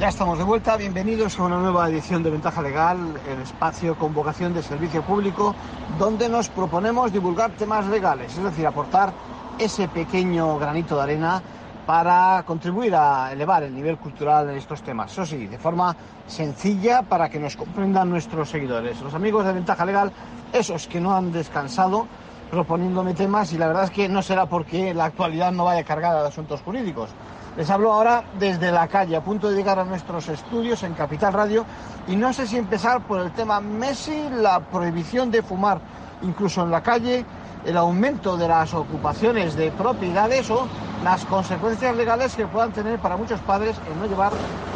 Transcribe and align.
Ya 0.00 0.08
estamos 0.08 0.38
de 0.38 0.44
vuelta, 0.44 0.78
bienvenidos 0.78 1.38
a 1.38 1.42
una 1.42 1.58
nueva 1.58 1.86
edición 1.90 2.22
de 2.22 2.30
Ventaja 2.30 2.62
Legal, 2.62 3.20
el 3.28 3.42
espacio 3.42 3.98
con 3.98 4.14
vocación 4.14 4.54
de 4.54 4.62
servicio 4.62 5.02
público, 5.02 5.54
donde 5.98 6.26
nos 6.26 6.48
proponemos 6.48 7.12
divulgar 7.12 7.50
temas 7.50 7.86
legales, 7.86 8.34
es 8.34 8.42
decir, 8.42 8.66
aportar 8.66 9.12
ese 9.58 9.88
pequeño 9.88 10.58
granito 10.58 10.96
de 10.96 11.02
arena 11.02 11.42
para 11.84 12.42
contribuir 12.46 12.94
a 12.94 13.30
elevar 13.30 13.62
el 13.62 13.74
nivel 13.74 13.98
cultural 13.98 14.48
en 14.48 14.56
estos 14.56 14.80
temas. 14.80 15.12
Eso 15.12 15.26
sí, 15.26 15.46
de 15.46 15.58
forma 15.58 15.94
sencilla 16.26 17.02
para 17.02 17.28
que 17.28 17.38
nos 17.38 17.54
comprendan 17.54 18.08
nuestros 18.08 18.48
seguidores. 18.48 19.02
Los 19.02 19.12
amigos 19.12 19.44
de 19.44 19.52
Ventaja 19.52 19.84
Legal, 19.84 20.12
esos 20.50 20.86
que 20.86 20.98
no 20.98 21.14
han 21.14 21.30
descansado 21.30 22.06
proponiéndome 22.50 23.12
temas 23.12 23.52
y 23.52 23.58
la 23.58 23.66
verdad 23.66 23.84
es 23.84 23.90
que 23.90 24.08
no 24.08 24.22
será 24.22 24.46
porque 24.46 24.94
la 24.94 25.04
actualidad 25.04 25.52
no 25.52 25.66
vaya 25.66 25.84
cargada 25.84 26.22
de 26.22 26.28
asuntos 26.28 26.62
jurídicos 26.62 27.10
les 27.56 27.68
hablo 27.70 27.92
ahora 27.92 28.24
desde 28.38 28.70
la 28.70 28.88
calle, 28.88 29.16
a 29.16 29.20
punto 29.20 29.50
de 29.50 29.56
llegar 29.56 29.78
a 29.78 29.84
nuestros 29.84 30.28
estudios 30.28 30.82
en 30.82 30.94
Capital 30.94 31.32
Radio 31.32 31.64
y 32.06 32.16
no 32.16 32.32
sé 32.32 32.46
si 32.46 32.56
empezar 32.56 33.02
por 33.02 33.20
el 33.20 33.32
tema 33.32 33.60
Messi, 33.60 34.28
la 34.30 34.60
prohibición 34.60 35.30
de 35.30 35.42
fumar 35.42 35.80
incluso 36.22 36.62
en 36.62 36.70
la 36.70 36.82
calle, 36.82 37.24
el 37.64 37.76
aumento 37.76 38.36
de 38.36 38.48
las 38.48 38.72
ocupaciones 38.74 39.54
de 39.56 39.70
propiedades 39.72 40.50
o 40.50 40.66
las 41.04 41.24
consecuencias 41.24 41.94
legales 41.96 42.34
que 42.34 42.46
puedan 42.46 42.72
tener 42.72 42.98
para 42.98 43.16
muchos 43.16 43.40
padres 43.40 43.76
en 43.90 43.98
no 43.98 44.06
llevar 44.06 44.32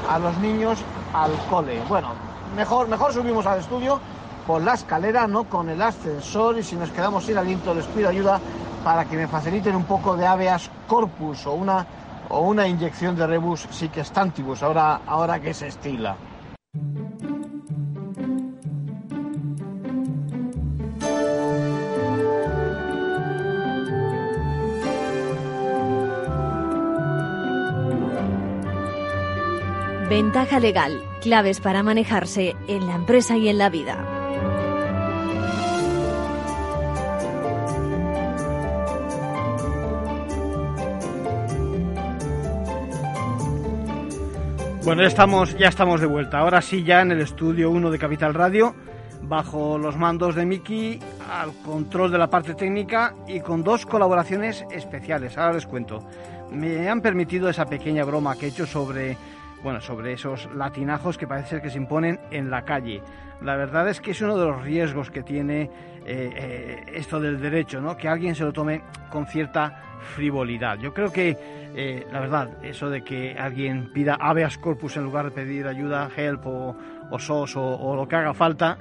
a 0.08 0.18
los 0.18 0.36
niños 0.38 0.78
al 1.12 1.32
cole. 1.50 1.80
Bueno, 1.88 2.08
mejor, 2.56 2.88
mejor 2.88 3.12
subimos 3.12 3.46
al 3.46 3.60
estudio 3.60 4.00
por 4.46 4.62
la 4.62 4.74
escalera, 4.74 5.26
no 5.26 5.44
con 5.44 5.68
el 5.68 5.80
ascensor 5.80 6.58
y 6.58 6.62
si 6.62 6.76
nos 6.76 6.90
quedamos 6.90 7.24
sin 7.24 7.38
aliento 7.38 7.74
les 7.74 7.86
pido 7.86 8.08
ayuda 8.08 8.40
para 8.82 9.06
que 9.06 9.16
me 9.16 9.26
faciliten 9.26 9.74
un 9.74 9.84
poco 9.84 10.16
de 10.16 10.26
habeas 10.26 10.70
corpus 10.86 11.46
o 11.46 11.54
una 11.54 11.86
o 12.28 12.40
una 12.40 12.66
inyección 12.66 13.16
de 13.16 13.26
rebus 13.26 13.66
sic 13.70 13.92
ahora, 14.62 15.00
ahora 15.06 15.40
que 15.40 15.54
se 15.54 15.68
estila. 15.68 16.16
Ventaja 30.08 30.60
legal, 30.60 31.02
claves 31.22 31.60
para 31.60 31.82
manejarse 31.82 32.54
en 32.68 32.86
la 32.86 32.94
empresa 32.94 33.36
y 33.36 33.48
en 33.48 33.58
la 33.58 33.68
vida. 33.68 34.13
Bueno, 44.84 45.00
ya 45.00 45.08
estamos, 45.08 45.56
ya 45.56 45.68
estamos 45.68 46.02
de 46.02 46.06
vuelta. 46.06 46.40
Ahora 46.40 46.60
sí, 46.60 46.84
ya 46.84 47.00
en 47.00 47.10
el 47.10 47.22
estudio 47.22 47.70
1 47.70 47.90
de 47.90 47.98
Capital 47.98 48.34
Radio, 48.34 48.74
bajo 49.22 49.78
los 49.78 49.96
mandos 49.96 50.34
de 50.34 50.44
Miki, 50.44 50.98
al 51.32 51.54
control 51.64 52.12
de 52.12 52.18
la 52.18 52.28
parte 52.28 52.54
técnica 52.54 53.14
y 53.26 53.40
con 53.40 53.64
dos 53.64 53.86
colaboraciones 53.86 54.62
especiales. 54.70 55.38
Ahora 55.38 55.54
les 55.54 55.66
cuento. 55.66 56.06
Me 56.52 56.86
han 56.90 57.00
permitido 57.00 57.48
esa 57.48 57.64
pequeña 57.64 58.04
broma 58.04 58.36
que 58.36 58.44
he 58.44 58.48
hecho 58.50 58.66
sobre, 58.66 59.16
bueno, 59.64 59.80
sobre 59.80 60.12
esos 60.12 60.48
latinajos 60.54 61.16
que 61.16 61.26
parece 61.26 61.48
ser 61.48 61.62
que 61.62 61.70
se 61.70 61.78
imponen 61.78 62.20
en 62.30 62.50
la 62.50 62.66
calle. 62.66 63.02
La 63.40 63.56
verdad 63.56 63.88
es 63.88 63.98
que 63.98 64.10
es 64.10 64.20
uno 64.20 64.36
de 64.36 64.44
los 64.44 64.62
riesgos 64.62 65.10
que 65.10 65.22
tiene 65.22 65.62
eh, 65.62 65.70
eh, 66.06 66.84
esto 66.92 67.18
del 67.18 67.40
derecho, 67.40 67.80
¿no? 67.80 67.96
Que 67.96 68.06
alguien 68.06 68.34
se 68.34 68.44
lo 68.44 68.52
tome 68.52 68.82
con 69.10 69.26
cierta 69.26 69.82
frivolidad. 70.14 70.78
Yo 70.78 70.92
creo 70.92 71.10
que, 71.10 71.38
eh, 71.74 72.06
la 72.12 72.20
verdad, 72.20 72.62
eso 72.62 72.90
de 72.90 73.02
que 73.02 73.36
alguien 73.38 73.90
pida 73.90 74.16
habeas 74.20 74.58
corpus 74.58 74.98
en 74.98 75.04
lugar 75.04 75.24
de 75.24 75.30
pedir 75.30 75.66
ayuda, 75.66 76.10
help 76.14 76.46
o, 76.46 76.76
SOS 77.18 77.56
o, 77.56 77.96
lo 77.96 78.06
que 78.06 78.16
haga 78.16 78.34
falta, 78.34 78.76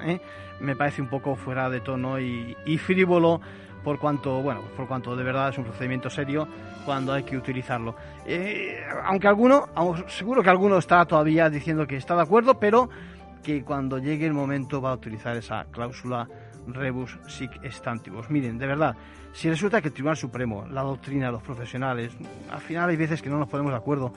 me 0.60 0.76
parece 0.76 1.02
un 1.02 1.08
poco 1.08 1.36
fuera 1.36 1.70
de 1.70 1.80
tono 1.80 2.20
y, 2.20 2.78
frívolo 2.78 3.40
por 3.84 4.00
cuanto, 4.00 4.42
bueno, 4.42 4.62
por 4.76 4.88
cuanto 4.88 5.16
de 5.16 5.24
verdad 5.24 5.50
es 5.50 5.58
un 5.58 5.66
procedimiento 5.66 6.10
serio 6.10 6.48
cuando 6.86 7.14
hay 7.14 7.24
que 7.24 7.38
utilizarlo. 7.38 7.96
Eh, 8.26 8.80
aunque 9.04 9.28
alguno, 9.28 9.68
seguro 10.08 10.42
que 10.42 10.50
alguno 10.50 10.78
está 10.78 11.06
todavía 11.06 11.50
diciendo 11.50 11.86
que 11.86 11.98
está 11.98 12.16
de 12.16 12.22
acuerdo, 12.22 12.60
pero 12.60 12.90
que 13.44 13.64
cuando 13.64 13.98
llegue 13.98 14.26
el 14.26 14.34
momento 14.34 14.82
va 14.82 14.92
a 14.92 14.94
utilizar 14.94 15.36
esa 15.36 15.66
cláusula 15.66 16.28
rebus 16.68 17.20
sic 17.28 17.60
stantibus. 17.70 18.30
Miren, 18.30 18.58
de 18.58 18.68
verdad, 18.68 18.96
si 19.34 19.50
resulta 19.50 19.82
que 19.82 19.90
el 19.90 19.94
Tribunal 19.94 20.18
Supremo, 20.18 20.66
la 20.70 20.82
doctrina, 20.82 21.32
los 21.32 21.42
profesionales, 21.42 22.14
al 22.50 22.62
final 22.62 22.90
hay 22.90 22.96
veces 22.96 23.22
que 23.22 23.30
no 23.30 23.38
nos 23.38 23.50
ponemos 23.50 23.72
de 23.72 23.78
acuerdo 23.78 24.14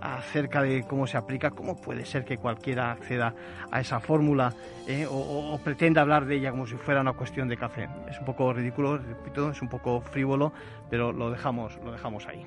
acerca 0.00 0.62
de 0.62 0.84
cómo 0.86 1.06
se 1.06 1.16
aplica, 1.16 1.50
cómo 1.50 1.80
puede 1.80 2.04
ser 2.04 2.24
que 2.24 2.38
cualquiera 2.38 2.92
acceda 2.92 3.34
a 3.70 3.80
esa 3.80 4.00
fórmula 4.00 4.54
eh, 4.86 5.06
o, 5.08 5.58
pretenda 5.62 6.00
hablar 6.00 6.26
de 6.26 6.36
ella 6.36 6.50
como 6.50 6.66
si 6.66 6.76
fuera 6.76 7.00
una 7.00 7.12
cuestión 7.12 7.48
de 7.48 7.56
café. 7.56 7.88
Es 8.08 8.18
un 8.18 8.24
poco 8.24 8.52
ridículo, 8.52 8.98
repito, 8.98 9.50
es 9.50 9.62
un 9.62 9.68
poco 9.68 10.00
frívolo, 10.00 10.52
pero 10.90 11.12
lo 11.12 11.30
dejamos, 11.30 11.78
lo 11.84 11.92
dejamos 11.92 12.26
ahí. 12.26 12.44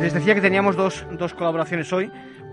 les 0.00 0.14
decía 0.14 0.34
que 0.34 0.40
teníamos 0.40 0.76
dos, 0.76 1.04
dos 1.12 1.34
colaboraciones 1.34 1.92
hoy. 1.92 2.10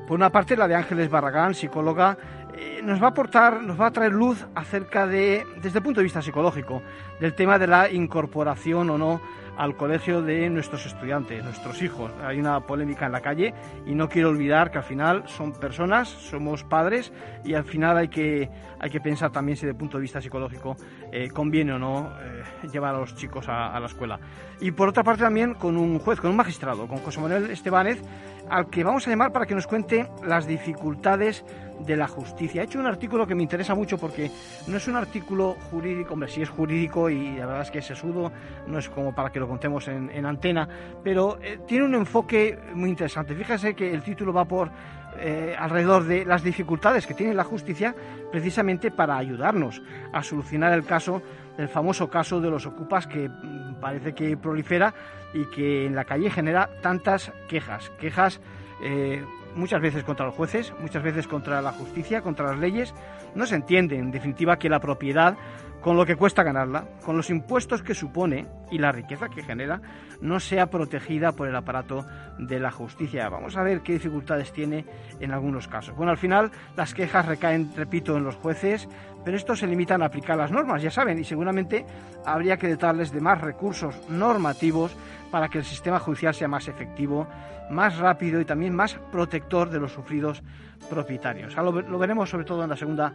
Por 0.07 0.15
una 0.15 0.31
parte, 0.31 0.57
la 0.57 0.67
de 0.67 0.75
Ángeles 0.75 1.09
Barragán, 1.09 1.53
psicóloga 1.53 2.17
eh, 2.57 2.81
nos 2.83 3.01
va 3.01 3.07
a 3.07 3.09
aportar, 3.09 3.61
nos 3.61 3.79
va 3.79 3.87
a 3.87 3.91
traer 3.91 4.13
luz 4.13 4.45
acerca 4.55 5.07
de, 5.07 5.45
desde 5.61 5.79
el 5.79 5.83
punto 5.83 5.99
de 5.99 6.05
vista 6.05 6.21
psicológico, 6.21 6.81
del 7.19 7.33
tema 7.33 7.59
de 7.59 7.67
la 7.67 7.89
incorporación 7.89 8.89
o 8.89 8.97
no 8.97 9.21
al 9.57 9.75
colegio 9.75 10.21
de 10.21 10.49
nuestros 10.49 10.85
estudiantes, 10.85 11.43
nuestros 11.43 11.81
hijos. 11.81 12.11
Hay 12.23 12.39
una 12.39 12.59
polémica 12.61 13.05
en 13.05 13.11
la 13.11 13.21
calle 13.21 13.53
y 13.85 13.95
no 13.95 14.09
quiero 14.09 14.29
olvidar 14.29 14.71
que 14.71 14.79
al 14.79 14.83
final 14.83 15.23
son 15.27 15.53
personas, 15.53 16.09
somos 16.09 16.63
padres 16.63 17.11
y 17.43 17.53
al 17.53 17.63
final 17.63 17.97
hay 17.97 18.07
que, 18.07 18.49
hay 18.79 18.89
que 18.89 18.99
pensar 18.99 19.31
también 19.31 19.55
si 19.55 19.61
desde 19.61 19.71
el 19.71 19.77
punto 19.77 19.97
de 19.97 20.01
vista 20.01 20.21
psicológico 20.21 20.75
eh, 21.11 21.29
conviene 21.29 21.73
o 21.73 21.79
no 21.79 22.11
eh, 22.21 22.67
llevar 22.71 22.95
a 22.95 22.99
los 22.99 23.15
chicos 23.15 23.45
a, 23.47 23.79
la 23.79 23.85
escuela. 23.85 24.19
Y 24.59 24.71
por 24.71 24.89
otra 24.89 25.03
parte 25.03 25.23
también 25.23 25.53
con 25.53 25.77
un 25.77 25.99
juez, 25.99 26.19
con 26.19 26.29
un 26.29 26.35
magistrado, 26.37 26.87
con 26.87 26.99
José 26.99 27.19
Manuel 27.19 27.49
Estebanez, 27.51 28.01
al 28.49 28.69
que 28.69 28.83
vamos 28.83 29.07
a 29.07 29.09
llamar 29.09 29.31
para 29.31 29.45
que 29.45 29.55
nos 29.55 29.67
cuente 29.67 30.09
las 30.23 30.47
dificultades 30.47 31.43
de 31.79 31.97
la 31.97 32.07
justicia. 32.07 32.61
He 32.61 32.65
hecho 32.65 32.79
un 32.79 32.87
artículo 32.87 33.27
que 33.27 33.35
me 33.35 33.43
interesa 33.43 33.75
mucho 33.75 33.97
porque 33.97 34.31
no 34.67 34.77
es 34.77 34.87
un 34.87 34.95
artículo 34.95 35.55
jurídico, 35.69 36.13
hombre, 36.13 36.29
sí 36.29 36.41
es 36.41 36.49
jurídico 36.49 37.09
y 37.09 37.35
la 37.35 37.45
verdad 37.45 37.61
es 37.63 37.71
que 37.71 37.79
es 37.79 37.85
sesudo, 37.85 38.31
no 38.67 38.79
es 38.79 38.89
como 38.89 39.13
para 39.13 39.29
que 39.29 39.39
lo 39.39 39.47
contemos 39.47 39.87
en, 39.87 40.25
antena, 40.25 40.67
pero 41.03 41.37
eh, 41.41 41.59
tiene 41.67 41.85
un 41.85 41.95
enfoque 41.95 42.57
muy 42.73 42.89
interesante. 42.89 43.35
Fíjese 43.35 43.75
que 43.75 43.93
el 43.93 44.01
título 44.03 44.33
va 44.33 44.45
por 44.45 44.71
eh, 45.19 45.55
alrededor 45.57 46.03
de 46.05 46.25
las 46.25 46.43
dificultades 46.43 47.07
que 47.07 47.13
tiene 47.13 47.33
la 47.33 47.43
justicia 47.43 47.95
precisamente 48.31 48.91
para 48.91 49.17
ayudarnos 49.17 49.81
a 50.13 50.23
solucionar 50.23 50.73
el 50.73 50.85
caso, 50.85 51.21
el 51.57 51.67
famoso 51.67 52.09
caso 52.09 52.41
de 52.41 52.49
los 52.49 52.65
ocupas 52.65 53.07
que 53.07 53.29
mm, 53.29 53.75
parece 53.79 54.13
que 54.13 54.37
prolifera 54.37 54.93
y 55.33 55.45
que 55.45 55.85
en 55.85 55.95
la 55.95 56.05
calle 56.05 56.29
genera 56.29 56.69
tantas 56.81 57.31
quejas, 57.47 57.91
quejas 57.99 58.39
eh, 58.81 59.23
muchas 59.55 59.81
veces 59.81 60.03
contra 60.03 60.25
los 60.25 60.35
jueces, 60.35 60.73
muchas 60.79 61.03
veces 61.03 61.27
contra 61.27 61.61
la 61.61 61.71
justicia, 61.71 62.21
contra 62.21 62.47
las 62.47 62.59
leyes. 62.59 62.93
No 63.33 63.45
se 63.45 63.55
entiende, 63.55 63.97
en 63.97 64.11
definitiva, 64.11 64.57
que 64.57 64.69
la 64.69 64.79
propiedad, 64.79 65.37
con 65.85 65.97
lo 65.97 66.05
que 66.07 66.15
cuesta 66.15 66.41
ganarla, 66.41 66.83
con 67.05 67.15
los 67.15 67.29
impuestos 67.29 67.83
que 67.83 67.93
supone 67.93 68.47
y 68.71 68.79
la 68.79 68.91
riqueza 68.91 69.29
que 69.29 69.43
genera, 69.43 69.79
no 70.19 70.39
sea 70.39 70.65
protegida 70.65 71.33
por 71.33 71.47
el 71.47 71.55
aparato 71.55 72.03
de 72.39 72.59
la 72.59 72.71
justicia. 72.71 73.29
Vamos 73.29 73.55
a 73.55 73.61
ver 73.61 73.81
qué 73.81 73.93
dificultades 73.93 74.51
tiene 74.51 74.83
en 75.19 75.31
algunos 75.31 75.67
casos. 75.67 75.95
Bueno, 75.95 76.09
al 76.09 76.17
final 76.17 76.49
las 76.75 76.95
quejas 76.95 77.27
recaen, 77.27 77.71
repito, 77.75 78.17
en 78.17 78.23
los 78.23 78.35
jueces, 78.35 78.89
pero 79.23 79.37
estos 79.37 79.59
se 79.59 79.67
limitan 79.67 80.01
a 80.01 80.07
aplicar 80.07 80.39
las 80.39 80.49
normas, 80.49 80.81
ya 80.81 80.89
saben, 80.89 81.19
y 81.19 81.23
seguramente 81.23 81.85
habría 82.25 82.57
que 82.57 82.67
dotarles 82.67 83.11
de 83.11 83.21
más 83.21 83.39
recursos 83.39 84.09
normativos 84.09 84.97
para 85.29 85.49
que 85.49 85.59
el 85.59 85.65
sistema 85.65 85.99
judicial 85.99 86.33
sea 86.33 86.47
más 86.47 86.67
efectivo, 86.67 87.27
más 87.69 87.99
rápido 87.99 88.41
y 88.41 88.45
también 88.45 88.75
más 88.75 88.95
protector 89.11 89.69
de 89.69 89.79
los 89.79 89.91
sufridos 89.91 90.41
propietarios. 90.89 91.55
Lo, 91.55 91.71
lo 91.71 91.99
veremos 91.99 92.27
sobre 92.27 92.45
todo 92.45 92.63
en 92.63 92.71
la 92.71 92.75
segunda 92.75 93.13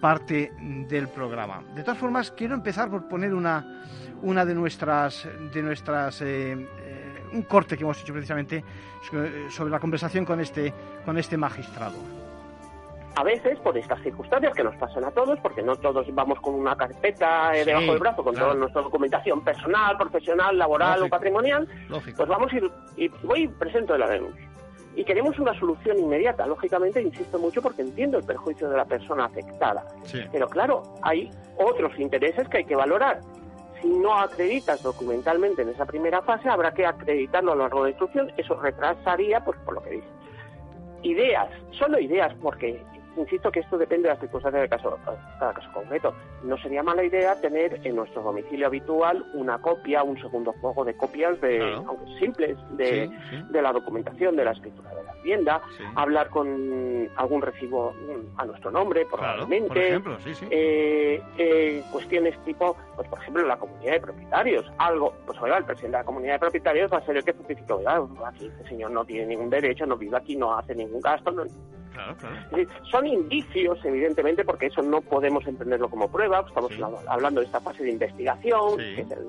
parte 0.00 0.52
del 0.58 1.08
programa. 1.08 1.62
De 1.74 1.82
todas 1.82 1.98
formas, 1.98 2.30
quiero 2.30 2.54
empezar 2.54 2.90
por 2.90 3.08
poner 3.08 3.34
una, 3.34 3.84
una 4.22 4.44
de 4.44 4.54
nuestras, 4.54 5.28
de 5.52 5.62
nuestras 5.62 6.22
eh, 6.22 6.52
eh, 6.52 7.24
un 7.32 7.42
corte 7.42 7.76
que 7.76 7.84
hemos 7.84 8.00
hecho 8.02 8.12
precisamente 8.12 8.64
sobre 9.50 9.70
la 9.70 9.78
conversación 9.78 10.24
con 10.24 10.40
este, 10.40 10.72
con 11.04 11.16
este 11.16 11.36
magistrado 11.36 11.96
a 13.16 13.24
veces 13.24 13.58
por 13.60 13.76
estas 13.76 14.00
circunstancias 14.02 14.54
que 14.54 14.64
nos 14.64 14.74
pasan 14.76 15.04
a 15.04 15.10
todos, 15.10 15.38
porque 15.40 15.62
no 15.62 15.76
todos 15.76 16.06
vamos 16.14 16.40
con 16.40 16.54
una 16.54 16.76
carpeta 16.76 17.54
eh, 17.54 17.64
debajo 17.64 17.92
del 17.92 17.98
brazo 17.98 18.22
con 18.22 18.34
toda 18.34 18.54
nuestra 18.54 18.82
documentación 18.82 19.42
personal, 19.42 19.96
profesional, 19.98 20.56
laboral 20.56 21.02
o 21.02 21.08
patrimonial, 21.08 21.68
pues 21.88 22.28
vamos 22.28 22.52
y, 22.52 23.04
y 23.04 23.08
voy 23.22 23.42
y 23.42 23.48
presento 23.48 23.98
la 23.98 24.08
denuncia. 24.08 24.48
Y 24.96 25.04
queremos 25.04 25.38
una 25.38 25.58
solución 25.58 25.98
inmediata. 25.98 26.46
Lógicamente, 26.46 27.00
insisto 27.00 27.38
mucho 27.38 27.62
porque 27.62 27.82
entiendo 27.82 28.18
el 28.18 28.24
perjuicio 28.24 28.68
de 28.68 28.76
la 28.76 28.84
persona 28.84 29.26
afectada. 29.26 29.86
Pero 30.32 30.48
claro, 30.48 30.82
hay 31.02 31.30
otros 31.56 31.98
intereses 31.98 32.48
que 32.48 32.58
hay 32.58 32.64
que 32.64 32.76
valorar 32.76 33.20
si 33.80 33.88
no 33.88 34.14
acreditas 34.18 34.82
documentalmente 34.82 35.62
en 35.62 35.70
esa 35.70 35.86
primera 35.86 36.22
fase, 36.22 36.48
habrá 36.48 36.72
que 36.72 36.86
acreditarlo 36.86 37.52
a 37.52 37.54
lo 37.54 37.62
largo 37.62 37.78
de 37.78 37.84
la 37.84 37.90
instrucción. 37.90 38.32
Eso 38.36 38.54
retrasaría, 38.60 39.42
pues 39.44 39.58
por 39.60 39.74
lo 39.74 39.82
que 39.82 39.90
dice. 39.90 40.08
Ideas, 41.02 41.48
solo 41.70 41.98
ideas, 41.98 42.34
porque 42.42 42.82
insisto 43.16 43.50
que 43.50 43.60
esto 43.60 43.78
depende 43.78 44.08
de 44.08 44.14
las 44.14 44.20
circunstancias 44.20 44.62
de 44.62 44.68
caso, 44.68 44.98
cada 45.38 45.52
caso 45.52 45.70
concreto. 45.72 46.14
No 46.42 46.56
sería 46.58 46.82
mala 46.82 47.04
idea 47.04 47.40
tener 47.40 47.80
en 47.84 47.96
nuestro 47.96 48.22
domicilio 48.22 48.66
habitual 48.66 49.24
una 49.34 49.58
copia, 49.58 50.02
un 50.02 50.18
segundo 50.20 50.52
juego 50.60 50.84
de 50.84 50.94
copias, 50.94 51.40
de, 51.40 51.60
aunque 51.86 52.18
simples, 52.18 52.56
de, 52.72 53.10
de, 53.50 53.62
la 53.62 53.72
documentación, 53.72 54.36
de 54.36 54.44
la 54.44 54.52
escritura 54.52 54.90
de 54.94 55.04
la 55.04 55.12
vivienda, 55.14 55.60
hablar 55.94 56.30
con 56.30 57.08
algún 57.16 57.42
recibo 57.42 57.92
a 58.36 58.44
nuestro 58.44 58.70
nombre, 58.70 59.06
probablemente. 59.06 59.68
por 59.68 59.78
ejemplo, 59.78 60.16
eh, 60.50 61.22
eh, 61.38 61.82
cuestiones 61.92 62.38
tipo, 62.44 62.76
pues 62.96 63.08
por 63.08 63.18
ejemplo, 63.20 63.46
la 63.46 63.58
comunidad 63.58 63.92
de 63.94 64.00
propietarios. 64.00 64.72
Algo, 64.78 65.14
pues 65.26 65.38
oiga, 65.40 65.58
el 65.58 65.64
presidente 65.64 65.96
de 65.96 66.02
la 66.02 66.06
comunidad 66.06 66.34
de 66.34 66.38
propietarios 66.38 66.92
va 66.92 66.98
a 66.98 67.06
ser 67.06 67.16
el 67.16 67.24
que 67.24 67.32
certifique, 67.32 67.72
oiga, 67.72 68.02
aquí 68.26 68.46
este 68.46 68.68
señor 68.68 68.90
no 68.90 69.04
tiene 69.04 69.26
ningún 69.26 69.50
derecho, 69.50 69.86
no 69.86 69.96
vive 69.96 70.16
aquí, 70.16 70.36
no 70.36 70.56
hace 70.56 70.74
ningún 70.74 71.00
gasto, 71.00 71.30
no, 71.30 71.44
son 72.90 73.06
indicios, 73.06 73.78
evidentemente, 73.84 74.44
porque 74.44 74.66
eso 74.66 74.82
no 74.82 75.00
podemos 75.00 75.46
entenderlo 75.46 75.88
como 75.88 76.10
prueba. 76.10 76.44
Estamos 76.46 76.72
hablando 77.08 77.40
de 77.40 77.46
esta 77.46 77.60
fase 77.60 77.82
de 77.84 77.90
investigación, 77.90 78.76
que 78.76 79.00
es 79.02 79.10
el 79.10 79.26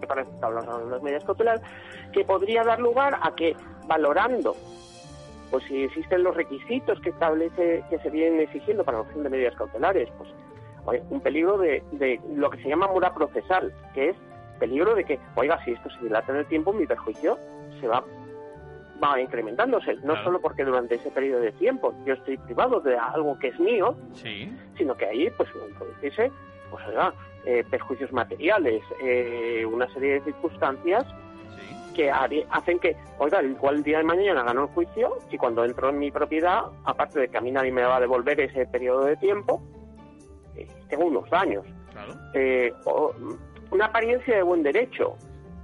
que 0.00 0.06
parece 0.06 0.30
que 0.30 0.44
hablando 0.44 0.78
de 0.78 0.90
las 0.90 1.02
medidas 1.02 1.24
cautelares, 1.24 1.62
que 2.12 2.24
podría 2.24 2.64
dar 2.64 2.80
lugar 2.80 3.18
a 3.22 3.34
que, 3.34 3.54
valorando 3.86 4.56
pues 5.50 5.64
si 5.64 5.82
existen 5.82 6.22
los 6.22 6.36
requisitos 6.36 7.00
que 7.00 7.10
establece 7.10 7.82
que 7.90 7.98
se 7.98 8.10
vienen 8.10 8.40
exigiendo 8.40 8.84
para 8.84 8.98
la 8.98 9.02
opción 9.02 9.24
de 9.24 9.30
medidas 9.30 9.56
cautelares, 9.56 10.08
pues 10.16 10.30
un 11.10 11.20
peligro 11.20 11.58
de, 11.58 11.82
de 11.92 12.20
lo 12.34 12.50
que 12.50 12.62
se 12.62 12.68
llama 12.68 12.86
mora 12.86 13.12
procesal, 13.12 13.72
que 13.92 14.10
es 14.10 14.16
peligro 14.58 14.94
de 14.94 15.04
que, 15.04 15.18
oiga, 15.34 15.62
si 15.64 15.72
esto 15.72 15.90
se 15.90 16.04
dilata 16.04 16.32
en 16.32 16.38
el 16.38 16.46
tiempo, 16.46 16.72
mi 16.72 16.86
perjuicio 16.86 17.38
se 17.80 17.88
va 17.88 18.04
va 19.02 19.20
incrementándose, 19.20 19.96
no 20.02 20.22
solo 20.22 20.40
porque 20.40 20.64
durante 20.64 20.96
ese 20.96 21.10
periodo 21.10 21.40
de 21.40 21.52
tiempo 21.52 21.94
yo 22.04 22.14
estoy 22.14 22.36
privado 22.38 22.80
de 22.80 22.96
algo 22.96 23.38
que 23.38 23.48
es 23.48 23.58
mío, 23.58 23.96
sino 24.76 24.96
que 24.96 25.06
ahí 25.06 25.30
pues 25.36 25.48
producirse 25.78 26.30
pues, 26.70 26.84
eh, 27.44 27.64
perjuicios 27.70 28.12
materiales, 28.12 28.82
eh, 29.02 29.64
una 29.66 29.92
serie 29.92 30.14
de 30.14 30.20
circunstancias 30.20 31.06
que 31.94 32.10
hacen 32.10 32.78
que, 32.78 32.96
oiga, 33.18 33.42
igual 33.42 33.76
el 33.76 33.82
día 33.82 33.98
de 33.98 34.04
mañana 34.04 34.44
gano 34.44 34.62
el 34.62 34.68
juicio 34.68 35.18
y 35.30 35.36
cuando 35.36 35.64
entro 35.64 35.90
en 35.90 35.98
mi 35.98 36.10
propiedad, 36.10 36.62
aparte 36.84 37.20
de 37.20 37.28
que 37.28 37.38
a 37.38 37.40
mí 37.40 37.50
nadie 37.50 37.72
me 37.72 37.82
va 37.82 37.96
a 37.96 38.00
devolver 38.00 38.40
ese 38.40 38.66
periodo 38.66 39.04
de 39.06 39.16
tiempo, 39.16 39.60
eh, 40.54 40.68
tengo 40.88 41.06
unos 41.06 41.28
daños. 41.30 41.64
una 43.70 43.86
apariencia 43.86 44.36
de 44.36 44.42
buen 44.42 44.62
derecho, 44.62 45.16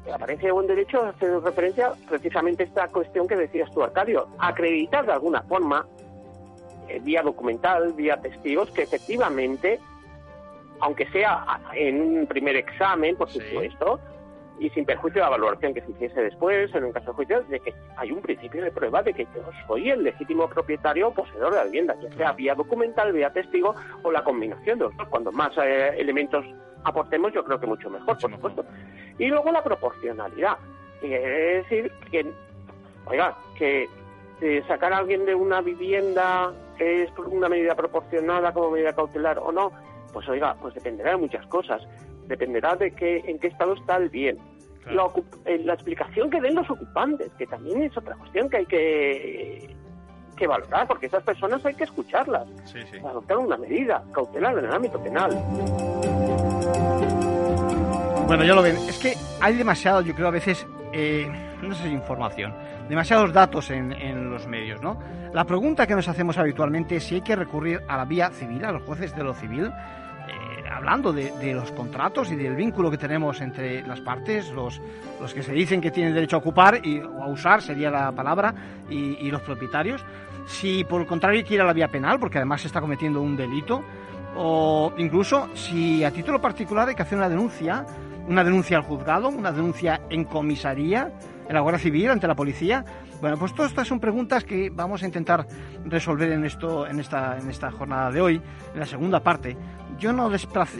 la 0.06 0.16
apariencia 0.16 0.48
de 0.48 0.52
buen 0.52 0.66
derecho 0.66 1.04
hace 1.04 1.38
referencia 1.40 1.92
precisamente 2.08 2.62
a 2.62 2.66
esta 2.66 2.88
cuestión 2.88 3.26
que 3.26 3.36
decías 3.36 3.70
tú, 3.72 3.82
Arcadio, 3.82 4.28
acreditar 4.38 5.04
de 5.06 5.12
alguna 5.12 5.42
forma, 5.42 5.86
eh, 6.88 7.00
vía 7.02 7.22
documental, 7.22 7.92
vía 7.92 8.20
testigos, 8.20 8.70
que 8.70 8.82
efectivamente, 8.82 9.80
aunque 10.80 11.06
sea 11.10 11.60
en 11.74 12.00
un 12.00 12.26
primer 12.26 12.56
examen, 12.56 13.16
por 13.16 13.28
supuesto, 13.28 14.00
y 14.58 14.70
sin 14.70 14.84
perjuicio 14.84 15.20
de 15.20 15.24
la 15.24 15.30
valoración 15.30 15.74
que 15.74 15.82
se 15.82 15.90
hiciese 15.90 16.22
después, 16.22 16.74
en 16.74 16.84
un 16.84 16.92
caso 16.92 17.06
de 17.08 17.12
juicio, 17.12 17.42
de 17.42 17.60
que 17.60 17.74
hay 17.96 18.10
un 18.10 18.22
principio 18.22 18.62
de 18.62 18.70
prueba 18.70 19.02
de 19.02 19.12
que 19.12 19.24
yo 19.24 19.42
soy 19.66 19.90
el 19.90 20.02
legítimo 20.02 20.48
propietario 20.48 21.08
o 21.08 21.14
poseedor 21.14 21.52
de 21.52 21.58
la 21.58 21.64
vivienda, 21.64 21.94
ya 22.00 22.10
sea 22.16 22.32
vía 22.32 22.54
documental, 22.54 23.12
vía 23.12 23.30
testigo 23.30 23.74
o 24.02 24.10
la 24.10 24.24
combinación 24.24 24.78
de 24.78 24.84
los 24.86 24.96
dos. 24.96 25.08
Cuando 25.08 25.30
más 25.32 25.52
eh, 25.58 25.94
elementos 25.98 26.44
aportemos, 26.84 27.32
yo 27.34 27.44
creo 27.44 27.60
que 27.60 27.66
mucho 27.66 27.90
mejor, 27.90 28.16
por 28.18 28.30
supuesto. 28.30 28.64
Y 29.18 29.26
luego 29.28 29.50
la 29.50 29.62
proporcionalidad. 29.62 30.58
Quiere 31.00 31.62
decir 31.62 31.92
que, 32.10 32.26
oiga, 33.06 33.36
que 33.56 33.88
sacar 34.66 34.92
a 34.92 34.98
alguien 34.98 35.24
de 35.24 35.34
una 35.34 35.60
vivienda 35.60 36.52
es 36.78 37.10
una 37.18 37.48
medida 37.48 37.74
proporcionada 37.74 38.52
como 38.52 38.70
medida 38.70 38.92
cautelar 38.92 39.38
o 39.38 39.50
no, 39.50 39.72
pues 40.12 40.28
oiga, 40.28 40.56
pues 40.60 40.74
dependerá 40.74 41.12
de 41.12 41.16
muchas 41.18 41.46
cosas. 41.46 41.82
Dependerá 42.26 42.74
de 42.76 42.90
que, 42.92 43.18
en 43.26 43.38
qué 43.38 43.48
estado 43.48 43.74
está 43.74 43.96
el 43.96 44.08
bien. 44.08 44.38
La, 44.86 45.08
eh, 45.46 45.60
la, 45.64 45.74
explicación 45.74 46.30
que 46.30 46.40
den 46.40 46.54
los 46.54 46.70
ocupantes, 46.70 47.32
que 47.38 47.46
también 47.46 47.82
es 47.82 47.96
otra 47.96 48.14
cuestión 48.14 48.48
que 48.48 48.56
hay 48.58 48.66
que, 48.66 49.76
que 50.36 50.46
valorar, 50.46 50.86
porque 50.86 51.06
esas 51.06 51.24
personas 51.24 51.64
hay 51.66 51.74
que 51.74 51.84
escucharlas, 51.84 52.46
sí, 52.64 52.78
adoptar 53.04 53.38
una 53.38 53.56
medida 53.56 54.04
cautelar 54.12 54.56
en 54.58 54.66
el 54.66 54.72
ámbito 54.72 55.02
penal. 55.02 55.36
Bueno, 58.26 58.42
ya 58.42 58.54
lo 58.54 58.62
ven. 58.62 58.76
Es 58.88 58.98
que 58.98 59.14
hay 59.40 59.54
demasiado, 59.54 60.00
yo 60.00 60.12
creo, 60.12 60.26
a 60.26 60.32
veces, 60.32 60.66
eh, 60.92 61.30
no 61.62 61.72
sé 61.76 61.84
si 61.84 61.90
información, 61.90 62.52
demasiados 62.88 63.32
datos 63.32 63.70
en, 63.70 64.30
los 64.30 64.48
medios, 64.48 64.82
¿no? 64.82 64.98
La 65.32 65.44
pregunta 65.44 65.86
que 65.86 65.94
nos 65.94 66.08
hacemos 66.08 66.36
habitualmente 66.36 66.96
es 66.96 67.04
si 67.04 67.14
hay 67.14 67.20
que 67.20 67.36
recurrir 67.36 67.82
a 67.86 67.96
la 67.96 68.04
vía 68.04 68.30
civil, 68.30 68.64
a 68.64 68.72
los 68.72 68.82
jueces 68.82 69.14
de 69.14 69.22
lo 69.22 69.32
civil, 69.32 69.66
eh, 69.66 70.68
hablando 70.68 71.12
de, 71.12 71.54
los 71.54 71.70
contratos 71.70 72.32
y 72.32 72.36
del 72.36 72.56
vínculo 72.56 72.90
que 72.90 72.98
tenemos 72.98 73.40
entre 73.40 73.86
las 73.86 74.00
partes, 74.00 74.50
los, 74.50 74.80
los 75.20 75.32
que 75.32 75.44
se 75.44 75.52
dicen 75.52 75.80
que 75.80 75.92
tienen 75.92 76.12
derecho 76.12 76.34
a 76.34 76.38
ocupar 76.40 76.84
y, 76.84 76.98
o 76.98 77.22
a 77.22 77.28
usar, 77.28 77.62
sería 77.62 77.92
la 77.92 78.10
palabra, 78.10 78.52
y, 78.90 79.18
y 79.24 79.30
los 79.30 79.42
propietarios. 79.42 80.04
Si 80.46 80.82
por 80.82 81.00
el 81.00 81.06
contrario 81.06 81.44
que 81.44 81.54
ir 81.54 81.60
a 81.60 81.64
la 81.64 81.72
vía 81.72 81.86
penal, 81.86 82.18
porque 82.18 82.38
además 82.38 82.62
se 82.62 82.66
está 82.66 82.80
cometiendo 82.80 83.22
un 83.22 83.36
delito, 83.36 83.84
o 84.36 84.92
incluso 84.98 85.48
si 85.54 86.02
a 86.02 86.10
título 86.10 86.40
particular 86.40 86.88
hay 86.88 86.94
que 86.96 87.02
hacer 87.02 87.16
una 87.16 87.28
denuncia, 87.28 87.86
una 88.26 88.44
denuncia 88.44 88.76
al 88.76 88.82
juzgado, 88.82 89.28
una 89.28 89.52
denuncia 89.52 90.00
en 90.10 90.24
comisaría, 90.24 91.12
en 91.48 91.54
la 91.54 91.60
Guardia 91.60 91.80
Civil, 91.80 92.10
ante 92.10 92.26
la 92.26 92.34
policía. 92.34 92.84
Bueno, 93.20 93.36
pues 93.38 93.54
todas 93.54 93.70
estas 93.70 93.88
son 93.88 94.00
preguntas 94.00 94.44
que 94.44 94.70
vamos 94.70 95.02
a 95.02 95.06
intentar 95.06 95.46
resolver 95.84 96.32
en 96.32 96.44
esto, 96.44 96.86
en 96.86 97.00
esta, 97.00 97.38
en 97.38 97.48
esta 97.48 97.70
jornada 97.70 98.10
de 98.10 98.20
hoy, 98.20 98.42
en 98.74 98.80
la 98.80 98.86
segunda 98.86 99.20
parte. 99.20 99.56
Yo 99.98 100.12
no, 100.12 100.30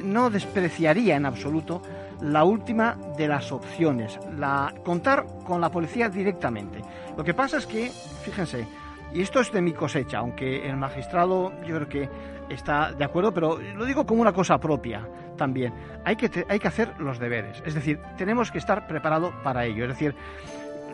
no 0.04 0.30
despreciaría 0.30 1.16
en 1.16 1.24
absoluto 1.24 1.82
la 2.20 2.44
última 2.44 2.96
de 3.16 3.28
las 3.28 3.52
opciones, 3.52 4.18
la 4.36 4.74
contar 4.84 5.24
con 5.44 5.60
la 5.60 5.70
policía 5.70 6.08
directamente. 6.08 6.82
Lo 7.16 7.24
que 7.24 7.34
pasa 7.34 7.58
es 7.58 7.66
que, 7.66 7.90
fíjense, 8.24 8.66
y 9.12 9.22
esto 9.22 9.40
es 9.40 9.52
de 9.52 9.62
mi 9.62 9.72
cosecha, 9.72 10.18
aunque 10.18 10.68
el 10.68 10.76
magistrado 10.76 11.52
yo 11.64 11.76
creo 11.76 11.88
que 11.88 12.08
está 12.50 12.92
de 12.92 13.04
acuerdo, 13.04 13.32
pero 13.32 13.58
lo 13.58 13.84
digo 13.84 14.04
como 14.04 14.20
una 14.20 14.32
cosa 14.32 14.58
propia 14.58 15.06
también. 15.36 15.72
Hay 16.04 16.16
que, 16.16 16.46
hay 16.48 16.58
que 16.58 16.68
hacer 16.68 16.92
los 16.98 17.18
deberes, 17.18 17.62
es 17.64 17.74
decir, 17.74 18.00
tenemos 18.16 18.50
que 18.50 18.58
estar 18.58 18.86
preparados 18.86 19.34
para 19.42 19.64
ello. 19.64 19.84
Es 19.84 19.90
decir, 19.90 20.14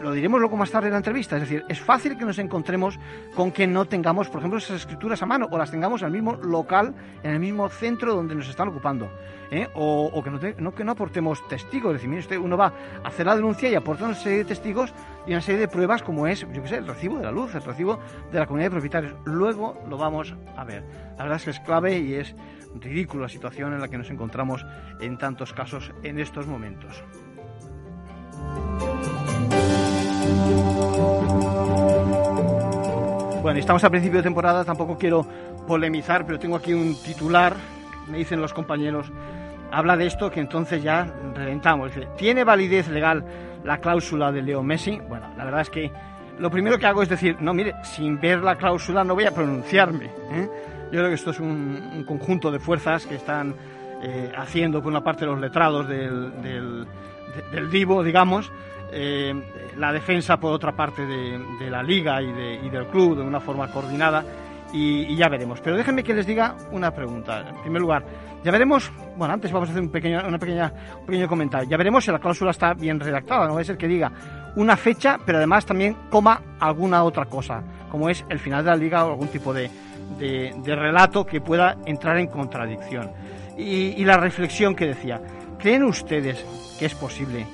lo 0.02 0.12
diremos 0.12 0.40
luego 0.40 0.56
más 0.56 0.70
tarde 0.70 0.88
en 0.88 0.92
la 0.92 0.98
entrevista, 0.98 1.36
es 1.36 1.42
decir, 1.42 1.64
es 1.68 1.80
fácil 1.80 2.18
que 2.18 2.24
nos 2.24 2.38
encontremos 2.38 2.98
con 3.34 3.52
que 3.52 3.66
no 3.66 3.84
tengamos, 3.84 4.28
por 4.28 4.40
ejemplo, 4.40 4.58
esas 4.58 4.80
escrituras 4.80 5.22
a 5.22 5.26
mano 5.26 5.48
o 5.50 5.56
las 5.56 5.70
tengamos 5.70 6.02
en 6.02 6.06
el 6.06 6.12
mismo 6.12 6.34
local, 6.34 6.94
en 7.22 7.30
el 7.30 7.38
mismo 7.38 7.68
centro 7.68 8.14
donde 8.14 8.34
nos 8.34 8.48
están 8.48 8.68
ocupando, 8.68 9.10
¿eh? 9.50 9.68
o, 9.74 10.22
que, 10.22 10.54
no, 10.58 10.74
que 10.74 10.84
no 10.84 10.92
aportemos 10.92 11.46
testigos, 11.48 11.94
es 11.94 12.02
decir, 12.02 12.38
uno 12.38 12.56
va 12.56 12.72
a 13.04 13.08
hacer 13.08 13.26
la 13.26 13.36
denuncia 13.36 13.68
y 13.68 13.74
aporta 13.74 14.04
una 14.04 14.14
serie 14.14 14.38
de 14.38 14.44
testigos 14.44 14.92
y 15.26 15.32
una 15.32 15.40
serie 15.40 15.60
de 15.60 15.68
pruebas 15.68 16.02
como 16.02 16.26
es, 16.26 16.40
yo 16.40 16.62
qué 16.62 16.68
sé, 16.68 16.76
el 16.76 16.86
recibo 16.86 17.18
de 17.18 17.24
la 17.24 17.32
luz, 17.32 17.54
el 17.54 17.62
recibo 17.62 18.00
de 18.32 18.38
la 18.38 18.46
comunidad 18.46 18.66
de 18.66 18.72
propietarios. 18.72 19.14
Luego 19.24 19.80
lo 19.88 19.96
vamos 19.96 20.34
a 20.56 20.64
ver. 20.64 20.82
La 21.16 21.24
verdad 21.24 21.36
es 21.36 21.44
que 21.44 21.50
es 21.50 21.60
clave 21.60 21.98
y 21.98 22.14
es 22.14 22.34
ridícula 22.80 23.24
la 23.24 23.28
situación 23.28 23.72
en 23.72 23.80
la 23.80 23.88
que 23.88 23.98
nos 23.98 24.10
encontramos 24.10 24.66
en 25.00 25.18
tantos 25.18 25.52
casos 25.52 25.92
en 26.02 26.18
estos 26.18 26.46
momentos. 26.46 27.02
Bueno, 33.42 33.58
estamos 33.58 33.82
a 33.82 33.90
principio 33.90 34.18
de 34.18 34.22
temporada, 34.22 34.64
tampoco 34.64 34.96
quiero 34.96 35.26
polemizar, 35.66 36.24
pero 36.24 36.38
tengo 36.38 36.56
aquí 36.56 36.72
un 36.72 36.94
titular, 37.02 37.54
me 38.08 38.18
dicen 38.18 38.40
los 38.40 38.54
compañeros, 38.54 39.10
habla 39.72 39.96
de 39.96 40.06
esto 40.06 40.30
que 40.30 40.40
entonces 40.40 40.82
ya 40.82 41.12
reventamos. 41.34 41.90
¿tiene 42.16 42.44
validez 42.44 42.88
legal 42.88 43.24
la 43.64 43.78
cláusula 43.78 44.30
de 44.30 44.42
Leo 44.42 44.62
Messi? 44.62 45.00
Bueno, 45.08 45.26
la 45.36 45.44
verdad 45.44 45.62
es 45.62 45.70
que 45.70 45.90
lo 46.38 46.50
primero 46.50 46.78
que 46.78 46.86
hago 46.86 47.02
es 47.02 47.08
decir, 47.08 47.36
no, 47.40 47.52
mire, 47.52 47.74
sin 47.82 48.20
ver 48.20 48.40
la 48.40 48.56
cláusula 48.56 49.02
no 49.02 49.14
voy 49.14 49.24
a 49.24 49.32
pronunciarme. 49.32 50.06
¿eh? 50.06 50.48
Yo 50.92 50.98
creo 50.98 51.08
que 51.08 51.14
esto 51.14 51.30
es 51.30 51.40
un, 51.40 52.04
conjunto 52.06 52.50
de 52.50 52.58
fuerzas 52.58 53.06
que 53.06 53.16
están 53.16 53.54
eh, 54.02 54.32
haciendo 54.36 54.82
por 54.82 54.90
una 54.90 55.02
parte 55.02 55.26
los 55.26 55.40
letrados 55.40 55.88
del, 55.88 56.42
del, 56.42 56.86
del 57.50 57.70
Divo, 57.70 58.02
digamos, 58.02 58.52
eh, 58.92 59.34
la 59.78 59.92
defensa 59.92 60.36
por 60.38 60.52
otra 60.52 60.72
parte 60.72 61.06
de, 61.06 61.70
la 61.70 61.82
liga 61.82 62.20
y, 62.20 62.32
del 62.32 62.86
club 62.86 63.16
de 63.16 63.22
una 63.22 63.40
forma 63.40 63.70
coordinada 63.70 64.24
y, 64.72 65.16
ya 65.16 65.28
veremos. 65.28 65.60
Pero 65.60 65.76
déjenme 65.76 66.04
que 66.04 66.14
les 66.14 66.26
diga 66.26 66.56
una 66.70 66.90
pregunta. 66.90 67.48
En 67.48 67.62
primer 67.62 67.80
lugar, 67.80 68.04
ya 68.44 68.50
veremos, 68.50 68.92
bueno, 69.16 69.34
antes 69.34 69.50
vamos 69.50 69.68
a 69.68 69.72
hacer 69.72 69.82
un 69.82 69.90
pequeño, 69.90 70.22
una 70.26 70.38
pequeña, 70.38 70.72
un 71.00 71.06
pequeño 71.06 71.28
comentario. 71.28 71.68
Ya 71.68 71.76
veremos 71.76 72.04
si 72.04 72.10
la 72.10 72.18
cláusula 72.18 72.50
está 72.50 72.74
bien 72.74 73.00
redactada, 73.00 73.46
no 73.46 73.54
va 73.54 73.60
a 73.60 73.64
ser 73.64 73.78
que 73.78 73.88
diga 73.88 74.12
una 74.56 74.76
fecha, 74.76 75.18
pero 75.24 75.38
además 75.38 75.64
también 75.64 75.96
coma 76.10 76.42
alguna 76.60 77.02
otra 77.04 77.24
cosa, 77.24 77.62
como 77.90 78.10
es 78.10 78.24
el 78.28 78.38
final 78.38 78.64
de 78.64 78.70
la 78.70 78.76
liga 78.76 79.04
o 79.04 79.12
algún 79.12 79.28
tipo 79.28 79.54
de, 79.54 79.70
relato 80.64 81.24
que 81.24 81.40
pueda 81.40 81.78
entrar 81.86 82.18
en 82.18 82.26
contradicción. 82.26 83.10
y 83.56 84.04
la 84.04 84.16
reflexión 84.16 84.74
que 84.74 84.86
decía 84.86 85.20
¿creen 85.62 85.84
ustedes 85.84 86.44
que 86.78 86.86
es 86.86 86.94
posible 86.94 87.46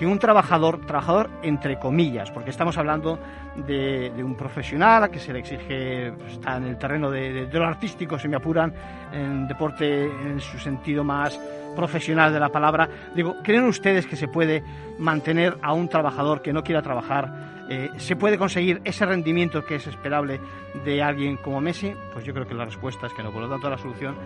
que 0.00 0.06
un 0.06 0.18
trabajador, 0.18 0.80
trabajador 0.86 1.28
entre 1.42 1.78
comillas, 1.78 2.30
porque 2.30 2.48
estamos 2.48 2.78
hablando 2.78 3.18
de, 3.54 4.10
un 4.24 4.34
profesional 4.34 5.04
a 5.04 5.10
que 5.10 5.18
se 5.18 5.30
le 5.30 5.40
exige, 5.40 6.14
está 6.26 6.56
en 6.56 6.64
el 6.64 6.78
terreno 6.78 7.10
de, 7.10 7.46
lo 7.52 7.66
artístico, 7.66 8.18
si 8.18 8.26
me 8.26 8.36
apuran, 8.36 8.72
en 9.12 9.46
deporte 9.46 10.04
en 10.04 10.40
su 10.40 10.58
sentido 10.58 11.04
más 11.04 11.38
profesional 11.76 12.32
de 12.32 12.40
la 12.40 12.48
palabra. 12.48 12.88
Digo, 13.14 13.36
¿creen 13.44 13.64
ustedes 13.64 14.06
que 14.06 14.16
se 14.16 14.26
puede 14.26 14.64
mantener 14.98 15.58
a 15.60 15.74
un 15.74 15.86
trabajador 15.86 16.40
que 16.40 16.54
no 16.54 16.64
quiera 16.64 16.80
trabajar? 16.80 17.66
Eh, 17.68 17.90
¿Se 17.98 18.16
puede 18.16 18.38
conseguir 18.38 18.80
ese 18.84 19.04
rendimiento 19.04 19.66
que 19.66 19.74
es 19.74 19.86
esperable 19.86 20.40
de 20.82 21.02
alguien 21.02 21.36
como 21.36 21.60
Messi? 21.60 21.92
Pues 22.14 22.24
yo 22.24 22.32
creo 22.32 22.46
que 22.46 22.54
la 22.54 22.64
respuesta 22.64 23.06
es 23.06 23.12
que 23.12 23.22
no. 23.22 23.32
Por 23.32 23.42
lo 23.42 23.50
tanto, 23.50 23.68
la 23.68 23.76
solución, 23.76 24.16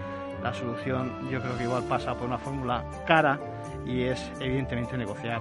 la 0.44 0.52
solución 0.52 1.10
yo 1.30 1.40
creo 1.40 1.56
que 1.56 1.64
igual 1.64 1.82
pasa 1.84 2.14
por 2.14 2.28
una 2.28 2.36
fórmula 2.36 2.84
cara 3.06 3.40
y 3.86 4.02
es 4.02 4.30
evidentemente 4.40 4.96
negociar 4.98 5.40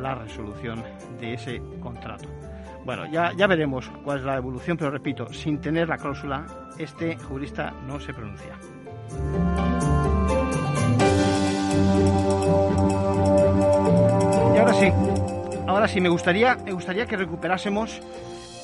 la 0.00 0.14
resolución 0.14 0.84
de 1.20 1.34
ese 1.34 1.60
contrato. 1.80 2.28
Bueno, 2.84 3.06
ya, 3.10 3.32
ya 3.32 3.48
veremos 3.48 3.90
cuál 4.04 4.20
es 4.20 4.24
la 4.24 4.36
evolución, 4.36 4.76
pero 4.76 4.92
repito, 4.92 5.32
sin 5.32 5.60
tener 5.60 5.88
la 5.88 5.98
cláusula, 5.98 6.46
este 6.78 7.16
jurista 7.16 7.74
no 7.88 7.98
se 7.98 8.14
pronuncia. 8.14 8.56
Y 14.54 14.58
ahora 14.58 14.74
sí, 14.74 14.92
ahora 15.66 15.88
sí, 15.88 16.00
me 16.00 16.08
gustaría, 16.08 16.54
me 16.64 16.70
gustaría 16.70 17.06
que 17.06 17.16
recuperásemos 17.16 18.00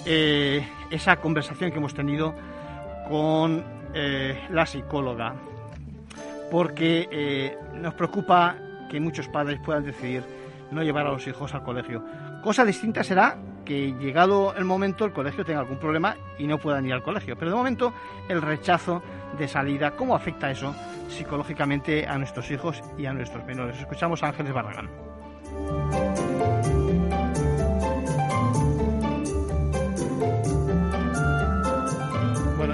eh, 0.06 0.64
esa 0.90 1.16
conversación 1.16 1.72
que 1.72 1.78
hemos 1.78 1.94
tenido 1.94 2.34
con 3.08 3.64
eh, 3.94 4.46
la 4.50 4.64
psicóloga, 4.64 5.34
porque 6.52 7.08
eh, 7.10 7.58
nos 7.72 7.94
preocupa 7.94 8.56
que 8.90 9.00
muchos 9.00 9.26
padres 9.26 9.58
puedan 9.64 9.84
decidir 9.84 10.22
no 10.70 10.82
llevar 10.82 11.06
a 11.06 11.10
los 11.10 11.26
hijos 11.26 11.54
al 11.54 11.62
colegio. 11.62 12.04
Cosa 12.42 12.66
distinta 12.66 13.02
será 13.02 13.38
que 13.64 13.94
llegado 13.98 14.54
el 14.54 14.66
momento 14.66 15.06
el 15.06 15.14
colegio 15.14 15.46
tenga 15.46 15.60
algún 15.60 15.78
problema 15.78 16.14
y 16.38 16.46
no 16.46 16.58
puedan 16.58 16.84
ir 16.84 16.92
al 16.92 17.02
colegio. 17.02 17.38
Pero 17.38 17.52
de 17.52 17.56
momento 17.56 17.94
el 18.28 18.42
rechazo 18.42 19.02
de 19.38 19.48
salida, 19.48 19.92
¿cómo 19.92 20.14
afecta 20.14 20.50
eso 20.50 20.74
psicológicamente 21.08 22.06
a 22.06 22.18
nuestros 22.18 22.50
hijos 22.50 22.82
y 22.98 23.06
a 23.06 23.14
nuestros 23.14 23.46
menores? 23.46 23.78
Escuchamos 23.78 24.22
a 24.22 24.28
Ángeles 24.28 24.52
Barragán. 24.52 24.90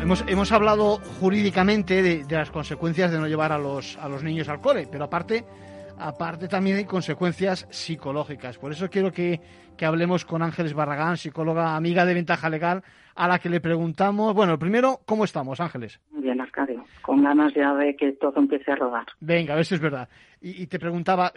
Hemos, 0.09 0.25
hemos 0.27 0.53
hablado 0.53 1.01
jurídicamente 1.21 2.03
de, 2.03 2.25
de, 2.25 2.35
las 2.35 2.51
consecuencias 2.51 3.11
de 3.13 3.19
no 3.19 3.29
llevar 3.29 3.53
a 3.53 3.59
los, 3.59 3.99
a 3.99 4.09
los 4.09 4.23
niños 4.23 4.49
al 4.49 4.59
cole, 4.59 4.89
pero 4.91 5.05
aparte 5.05 5.45
aparte 5.99 6.49
también 6.49 6.79
hay 6.79 6.87
consecuencias 6.87 7.67
psicológicas. 7.69 8.57
Por 8.57 8.73
eso 8.73 8.89
quiero 8.89 9.13
que, 9.13 9.39
hablemos 9.83 10.25
con 10.25 10.43
Ángeles 10.43 10.73
Barragán, 10.73 11.19
psicóloga 11.19 11.77
amiga 11.77 12.07
de 12.07 12.15
Ventaja 12.15 12.49
Legal, 12.49 12.83
a 13.17 13.29
la 13.29 13.39
que 13.39 13.51
le 13.51 13.61
preguntamos, 13.61 14.33
bueno, 14.33 14.59
primero, 14.59 15.01
¿cómo 15.05 15.25
estamos, 15.25 15.61
Ángeles? 15.61 16.01
Muy 16.11 16.23
bien, 16.23 16.41
Arcadio, 16.41 16.87
con 17.03 17.23
ganas 17.23 17.53
ya 17.53 17.75
de 17.75 17.95
que 17.95 18.13
todo 18.13 18.41
empiece 18.41 18.73
a 18.73 18.77
rodar. 18.77 19.05
Venga, 19.21 19.53
a 19.53 19.57
ver 19.57 19.67
si 19.67 19.75
es 19.75 19.81
verdad. 19.81 20.09
Y, 20.41 20.69
te 20.69 20.79
preguntaba 20.79 21.35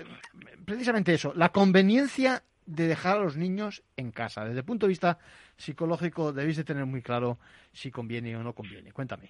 precisamente 0.63 1.13
eso, 1.13 1.33
la 1.35 1.49
conveniencia 1.49 2.43
de 2.65 2.87
dejar 2.87 3.17
a 3.17 3.23
los 3.23 3.35
niños 3.35 3.83
en 3.97 4.11
casa. 4.11 4.45
Desde 4.45 4.59
el 4.59 4.65
punto 4.65 4.85
de 4.85 4.91
vista 4.91 5.17
psicológico 5.61 6.33
debéis 6.33 6.57
de 6.57 6.63
tener 6.63 6.85
muy 6.85 7.01
claro 7.01 7.37
si 7.71 7.91
conviene 7.91 8.35
o 8.35 8.43
no 8.43 8.53
conviene. 8.53 8.91
Cuéntame. 8.91 9.29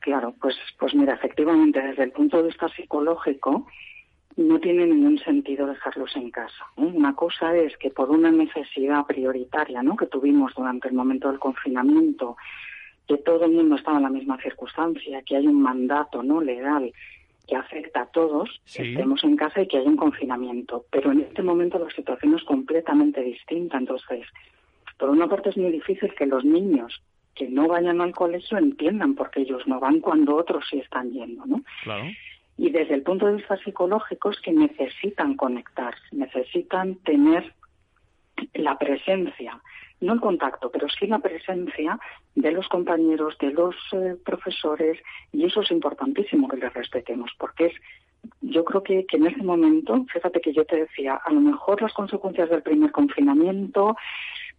Claro, 0.00 0.34
pues, 0.40 0.56
pues 0.78 0.94
mira, 0.94 1.14
efectivamente, 1.14 1.80
desde 1.80 2.04
el 2.04 2.12
punto 2.12 2.38
de 2.38 2.48
vista 2.48 2.68
psicológico, 2.68 3.66
no 4.36 4.58
tiene 4.58 4.86
ningún 4.86 5.18
sentido 5.18 5.66
dejarlos 5.66 6.14
en 6.16 6.30
casa. 6.30 6.64
¿eh? 6.76 6.82
Una 6.82 7.14
cosa 7.14 7.54
es 7.56 7.76
que 7.76 7.90
por 7.90 8.10
una 8.10 8.30
necesidad 8.30 9.06
prioritaria 9.06 9.82
¿no? 9.82 9.96
que 9.96 10.06
tuvimos 10.06 10.52
durante 10.54 10.88
el 10.88 10.94
momento 10.94 11.30
del 11.30 11.38
confinamiento, 11.38 12.36
que 13.06 13.18
todo 13.18 13.44
el 13.44 13.52
mundo 13.52 13.76
estaba 13.76 13.98
en 13.98 14.04
la 14.04 14.10
misma 14.10 14.40
circunstancia, 14.40 15.22
que 15.22 15.36
hay 15.36 15.46
un 15.46 15.62
mandato 15.62 16.22
no 16.22 16.40
legal 16.40 16.92
que 17.46 17.56
afecta 17.56 18.02
a 18.02 18.06
todos, 18.06 18.62
que 18.74 18.90
estemos 18.90 19.22
en 19.22 19.36
casa 19.36 19.60
y 19.60 19.68
que 19.68 19.76
hay 19.76 19.86
un 19.86 19.96
confinamiento. 19.96 20.86
Pero 20.90 21.12
en 21.12 21.20
este 21.20 21.42
momento 21.42 21.78
la 21.78 21.90
situación 21.90 22.34
es 22.34 22.42
completamente 22.44 23.20
distinta. 23.20 23.76
Entonces, 23.76 24.26
por 24.98 25.10
una 25.10 25.28
parte 25.28 25.50
es 25.50 25.56
muy 25.56 25.70
difícil 25.70 26.14
que 26.14 26.26
los 26.26 26.44
niños 26.44 27.02
que 27.34 27.48
no 27.48 27.66
vayan 27.66 28.00
al 28.00 28.12
colegio 28.12 28.58
entiendan 28.58 29.14
por 29.14 29.30
qué 29.30 29.40
ellos 29.40 29.66
no 29.66 29.80
van 29.80 30.00
cuando 30.00 30.36
otros 30.36 30.64
sí 30.70 30.78
están 30.78 31.10
yendo, 31.10 31.44
¿no? 31.46 31.62
Claro 31.82 32.06
y 32.56 32.70
desde 32.70 32.94
el 32.94 33.02
punto 33.02 33.26
de 33.26 33.36
vista 33.36 33.56
psicológico 33.58 34.30
es 34.30 34.40
que 34.40 34.52
necesitan 34.52 35.36
conectar, 35.36 35.94
necesitan 36.12 36.96
tener 36.96 37.52
la 38.54 38.78
presencia, 38.78 39.60
no 40.00 40.12
el 40.12 40.20
contacto, 40.20 40.70
pero 40.70 40.88
sí 40.88 41.06
la 41.06 41.18
presencia 41.18 41.98
de 42.34 42.52
los 42.52 42.68
compañeros, 42.68 43.36
de 43.38 43.52
los 43.52 43.74
eh, 43.92 44.16
profesores, 44.24 45.00
y 45.32 45.44
eso 45.44 45.62
es 45.62 45.70
importantísimo 45.70 46.48
que 46.48 46.56
les 46.56 46.72
respetemos, 46.72 47.30
porque 47.38 47.66
es, 47.66 47.74
yo 48.40 48.64
creo 48.64 48.82
que, 48.82 49.06
que 49.06 49.16
en 49.16 49.26
ese 49.26 49.42
momento, 49.42 50.04
fíjate 50.12 50.40
que 50.40 50.52
yo 50.52 50.64
te 50.64 50.76
decía, 50.76 51.20
a 51.24 51.32
lo 51.32 51.40
mejor 51.40 51.82
las 51.82 51.92
consecuencias 51.92 52.50
del 52.50 52.62
primer 52.62 52.92
confinamiento, 52.92 53.96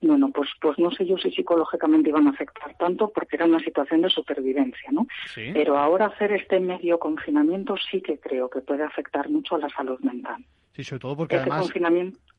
bueno, 0.01 0.31
pues, 0.33 0.49
pues 0.61 0.77
no 0.77 0.91
sé 0.91 1.05
yo 1.05 1.17
si 1.17 1.31
psicológicamente 1.31 2.09
iban 2.09 2.27
a 2.27 2.31
afectar 2.31 2.75
tanto 2.77 3.09
porque 3.09 3.35
era 3.37 3.45
una 3.45 3.59
situación 3.59 4.01
de 4.01 4.09
supervivencia, 4.09 4.91
¿no? 4.91 5.07
Pero 5.35 5.77
ahora 5.77 6.07
hacer 6.07 6.31
este 6.33 6.59
medio 6.59 6.99
confinamiento 6.99 7.75
sí 7.89 8.01
que 8.01 8.19
creo 8.19 8.49
que 8.49 8.61
puede 8.61 8.83
afectar 8.83 9.29
mucho 9.29 9.55
a 9.55 9.59
la 9.59 9.69
salud 9.69 9.99
mental. 10.01 10.45
Sí, 10.73 10.83
sobre 10.83 10.99
todo 10.99 11.15
porque 11.15 11.37
este 11.37 11.49
además, 11.49 11.71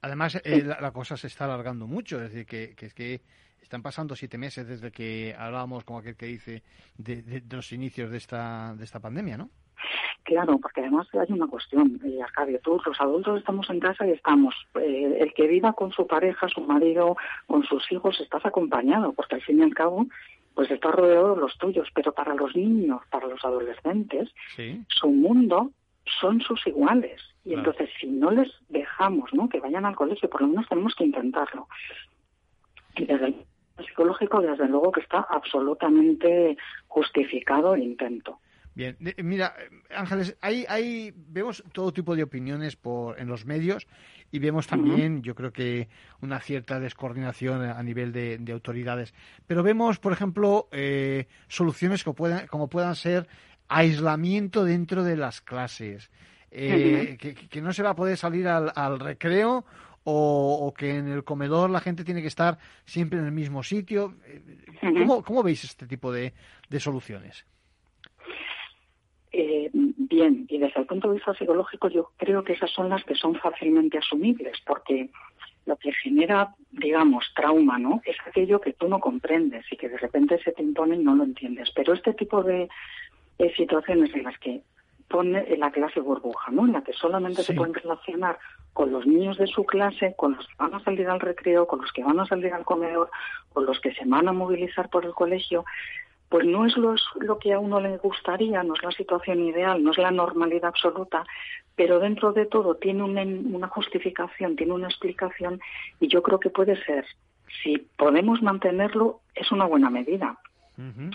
además 0.02 0.40
eh, 0.44 0.62
la, 0.62 0.90
cosa 0.92 1.16
se 1.16 1.26
está 1.26 1.46
alargando 1.46 1.86
mucho, 1.86 2.22
es 2.22 2.30
decir, 2.32 2.46
que, 2.46 2.74
que 2.76 2.86
es 2.86 2.94
que 2.94 3.22
están 3.66 3.82
pasando 3.82 4.14
siete 4.14 4.38
meses 4.38 4.66
desde 4.66 4.92
que 4.92 5.34
hablábamos, 5.36 5.84
como 5.84 5.98
aquel 5.98 6.16
que 6.16 6.26
dice, 6.26 6.62
de, 6.96 7.22
de 7.22 7.42
los 7.56 7.72
inicios 7.72 8.10
de 8.10 8.16
esta, 8.16 8.74
de 8.76 8.84
esta 8.84 9.00
pandemia, 9.00 9.36
¿no? 9.36 9.50
Claro, 10.22 10.58
porque 10.58 10.80
además 10.80 11.06
hay 11.14 11.32
una 11.32 11.46
cuestión, 11.46 12.00
eh, 12.04 12.22
Arcadio, 12.22 12.60
todos 12.60 12.86
los 12.86 13.00
adultos 13.00 13.38
estamos 13.38 13.68
en 13.70 13.80
casa 13.80 14.06
y 14.06 14.10
estamos, 14.10 14.54
eh, 14.80 15.18
el 15.20 15.34
que 15.34 15.46
viva 15.46 15.72
con 15.72 15.92
su 15.92 16.06
pareja, 16.06 16.48
su 16.48 16.60
marido, 16.60 17.16
con 17.46 17.64
sus 17.64 17.90
hijos, 17.92 18.20
estás 18.20 18.44
acompañado, 18.46 19.12
porque 19.12 19.36
al 19.36 19.42
fin 19.42 19.58
y 19.58 19.62
al 19.62 19.74
cabo, 19.74 20.06
pues 20.54 20.70
estás 20.70 20.94
rodeado 20.94 21.34
de 21.34 21.40
los 21.40 21.58
tuyos, 21.58 21.88
pero 21.94 22.12
para 22.12 22.34
los 22.34 22.56
niños, 22.56 23.02
para 23.10 23.26
los 23.26 23.44
adolescentes, 23.44 24.32
su 24.88 25.08
mundo 25.08 25.70
son 26.20 26.40
sus 26.40 26.66
iguales. 26.66 27.20
Y 27.44 27.54
entonces, 27.54 27.90
si 28.00 28.06
no 28.06 28.30
les 28.30 28.48
dejamos 28.68 29.32
¿no? 29.32 29.48
que 29.48 29.60
vayan 29.60 29.84
al 29.84 29.94
colegio, 29.94 30.28
por 30.28 30.40
lo 30.40 30.48
menos 30.48 30.68
tenemos 30.68 30.94
que 30.96 31.04
intentarlo. 31.04 31.68
Y 32.96 33.04
desde 33.04 33.26
el 33.26 33.46
psicológico, 33.84 34.40
desde 34.40 34.68
luego 34.68 34.92
que 34.92 35.00
está 35.00 35.26
absolutamente 35.28 36.56
justificado 36.86 37.74
el 37.74 37.82
intento. 37.82 38.38
Bien, 38.74 38.94
mira, 39.22 39.54
Ángeles, 39.90 40.36
hay, 40.42 41.14
vemos 41.16 41.64
todo 41.72 41.92
tipo 41.92 42.14
de 42.14 42.22
opiniones 42.22 42.76
por, 42.76 43.18
en 43.18 43.26
los 43.26 43.46
medios 43.46 43.86
y 44.30 44.38
vemos 44.38 44.66
también, 44.66 45.22
yo 45.22 45.34
creo 45.34 45.50
que 45.50 45.88
una 46.20 46.40
cierta 46.40 46.78
descoordinación 46.78 47.62
a 47.62 47.82
nivel 47.82 48.12
de, 48.12 48.52
autoridades. 48.52 49.14
Pero 49.46 49.62
vemos, 49.62 49.98
por 49.98 50.12
ejemplo, 50.12 50.68
eh, 50.72 51.26
soluciones 51.48 52.04
como 52.04 52.16
puedan, 52.16 52.46
como 52.48 52.68
puedan 52.68 52.96
ser 52.96 53.26
aislamiento 53.68 54.64
dentro 54.64 55.04
de 55.04 55.16
las 55.16 55.40
clases, 55.40 56.10
eh, 56.50 57.16
que, 57.18 57.62
no 57.62 57.72
se 57.72 57.82
va 57.82 57.90
a 57.90 57.96
poder 57.96 58.16
salir 58.16 58.46
al, 58.46 59.00
recreo 59.00 59.64
o, 60.08 60.72
que 60.76 60.96
en 60.96 61.08
el 61.08 61.24
comedor 61.24 61.68
la 61.70 61.80
gente 61.80 62.04
tiene 62.04 62.22
que 62.22 62.28
estar 62.28 62.58
siempre 62.84 63.18
en 63.18 63.26
el 63.26 63.32
mismo 63.32 63.62
sitio. 63.62 64.14
Eh, 64.26 64.40
¿Cómo, 64.80 65.22
cómo 65.22 65.42
veis 65.42 65.64
este 65.64 65.86
tipo 65.86 66.12
de 66.12 66.32
soluciones? 66.78 67.44
Eh, 69.38 69.68
bien, 69.72 70.46
y 70.48 70.56
desde 70.56 70.80
el 70.80 70.86
punto 70.86 71.08
de 71.08 71.16
vista 71.16 71.34
psicológico 71.34 71.88
yo 71.90 72.10
creo 72.16 72.42
que 72.42 72.54
esas 72.54 72.70
son 72.70 72.88
las 72.88 73.04
que 73.04 73.14
son 73.14 73.34
fácilmente 73.34 73.98
asumibles, 73.98 74.56
porque 74.64 75.10
lo 75.66 75.76
que 75.76 75.92
genera, 75.92 76.54
digamos, 76.70 77.26
trauma, 77.34 77.78
¿no? 77.78 78.00
Es 78.06 78.16
aquello 78.26 78.62
que 78.62 78.72
tú 78.72 78.88
no 78.88 78.98
comprendes 78.98 79.66
y 79.70 79.76
que 79.76 79.90
de 79.90 79.98
repente 79.98 80.42
se 80.42 80.52
te 80.52 80.62
impone 80.62 80.96
y 80.96 81.04
no 81.04 81.14
lo 81.14 81.24
entiendes. 81.24 81.70
Pero 81.74 81.92
este 81.92 82.14
tipo 82.14 82.42
de, 82.42 82.70
situaciones 83.58 84.14
en 84.14 84.22
las 84.22 84.38
que 84.38 84.62
pone 85.06 85.54
la 85.58 85.70
clase 85.70 86.00
burbuja, 86.00 86.50
¿no? 86.50 86.64
En 86.64 86.72
la 86.72 86.82
que 86.82 86.94
solamente 86.94 87.42
se 87.42 87.52
pueden 87.52 87.74
relacionar 87.74 88.38
con 88.76 88.92
los 88.92 89.06
niños 89.06 89.38
de 89.38 89.46
su 89.46 89.64
clase, 89.64 90.12
con 90.18 90.36
los 90.36 90.46
que 90.46 90.54
van 90.58 90.74
a 90.74 90.84
salir 90.84 91.08
al 91.08 91.18
recreo, 91.18 91.66
con 91.66 91.80
los 91.80 91.90
que 91.92 92.04
van 92.04 92.20
a 92.20 92.26
salir 92.26 92.52
al 92.52 92.66
comedor, 92.66 93.08
con 93.54 93.64
los 93.64 93.80
que 93.80 93.94
se 93.94 94.04
van 94.04 94.28
a 94.28 94.32
movilizar 94.32 94.90
por 94.90 95.06
el 95.06 95.14
colegio, 95.14 95.64
pues 96.28 96.44
no 96.44 96.66
es 96.66 96.76
lo, 96.76 96.94
lo, 97.20 97.38
que 97.38 97.54
a 97.54 97.58
uno 97.58 97.80
le 97.80 97.96
gustaría, 97.96 98.62
no 98.62 98.74
es 98.74 98.82
la 98.82 98.90
situación 98.90 99.40
ideal, 99.40 99.82
no 99.82 99.92
es 99.92 99.96
la 99.96 100.10
normalidad 100.10 100.66
absoluta, 100.66 101.24
pero 101.74 102.00
dentro 102.00 102.34
de 102.34 102.44
todo 102.44 102.74
tiene 102.74 103.02
una, 103.02 103.68
justificación, 103.68 104.56
tiene 104.56 104.74
una 104.74 104.88
explicación 104.88 105.58
y 105.98 106.08
yo 106.08 106.22
creo 106.22 106.38
que 106.38 106.50
puede 106.50 106.76
ser, 106.84 107.06
si 107.62 107.78
podemos 107.96 108.42
mantenerlo, 108.42 109.20
es 109.34 109.50
una 109.52 109.64
buena 109.64 109.88
medida. 109.88 110.36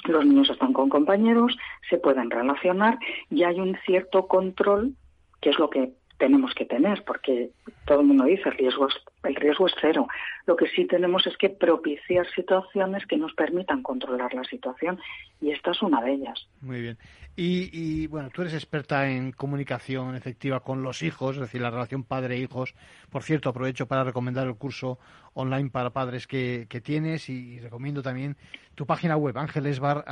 Los 0.06 0.25
niños 0.25 0.50
están 0.50 0.74
con 0.74 0.89
compañeros, 0.89 1.56
se 1.88 2.00
pueden 2.00 2.32
relacionar 2.32 2.98
y 3.30 3.44
hay 3.44 3.60
un 3.60 3.77
cierto 3.86 4.27
control, 4.27 4.96
que 5.39 5.51
es 5.51 5.60
lo 5.60 5.70
que 5.70 5.91
tenemos 6.22 6.54
que 6.54 6.66
tener, 6.66 7.04
porque 7.04 7.50
todo 7.86 8.01
el 8.01 8.06
mundo 8.06 8.25
dice 8.25 8.50
el 8.50 8.56
riesgo 8.56 8.88
es, 8.88 8.94
el 9.24 9.36
riesgo 9.36 9.66
es 9.66 9.74
cero. 9.82 10.08
Lo 10.46 10.56
que 10.56 10.68
sí 10.68 10.86
tenemos 10.86 11.25
es 11.25 11.36
que 11.36 11.50
propiciar 11.50 12.28
situaciones 12.36 13.08
que 13.08 13.18
nos 13.18 13.34
permitan 13.34 13.82
controlar 13.82 14.32
la 14.36 14.44
situación 14.44 15.00
y 15.42 15.50
esta 15.50 15.72
es 15.72 15.82
una 15.82 16.00
de 16.00 16.13
ellas. 16.13 16.48
Muy 16.62 16.80
bien. 16.80 16.98
Y, 17.36 18.06
bueno, 18.08 18.30
tú 18.30 18.44
eres 18.44 18.54
experta 18.54 19.10
en 19.10 19.32
comunicación 19.32 20.16
efectiva 20.16 20.60
con 20.60 20.84
los 20.84 21.01
hijos, 21.01 21.38
es 21.38 21.42
decir, 21.42 21.62
la 21.62 21.72
relación 21.72 22.04
padre-hijos. 22.04 22.75
Por 23.10 23.24
cierto, 23.24 23.50
aprovecho 23.50 23.88
para 23.88 24.04
recomendar 24.04 24.46
el 24.46 24.56
curso 24.56 25.00
online 25.34 25.72
para 25.72 25.90
padres 25.90 26.28
que, 26.28 26.68
tienes 26.84 27.30
y, 27.30 27.60
recomiendo 27.60 28.04
también 28.04 28.38
tu 28.75 28.86
página 28.86 29.18
web, 29.18 29.40
ángeles, 29.40 29.80
bar, 29.80 30.06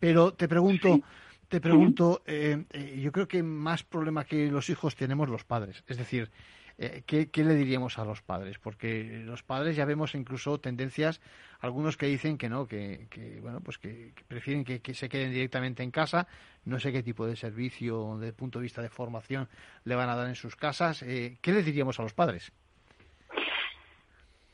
Pero 0.00 0.32
te 0.32 0.48
pregunto, 0.48 1.00
te 1.48 1.60
pregunto, 1.60 2.22
eh, 2.26 2.64
eh, 2.72 3.00
yo 3.00 3.12
creo 3.12 3.28
que 3.28 3.42
más 3.42 3.84
problema 3.84 4.24
que 4.24 4.50
los 4.50 4.68
hijos 4.68 4.96
tenemos 4.96 5.28
los 5.28 5.44
padres. 5.44 5.84
Es 5.86 5.96
decir, 5.96 6.30
eh, 6.76 7.02
¿qué, 7.06 7.44
le 7.44 7.54
diríamos 7.54 7.98
a 7.98 8.04
los 8.04 8.20
padres? 8.20 8.58
Porque 8.58 9.22
los 9.24 9.44
padres 9.44 9.76
ya 9.76 9.84
vemos 9.84 10.16
incluso 10.16 10.58
tendencias, 10.58 11.20
algunos 11.60 11.96
que 11.96 12.06
dicen 12.06 12.36
que 12.36 12.48
no, 12.48 12.66
que, 12.66 13.06
bueno, 13.40 13.60
pues 13.60 13.78
que, 13.78 14.12
prefieren 14.26 14.64
que, 14.64 14.94
se 14.94 15.08
queden 15.08 15.32
directamente 15.32 15.84
en 15.84 15.92
casa. 15.92 16.26
No 16.64 16.80
sé 16.80 16.90
qué 16.90 17.04
tipo 17.04 17.26
de 17.26 17.36
servicio, 17.36 18.16
desde 18.16 18.28
el 18.28 18.34
punto 18.34 18.58
de 18.58 18.64
vista 18.64 18.82
de 18.82 18.88
formación, 18.88 19.48
le 19.84 19.94
van 19.94 20.08
a 20.08 20.16
dar 20.16 20.26
en 20.26 20.34
sus 20.34 20.56
casas. 20.56 21.04
¿Qué 21.04 21.52
le 21.52 21.62
diríamos 21.62 22.00
a 22.00 22.02
los 22.02 22.12
padres? 22.12 22.52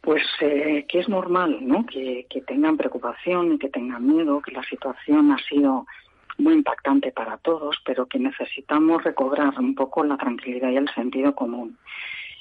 Pues 0.02 0.22
que 0.40 0.98
es 0.98 1.08
normal, 1.08 1.66
¿no? 1.66 1.86
Que, 1.86 2.26
que 2.28 2.42
tengan 2.42 2.76
preocupación 2.76 3.54
y 3.54 3.58
que 3.58 3.70
tengan 3.70 4.06
miedo, 4.06 4.42
que 4.42 4.50
la 4.50 4.64
situación 4.64 5.30
ha 5.30 5.38
sido 5.48 5.86
muy 6.38 6.54
impactante 6.54 7.12
para 7.12 7.36
todos, 7.38 7.76
pero 7.84 8.06
que 8.06 8.18
necesitamos 8.18 9.02
recobrar 9.04 9.58
un 9.58 9.74
poco 9.74 10.04
la 10.04 10.16
tranquilidad 10.16 10.70
y 10.70 10.76
el 10.76 10.88
sentido 10.94 11.34
común. 11.34 11.78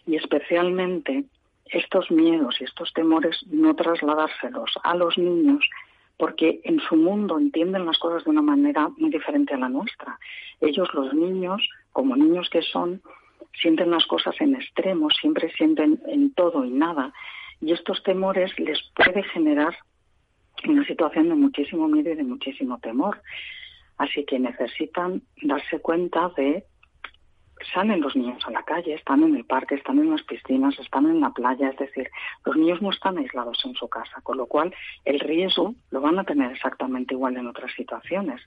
Y 0.05 0.15
especialmente 0.15 1.25
estos 1.65 2.11
miedos 2.11 2.59
y 2.59 2.65
estos 2.65 2.93
temores 2.93 3.37
no 3.47 3.75
trasladárselos 3.75 4.71
a 4.83 4.95
los 4.95 5.17
niños 5.17 5.63
porque 6.17 6.61
en 6.65 6.79
su 6.81 6.95
mundo 6.95 7.39
entienden 7.39 7.85
las 7.87 7.97
cosas 7.97 8.23
de 8.23 8.29
una 8.29 8.43
manera 8.43 8.89
muy 8.97 9.09
diferente 9.09 9.55
a 9.55 9.57
la 9.57 9.69
nuestra. 9.69 10.19
Ellos, 10.59 10.87
los 10.93 11.11
niños, 11.15 11.67
como 11.91 12.15
niños 12.15 12.47
que 12.51 12.61
son, 12.61 13.01
sienten 13.59 13.89
las 13.89 14.05
cosas 14.05 14.35
en 14.39 14.55
extremos, 14.55 15.13
siempre 15.19 15.51
sienten 15.53 15.99
en 16.07 16.31
todo 16.33 16.63
y 16.63 16.69
nada, 16.69 17.11
y 17.59 17.71
estos 17.71 18.03
temores 18.03 18.51
les 18.59 18.79
puede 18.95 19.23
generar 19.23 19.75
una 20.67 20.85
situación 20.85 21.29
de 21.29 21.35
muchísimo 21.35 21.87
miedo 21.87 22.11
y 22.11 22.15
de 22.15 22.23
muchísimo 22.23 22.77
temor. 22.79 23.21
Así 24.01 24.25
que 24.25 24.39
necesitan 24.39 25.21
darse 25.43 25.79
cuenta 25.79 26.31
de 26.35 26.65
salen 27.71 28.01
los 28.01 28.15
niños 28.15 28.43
a 28.47 28.49
la 28.49 28.63
calle, 28.63 28.95
están 28.95 29.21
en 29.21 29.35
el 29.35 29.45
parque, 29.45 29.75
están 29.75 29.99
en 29.99 30.09
las 30.09 30.23
piscinas, 30.23 30.79
están 30.79 31.05
en 31.05 31.19
la 31.19 31.29
playa, 31.29 31.69
es 31.69 31.77
decir, 31.77 32.09
los 32.43 32.55
niños 32.55 32.81
no 32.81 32.89
están 32.89 33.19
aislados 33.19 33.63
en 33.63 33.75
su 33.75 33.87
casa, 33.87 34.19
con 34.23 34.37
lo 34.37 34.47
cual 34.47 34.73
el 35.05 35.19
riesgo 35.19 35.75
lo 35.91 36.01
van 36.01 36.17
a 36.17 36.23
tener 36.23 36.51
exactamente 36.51 37.13
igual 37.13 37.37
en 37.37 37.45
otras 37.45 37.71
situaciones. 37.73 38.41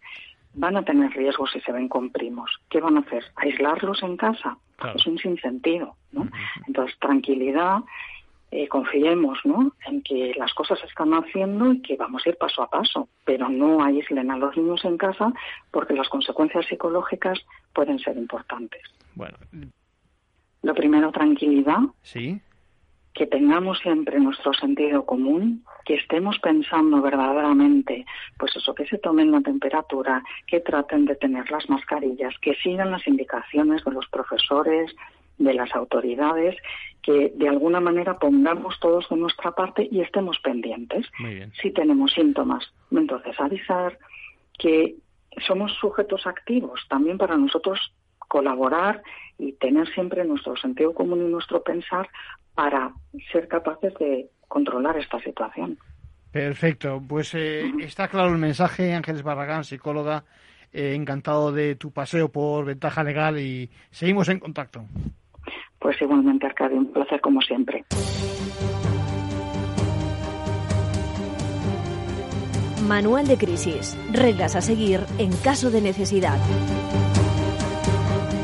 Van 0.54 0.76
a 0.76 0.84
tener 0.84 1.12
riesgo 1.12 1.46
si 1.46 1.60
se 1.60 1.70
ven 1.70 1.88
con 1.88 2.10
primos. 2.10 2.50
¿Qué 2.68 2.80
van 2.80 2.96
a 2.96 3.00
hacer? 3.00 3.24
¿Aislarlos 3.36 4.02
en 4.02 4.16
casa? 4.16 4.58
Es 4.96 5.06
un 5.06 5.18
sinsentido, 5.18 5.94
¿no? 6.10 6.28
Entonces, 6.66 6.98
tranquilidad, 6.98 7.78
eh, 8.56 8.68
confiemos 8.68 9.40
¿no? 9.42 9.72
en 9.84 10.00
que 10.02 10.32
las 10.38 10.54
cosas 10.54 10.78
se 10.78 10.86
están 10.86 11.12
haciendo 11.12 11.72
y 11.72 11.82
que 11.82 11.96
vamos 11.96 12.24
a 12.24 12.28
ir 12.28 12.36
paso 12.36 12.62
a 12.62 12.70
paso, 12.70 13.08
pero 13.24 13.48
no 13.48 13.82
aíslen 13.82 14.30
a 14.30 14.36
los 14.36 14.56
niños 14.56 14.84
en 14.84 14.96
casa 14.96 15.32
porque 15.72 15.94
las 15.94 16.08
consecuencias 16.08 16.64
psicológicas 16.66 17.36
pueden 17.72 17.98
ser 17.98 18.16
importantes. 18.16 18.80
Bueno. 19.16 19.36
Lo 20.62 20.72
primero, 20.72 21.10
tranquilidad. 21.10 21.80
Sí. 22.02 22.40
Que 23.12 23.26
tengamos 23.26 23.80
siempre 23.80 24.20
nuestro 24.20 24.52
sentido 24.54 25.04
común, 25.04 25.64
que 25.84 25.94
estemos 25.94 26.38
pensando 26.38 27.02
verdaderamente, 27.02 28.06
pues 28.38 28.54
eso, 28.54 28.72
que 28.72 28.86
se 28.86 28.98
tomen 28.98 29.32
la 29.32 29.40
temperatura, 29.40 30.22
que 30.46 30.60
traten 30.60 31.06
de 31.06 31.16
tener 31.16 31.50
las 31.50 31.68
mascarillas, 31.68 32.34
que 32.40 32.54
sigan 32.62 32.92
las 32.92 33.04
indicaciones 33.08 33.84
de 33.84 33.90
los 33.90 34.06
profesores, 34.10 34.94
de 35.38 35.54
las 35.54 35.74
autoridades, 35.74 36.56
que 37.02 37.32
de 37.34 37.48
alguna 37.48 37.80
manera 37.80 38.18
pongamos 38.18 38.78
todos 38.80 39.08
de 39.08 39.16
nuestra 39.16 39.52
parte 39.52 39.86
y 39.90 40.00
estemos 40.00 40.38
pendientes. 40.42 41.06
Si 41.60 41.70
tenemos 41.70 42.12
síntomas, 42.12 42.64
entonces 42.90 43.38
avisar 43.38 43.98
que 44.58 44.94
somos 45.46 45.72
sujetos 45.74 46.26
activos 46.26 46.80
también 46.88 47.18
para 47.18 47.36
nosotros 47.36 47.92
colaborar 48.28 49.02
y 49.38 49.52
tener 49.52 49.88
siempre 49.92 50.24
nuestro 50.24 50.56
sentido 50.56 50.94
común 50.94 51.26
y 51.26 51.30
nuestro 51.30 51.62
pensar 51.62 52.08
para 52.54 52.92
ser 53.32 53.48
capaces 53.48 53.92
de 53.94 54.28
controlar 54.48 54.96
esta 54.96 55.20
situación. 55.20 55.78
Perfecto, 56.30 57.02
pues 57.06 57.34
eh, 57.34 57.72
está 57.80 58.08
claro 58.08 58.30
el 58.30 58.38
mensaje, 58.38 58.92
Ángeles 58.94 59.22
Barragán, 59.22 59.64
psicóloga, 59.64 60.24
eh, 60.72 60.94
encantado 60.94 61.52
de 61.52 61.76
tu 61.76 61.92
paseo 61.92 62.30
por 62.30 62.64
Ventaja 62.64 63.04
Legal 63.04 63.38
y 63.38 63.70
seguimos 63.90 64.28
en 64.28 64.40
contacto. 64.40 64.84
Pues 65.84 66.00
igualmente, 66.00 66.46
Arcadio, 66.46 66.78
un 66.78 66.90
placer 66.90 67.20
como 67.20 67.42
siempre. 67.42 67.84
Manual 72.88 73.26
de 73.26 73.36
crisis. 73.36 73.94
Reglas 74.10 74.56
a 74.56 74.62
seguir 74.62 75.00
en 75.18 75.30
caso 75.44 75.70
de 75.70 75.82
necesidad. 75.82 76.38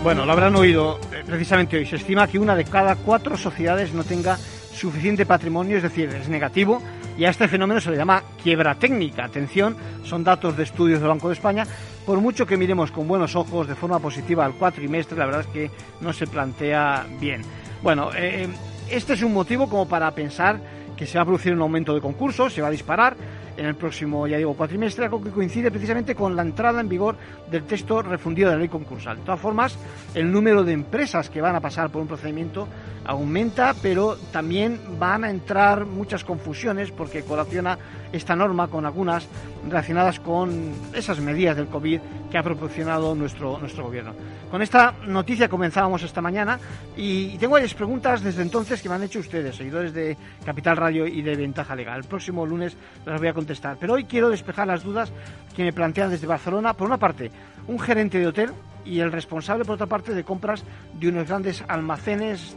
Bueno, 0.03 0.27
lo 0.27 0.33
habrán 0.33 0.55
oído 0.55 1.01
eh, 1.15 1.23
precisamente 1.25 1.79
hoy. 1.79 1.87
Se 1.87 1.97
estima 1.97 2.29
que 2.29 2.39
una 2.39 2.55
de 2.55 2.65
cada 2.65 2.95
cuatro 2.97 3.39
sociedades 3.39 3.95
no 3.95 4.05
tenga 4.05 4.37
suficiente 4.37 5.25
patrimonio, 5.25 5.79
es 5.79 5.83
decir, 5.83 6.11
es 6.11 6.29
negativo, 6.29 6.83
y 7.21 7.27
a 7.27 7.29
este 7.29 7.49
fenómeno 7.49 7.83
se 7.83 7.91
le 7.91 7.99
llama 7.99 8.23
quiebra 8.43 8.77
técnica. 8.77 9.27
Atención, 9.27 9.77
son 10.05 10.25
datos 10.25 10.57
de 10.57 10.63
estudios 10.63 11.01
del 11.01 11.11
Banco 11.11 11.29
de 11.29 11.35
España. 11.35 11.67
Por 12.07 12.19
mucho 12.19 12.47
que 12.47 12.57
miremos 12.57 12.91
con 12.91 13.07
buenos 13.07 13.37
ojos 13.37 13.69
de 13.69 13.75
forma 13.75 13.99
positiva 13.99 14.47
al 14.47 14.55
cuatrimestre, 14.55 15.19
la 15.19 15.27
verdad 15.27 15.43
es 15.43 15.47
que 15.49 15.71
no 16.01 16.15
se 16.15 16.27
plantea 16.27 17.05
bien. 17.21 17.43
Bueno, 17.83 18.09
eh, 18.17 18.49
este 18.91 19.13
es 19.13 19.23
un 19.23 19.35
motivo 19.35 19.69
como 19.69 19.87
para 19.87 20.11
pensar 20.13 20.61
que 20.97 21.05
se 21.05 21.19
va 21.19 21.23
a 21.23 21.27
producir 21.27 21.53
un 21.53 21.61
aumento 21.61 21.95
de 21.95 22.01
concursos, 22.01 22.55
se 22.55 22.63
va 22.63 22.69
a 22.69 22.71
disparar 22.71 23.15
en 23.61 23.67
el 23.67 23.75
próximo, 23.75 24.27
ya 24.27 24.39
digo, 24.39 24.55
cuatrimestre, 24.55 25.05
algo 25.05 25.23
que 25.23 25.29
coincide 25.29 25.71
precisamente 25.71 26.15
con 26.15 26.35
la 26.35 26.41
entrada 26.41 26.81
en 26.81 26.89
vigor 26.89 27.17
del 27.51 27.65
texto 27.65 28.01
refundido 28.01 28.49
de 28.49 28.55
la 28.55 28.61
ley 28.61 28.71
concursal. 28.71 29.19
De 29.19 29.23
todas 29.23 29.39
formas, 29.39 29.77
el 30.15 30.33
número 30.33 30.65
de 30.65 30.73
empresas 30.73 31.29
que 31.29 31.43
van 31.43 31.55
a 31.55 31.61
pasar 31.61 31.91
por 31.91 32.01
un 32.01 32.09
procedimiento 32.09 32.67
aumenta, 33.05 33.75
pero 33.83 34.17
también 34.33 34.81
van 34.99 35.25
a 35.25 35.31
entrar 35.31 35.85
muchas 35.85 36.25
confusiones 36.25 36.91
porque 36.91 37.23
colaciona 37.23 37.79
esta 38.13 38.37
norma 38.37 38.69
con 38.69 38.85
algunas 38.87 39.27
relacionadas 39.69 40.21
con 40.21 40.73
esas 40.95 41.21
medidas 41.21 41.57
del 41.57 41.67
COVID 41.67 42.01
que 42.31 42.39
ha 42.39 42.43
proporcionado 42.43 43.15
nuestro, 43.15 43.59
nuestro 43.59 43.85
gobierno. 43.85 44.15
Con 44.51 44.63
esta 44.63 44.95
noticia 45.07 45.49
comenzábamos 45.49 46.03
esta 46.03 46.21
mañana 46.21 46.59
y 46.97 47.39
tengo 47.39 47.53
varias 47.53 47.75
preguntas 47.75 48.23
desde 48.23 48.43
entonces 48.43 48.83
que 48.83 48.89
me 48.89 48.97
han 48.97 49.03
hecho 49.03 49.21
ustedes, 49.21 49.57
seguidores 49.57 49.93
de 49.93 50.17
Capital 50.45 50.77
Radio 50.77 51.07
y 51.07 51.23
de 51.23 51.37
Ventaja 51.37 51.75
Legal. 51.75 52.01
El 52.01 52.09
próximo 52.09 52.47
lunes 52.47 52.77
las 53.05 53.21
voy 53.21 53.29
a 53.29 53.35
contestar, 53.35 53.77
pero 53.79 53.95
hoy 53.95 54.05
quiero 54.05 54.29
despejar 54.29 54.67
las 54.67 54.83
dudas 54.83 55.13
que 55.55 55.65
me 55.65 55.73
plantean 55.73 56.11
desde 56.11 56.27
Barcelona. 56.27 56.75
Por 56.75 56.87
una 56.89 56.99
parte, 56.99 57.31
un 57.67 57.79
gerente 57.79 58.19
de 58.19 58.27
hotel 58.27 58.51
y 58.85 59.01
el 59.01 59.13
responsable, 59.13 59.65
por 59.65 59.75
otra 59.75 59.87
parte, 59.87 60.15
de 60.15 60.25
compras 60.25 60.65
de 60.95 61.09
unos 61.09 61.29
grandes 61.29 61.63
almacenes 61.69 62.57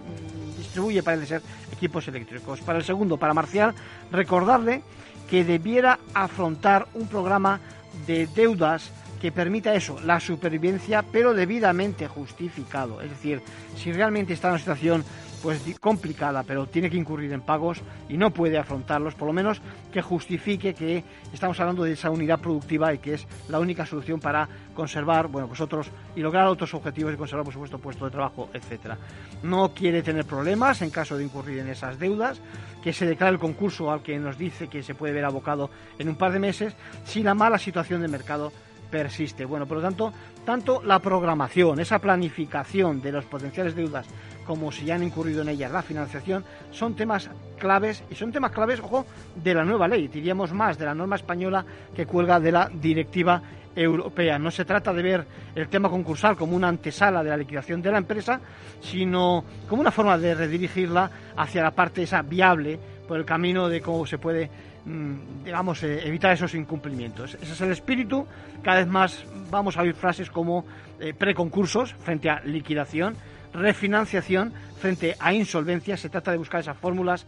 distribuye, 0.57 1.03
parece 1.03 1.25
ser, 1.25 1.41
equipos 1.71 2.07
eléctricos. 2.07 2.61
Para 2.61 2.79
el 2.79 2.83
segundo, 2.83 3.17
para 3.17 3.33
Marcial, 3.33 3.75
recordarle 4.11 4.81
que 5.29 5.43
debiera 5.43 5.99
afrontar 6.13 6.87
un 6.93 7.07
programa 7.07 7.59
de 8.07 8.27
deudas 8.27 8.91
que 9.21 9.31
permita 9.31 9.73
eso, 9.73 9.99
la 10.03 10.19
supervivencia, 10.19 11.01
pero 11.01 11.33
debidamente 11.33 12.07
justificado. 12.07 13.01
Es 13.01 13.09
decir, 13.09 13.41
si 13.77 13.93
realmente 13.93 14.33
está 14.33 14.49
en 14.49 14.53
una 14.53 14.59
situación 14.59 15.05
pues 15.43 15.61
complicada, 15.81 16.43
pero 16.43 16.67
tiene 16.67 16.89
que 16.89 16.95
incurrir 16.95 17.33
en 17.33 17.41
pagos 17.41 17.81
y 18.07 18.15
no 18.15 18.31
puede 18.31 18.57
afrontarlos, 18.57 19.13
por 19.13 19.27
lo 19.27 19.33
menos 19.33 19.61
que 19.91 20.01
justifique 20.01 20.73
que 20.73 21.03
estamos 21.33 21.59
hablando 21.59 21.83
de 21.83 21.91
esa 21.91 22.09
unidad 22.09 22.39
productiva 22.39 22.93
y 22.93 22.99
que 22.99 23.15
es 23.15 23.27
la 23.49 23.59
única 23.59 23.85
solución 23.85 24.21
para 24.21 24.47
conservar, 24.73 25.27
bueno, 25.27 25.49
pues 25.49 25.59
otros 25.59 25.91
y 26.15 26.21
lograr 26.21 26.47
otros 26.47 26.73
objetivos 26.73 27.13
y 27.13 27.17
conservar, 27.17 27.43
por 27.43 27.53
supuesto, 27.53 27.77
puesto 27.77 28.05
de 28.05 28.11
trabajo, 28.11 28.49
etcétera. 28.53 28.97
No 29.43 29.73
quiere 29.73 30.01
tener 30.01 30.23
problemas 30.23 30.81
en 30.81 30.89
caso 30.89 31.17
de 31.17 31.25
incurrir 31.25 31.59
en 31.59 31.67
esas 31.67 31.99
deudas, 31.99 32.39
que 32.81 32.93
se 32.93 33.05
declare 33.05 33.33
el 33.33 33.39
concurso 33.39 33.91
al 33.91 34.01
que 34.01 34.17
nos 34.19 34.37
dice 34.37 34.69
que 34.69 34.81
se 34.81 34.95
puede 34.95 35.13
ver 35.13 35.25
abocado 35.25 35.69
en 35.99 36.07
un 36.07 36.15
par 36.15 36.31
de 36.31 36.39
meses 36.39 36.73
si 37.03 37.21
la 37.21 37.33
mala 37.33 37.57
situación 37.57 38.01
de 38.01 38.07
mercado 38.07 38.53
persiste. 38.89 39.43
Bueno, 39.43 39.65
por 39.65 39.77
lo 39.77 39.83
tanto, 39.83 40.13
tanto 40.45 40.83
la 40.83 40.99
programación, 40.99 41.79
esa 41.79 41.97
planificación 41.97 43.01
de 43.01 43.11
las 43.11 43.25
potenciales 43.25 43.75
deudas 43.75 44.05
como 44.45 44.71
si 44.71 44.85
ya 44.85 44.95
han 44.95 45.03
incurrido 45.03 45.41
en 45.41 45.49
ellas 45.49 45.71
la 45.71 45.81
financiación, 45.81 46.43
son 46.71 46.95
temas 46.95 47.29
claves, 47.57 48.03
y 48.09 48.15
son 48.15 48.31
temas 48.31 48.51
claves, 48.51 48.79
ojo, 48.79 49.05
de 49.35 49.53
la 49.53 49.63
nueva 49.63 49.87
ley, 49.87 50.07
diríamos 50.07 50.53
más, 50.53 50.77
de 50.77 50.85
la 50.85 50.93
norma 50.93 51.15
española 51.15 51.65
que 51.95 52.05
cuelga 52.05 52.39
de 52.39 52.51
la 52.51 52.69
directiva 52.69 53.41
europea. 53.75 54.37
No 54.37 54.51
se 54.51 54.65
trata 54.65 54.93
de 54.93 55.01
ver 55.01 55.25
el 55.55 55.67
tema 55.67 55.89
concursal 55.89 56.35
como 56.35 56.55
una 56.55 56.67
antesala 56.67 57.23
de 57.23 57.29
la 57.29 57.37
liquidación 57.37 57.81
de 57.81 57.91
la 57.91 57.97
empresa, 57.97 58.39
sino 58.81 59.43
como 59.67 59.81
una 59.81 59.91
forma 59.91 60.17
de 60.17 60.35
redirigirla 60.35 61.09
hacia 61.35 61.63
la 61.63 61.71
parte 61.71 62.03
esa 62.03 62.21
viable 62.21 62.79
por 63.07 63.17
el 63.17 63.25
camino 63.25 63.67
de 63.67 63.81
cómo 63.81 64.05
se 64.05 64.17
puede 64.17 64.49
mm, 64.85 65.43
digamos, 65.45 65.83
eh, 65.83 66.07
evitar 66.07 66.33
esos 66.33 66.53
incumplimientos. 66.53 67.35
Ese 67.41 67.53
es 67.53 67.61
el 67.61 67.71
espíritu. 67.71 68.25
Cada 68.61 68.77
vez 68.77 68.87
más 68.87 69.25
vamos 69.49 69.77
a 69.77 69.81
oír 69.81 69.93
frases 69.93 70.29
como 70.29 70.65
eh, 70.99 71.13
preconcursos 71.13 71.93
frente 71.93 72.29
a 72.29 72.41
liquidación, 72.41 73.15
refinanciación 73.53 74.53
frente 74.79 75.15
a 75.19 75.33
insolvencia. 75.33 75.97
Se 75.97 76.09
trata 76.09 76.31
de 76.31 76.37
buscar 76.37 76.61
esas 76.61 76.77
fórmulas 76.77 77.25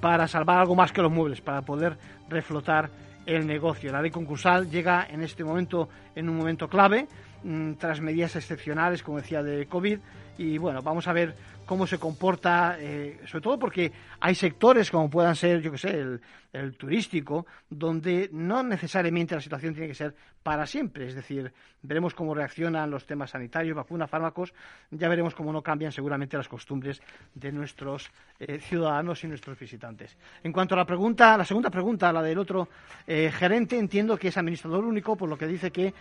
para 0.00 0.28
salvar 0.28 0.58
algo 0.58 0.74
más 0.74 0.92
que 0.92 1.02
los 1.02 1.10
muebles, 1.10 1.40
para 1.40 1.62
poder 1.62 1.96
reflotar 2.28 2.90
el 3.26 3.46
negocio. 3.46 3.92
La 3.92 4.02
ley 4.02 4.10
concursal 4.10 4.70
llega 4.70 5.06
en 5.08 5.22
este 5.22 5.44
momento, 5.44 5.88
en 6.14 6.28
un 6.28 6.36
momento 6.36 6.68
clave, 6.68 7.06
mm, 7.44 7.74
tras 7.74 8.00
medidas 8.00 8.36
excepcionales, 8.36 9.02
como 9.02 9.18
decía, 9.18 9.42
de 9.42 9.66
COVID. 9.66 9.98
Y 10.38 10.58
bueno, 10.58 10.82
vamos 10.82 11.06
a 11.08 11.12
ver 11.12 11.34
cómo 11.66 11.86
se 11.86 11.98
comporta, 11.98 12.76
eh, 12.78 13.20
sobre 13.26 13.42
todo 13.42 13.58
porque 13.58 13.92
hay 14.20 14.34
sectores 14.34 14.90
como 14.90 15.08
puedan 15.08 15.36
ser, 15.36 15.60
yo 15.60 15.70
que 15.70 15.78
sé, 15.78 15.90
el, 15.90 16.20
el, 16.52 16.76
turístico, 16.76 17.46
donde 17.68 18.28
no 18.32 18.62
necesariamente 18.62 19.34
la 19.34 19.40
situación 19.40 19.74
tiene 19.74 19.88
que 19.88 19.94
ser 19.94 20.14
para 20.42 20.66
siempre. 20.66 21.06
Es 21.06 21.14
decir, 21.14 21.52
veremos 21.82 22.14
cómo 22.14 22.34
reaccionan 22.34 22.90
los 22.90 23.06
temas 23.06 23.30
sanitarios, 23.30 23.76
vacunas, 23.76 24.10
fármacos, 24.10 24.52
ya 24.90 25.08
veremos 25.08 25.34
cómo 25.34 25.52
no 25.52 25.62
cambian 25.62 25.92
seguramente 25.92 26.36
las 26.36 26.48
costumbres 26.48 27.00
de 27.34 27.52
nuestros 27.52 28.10
eh, 28.38 28.58
ciudadanos 28.58 29.22
y 29.24 29.28
nuestros 29.28 29.58
visitantes. 29.58 30.16
En 30.42 30.52
cuanto 30.52 30.74
a 30.74 30.78
la 30.78 30.86
pregunta, 30.86 31.36
la 31.36 31.44
segunda 31.44 31.70
pregunta, 31.70 32.12
la 32.12 32.22
del 32.22 32.38
otro 32.38 32.68
eh, 33.06 33.30
gerente, 33.32 33.78
entiendo 33.78 34.16
que 34.16 34.28
es 34.28 34.36
administrador 34.36 34.84
único, 34.84 35.16
por 35.16 35.28
lo 35.28 35.36
que 35.36 35.46
dice 35.46 35.70
que, 35.70 35.94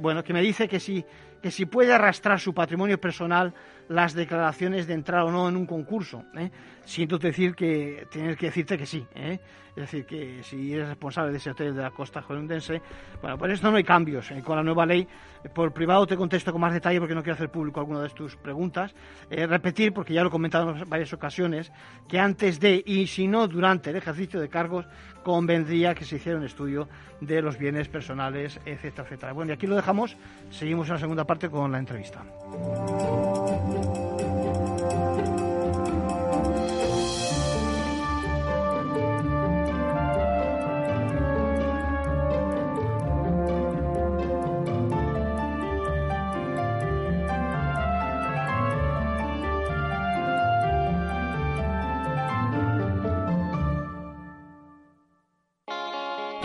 bueno, 0.00 0.22
que 0.24 0.32
me 0.32 0.42
dice 0.42 0.68
que 0.68 0.80
si, 0.80 1.04
que 1.40 1.50
si 1.50 1.66
puede 1.66 1.92
arrastrar 1.92 2.40
su 2.40 2.52
patrimonio 2.52 3.00
personal 3.00 3.54
las 3.88 4.14
declaraciones 4.14 4.86
de 4.86 4.94
entrar 4.94 5.22
o 5.22 5.30
no 5.30 5.48
en 5.48 5.56
un 5.56 5.66
concurso. 5.66 6.24
¿eh? 6.36 6.50
Siento 6.84 7.18
decir 7.18 7.54
que 7.54 8.06
tener 8.10 8.36
que 8.36 8.46
decirte 8.46 8.76
que 8.76 8.86
sí. 8.86 9.06
¿eh? 9.14 9.38
Es 9.70 9.82
decir, 9.82 10.06
que 10.06 10.42
si 10.42 10.72
eres 10.72 10.88
responsable 10.88 11.32
de 11.32 11.36
ese 11.36 11.50
hotel 11.50 11.74
de 11.74 11.82
la 11.82 11.90
costa 11.90 12.24
holandense, 12.26 12.80
bueno, 13.20 13.36
por 13.36 13.50
esto 13.50 13.70
no 13.70 13.76
hay 13.76 13.84
cambios. 13.84 14.30
¿eh? 14.30 14.42
Con 14.42 14.56
la 14.56 14.62
nueva 14.62 14.86
ley, 14.86 15.06
por 15.54 15.72
privado 15.72 16.06
te 16.06 16.16
contesto 16.16 16.50
con 16.50 16.62
más 16.62 16.72
detalle 16.72 16.98
porque 16.98 17.14
no 17.14 17.22
quiero 17.22 17.34
hacer 17.34 17.50
público 17.50 17.80
alguna 17.80 18.00
de 18.00 18.08
tus 18.08 18.36
preguntas. 18.36 18.94
Eh, 19.28 19.46
repetir, 19.46 19.92
porque 19.92 20.14
ya 20.14 20.22
lo 20.22 20.28
he 20.28 20.30
comentado 20.30 20.70
en 20.70 20.88
varias 20.88 21.12
ocasiones, 21.12 21.70
que 22.08 22.18
antes 22.18 22.58
de 22.58 22.82
y 22.86 23.06
si 23.06 23.28
no 23.28 23.46
durante 23.48 23.90
el 23.90 23.96
ejercicio 23.96 24.40
de 24.40 24.48
cargos, 24.48 24.86
convendría 25.22 25.94
que 25.94 26.04
se 26.04 26.16
hiciera 26.16 26.38
un 26.38 26.44
estudio 26.44 26.88
de 27.20 27.42
los 27.42 27.58
bienes 27.58 27.88
personales, 27.88 28.58
etcétera, 28.64 29.04
etcétera. 29.04 29.32
Bueno, 29.32 29.50
y 29.50 29.54
aquí 29.54 29.66
lo 29.66 29.76
dejamos. 29.76 30.16
Seguimos 30.50 30.88
en 30.88 30.94
la 30.94 31.00
segunda 31.00 31.24
parte 31.24 31.50
con 31.50 31.70
la 31.70 31.78
entrevista. 31.78 32.24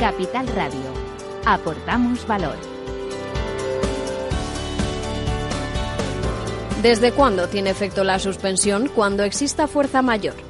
Capital 0.00 0.46
Radio. 0.48 0.80
Aportamos 1.44 2.26
valor. 2.26 2.56
¿Desde 6.80 7.12
cuándo 7.12 7.48
tiene 7.48 7.68
efecto 7.68 8.02
la 8.02 8.18
suspensión? 8.18 8.88
Cuando 8.88 9.24
exista 9.24 9.66
fuerza 9.66 10.00
mayor. 10.00 10.49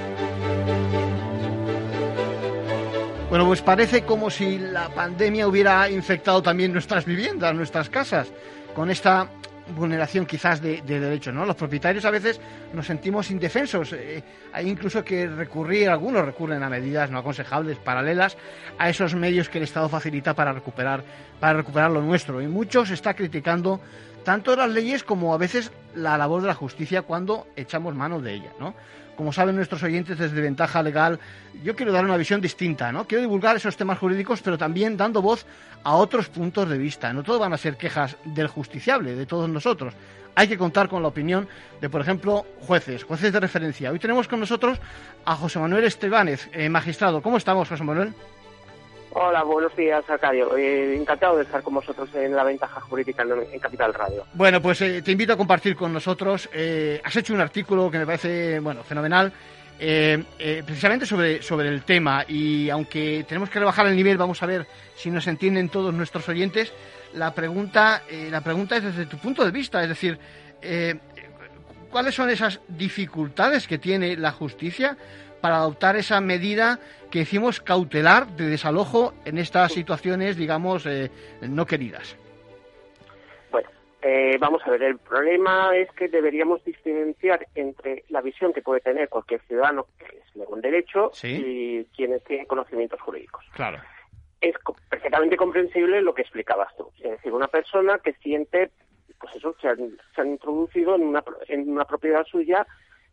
Bueno, 3.31 3.45
pues 3.45 3.61
parece 3.61 4.03
como 4.03 4.29
si 4.29 4.57
la 4.57 4.89
pandemia 4.89 5.47
hubiera 5.47 5.89
infectado 5.89 6.43
también 6.43 6.73
nuestras 6.73 7.05
viviendas, 7.05 7.55
nuestras 7.55 7.89
casas, 7.89 8.29
con 8.75 8.91
esta 8.91 9.29
vulneración 9.73 10.25
quizás 10.25 10.61
de, 10.61 10.81
derechos, 10.81 11.33
¿no? 11.33 11.45
Los 11.45 11.55
propietarios 11.55 12.03
a 12.03 12.11
veces 12.11 12.41
nos 12.73 12.85
sentimos 12.85 13.31
indefensos. 13.31 13.93
Eh, 13.93 14.21
hay 14.51 14.67
incluso 14.67 15.05
que 15.05 15.27
recurrir, 15.27 15.87
algunos 15.87 16.25
recurren 16.25 16.61
a 16.61 16.69
medidas 16.69 17.09
no 17.09 17.19
aconsejables, 17.19 17.77
paralelas 17.77 18.35
a 18.77 18.89
esos 18.89 19.15
medios 19.15 19.47
que 19.47 19.59
el 19.59 19.63
Estado 19.63 19.87
facilita 19.87 20.33
para 20.33 20.51
recuperar, 20.51 21.01
para 21.39 21.53
recuperar 21.53 21.89
lo 21.89 22.01
nuestro. 22.01 22.41
Y 22.41 22.47
muchos 22.47 22.89
está 22.91 23.13
criticando 23.13 23.79
tanto 24.25 24.57
las 24.57 24.69
leyes 24.69 25.05
como 25.05 25.33
a 25.33 25.37
veces 25.37 25.71
la 25.95 26.17
labor 26.17 26.41
de 26.41 26.47
la 26.47 26.53
justicia 26.53 27.03
cuando 27.03 27.47
echamos 27.55 27.95
mano 27.95 28.19
de 28.19 28.33
ella, 28.33 28.51
¿no? 28.59 28.73
Como 29.21 29.31
saben 29.31 29.55
nuestros 29.55 29.83
oyentes 29.83 30.17
desde 30.17 30.41
Ventaja 30.41 30.81
Legal, 30.81 31.19
yo 31.63 31.75
quiero 31.75 31.91
dar 31.91 32.03
una 32.03 32.17
visión 32.17 32.41
distinta, 32.41 32.91
¿no? 32.91 33.05
Quiero 33.05 33.21
divulgar 33.21 33.55
esos 33.55 33.77
temas 33.77 33.99
jurídicos, 33.99 34.41
pero 34.41 34.57
también 34.57 34.97
dando 34.97 35.21
voz 35.21 35.45
a 35.83 35.93
otros 35.93 36.27
puntos 36.27 36.67
de 36.67 36.79
vista. 36.79 37.13
No 37.13 37.21
todo 37.21 37.37
van 37.37 37.53
a 37.53 37.57
ser 37.59 37.77
quejas 37.77 38.17
del 38.25 38.47
justiciable, 38.47 39.13
de 39.13 39.27
todos 39.27 39.47
nosotros. 39.47 39.93
Hay 40.33 40.47
que 40.47 40.57
contar 40.57 40.89
con 40.89 41.03
la 41.03 41.09
opinión 41.09 41.47
de, 41.79 41.87
por 41.87 42.01
ejemplo, 42.01 42.47
jueces, 42.61 43.03
jueces 43.03 43.31
de 43.31 43.39
referencia. 43.39 43.91
Hoy 43.91 43.99
tenemos 43.99 44.27
con 44.27 44.39
nosotros 44.39 44.79
a 45.23 45.35
José 45.35 45.59
Manuel 45.59 45.83
Estebanez, 45.83 46.49
eh, 46.51 46.67
magistrado. 46.67 47.21
¿Cómo 47.21 47.37
estamos, 47.37 47.69
José 47.69 47.83
Manuel? 47.83 48.15
Hola, 49.13 49.43
buenos 49.43 49.75
días, 49.75 50.09
Arcadio. 50.09 50.55
Eh, 50.55 50.95
encantado 50.95 51.35
de 51.35 51.43
estar 51.43 51.61
con 51.61 51.73
vosotros 51.73 52.09
en 52.15 52.33
la 52.33 52.45
ventaja 52.45 52.79
jurídica 52.79 53.23
en, 53.23 53.59
Capital 53.59 53.93
Radio. 53.93 54.25
Bueno, 54.33 54.61
pues 54.61 54.81
eh, 54.81 55.01
te 55.01 55.11
invito 55.11 55.33
a 55.33 55.37
compartir 55.37 55.75
con 55.75 55.91
nosotros. 55.91 56.49
Eh, 56.53 57.01
has 57.03 57.15
hecho 57.17 57.33
un 57.33 57.41
artículo 57.41 57.91
que 57.91 57.99
me 57.99 58.05
parece, 58.05 58.59
bueno, 58.59 58.83
fenomenal. 58.83 59.33
precisamente 59.77 61.05
sobre, 61.05 61.41
sobre 61.41 61.67
el 61.67 61.83
tema 61.83 62.23
y 62.27 62.69
aunque 62.69 63.25
tenemos 63.27 63.49
que 63.49 63.59
rebajar 63.59 63.87
el 63.87 63.95
nivel, 63.95 64.17
vamos 64.17 64.41
a 64.43 64.45
ver 64.45 64.65
si 64.95 65.11
nos 65.11 65.27
entienden 65.27 65.67
todos 65.67 65.93
nuestros 65.93 66.29
oyentes. 66.29 66.71
La 67.13 67.33
pregunta, 67.33 68.03
la 68.29 68.41
pregunta 68.41 68.77
es 68.77 68.83
desde 68.83 69.07
tu 69.07 69.17
punto 69.17 69.43
de 69.43 69.51
vista, 69.51 69.83
es 69.83 69.89
decir, 69.89 70.19
¿cuáles 71.89 72.15
son 72.15 72.29
esas 72.29 72.61
dificultades 72.67 73.67
que 73.67 73.79
tiene 73.79 74.15
la 74.15 74.31
justicia 74.31 74.95
para 75.41 75.57
adoptar 75.57 75.95
esa 75.95 76.21
medida 76.21 76.79
que 77.09 77.19
decimos 77.19 77.59
cautelar 77.59 78.27
de 78.27 78.45
desalojo 78.45 79.13
en 79.25 79.37
estas 79.37 79.73
situaciones, 79.73 80.37
digamos, 80.37 80.85
eh, 80.85 81.11
no 81.41 81.65
queridas. 81.65 82.15
Bueno, 83.51 83.69
eh, 84.01 84.37
vamos 84.39 84.61
a 84.65 84.71
ver, 84.71 84.83
el 84.83 84.97
problema 84.97 85.75
es 85.75 85.91
que 85.91 86.07
deberíamos 86.07 86.63
diferenciar 86.63 87.47
entre 87.55 88.05
la 88.09 88.21
visión 88.21 88.53
que 88.53 88.61
puede 88.61 88.79
tener 88.79 89.09
cualquier 89.09 89.41
ciudadano 89.41 89.87
que 89.97 90.17
es 90.17 90.47
un 90.47 90.61
derecho 90.61 91.11
y 91.23 91.83
quienes 91.95 92.23
tienen 92.23 92.45
conocimientos 92.45 93.01
jurídicos. 93.01 93.45
Claro. 93.53 93.79
Es 94.39 94.55
perfectamente 94.89 95.37
comprensible 95.37 96.01
lo 96.01 96.13
que 96.13 96.23
explicabas 96.23 96.75
tú. 96.77 96.89
Es 96.99 97.11
decir, 97.11 97.31
una 97.31 97.47
persona 97.47 97.99
que 97.99 98.13
siente, 98.13 98.71
pues 99.19 99.35
eso, 99.35 99.55
se 99.61 99.67
han, 99.67 99.97
se 100.15 100.21
han 100.21 100.31
introducido 100.31 100.95
en 100.95 101.03
una, 101.03 101.23
en 101.47 101.69
una 101.69 101.85
propiedad 101.85 102.25
suya 102.25 102.65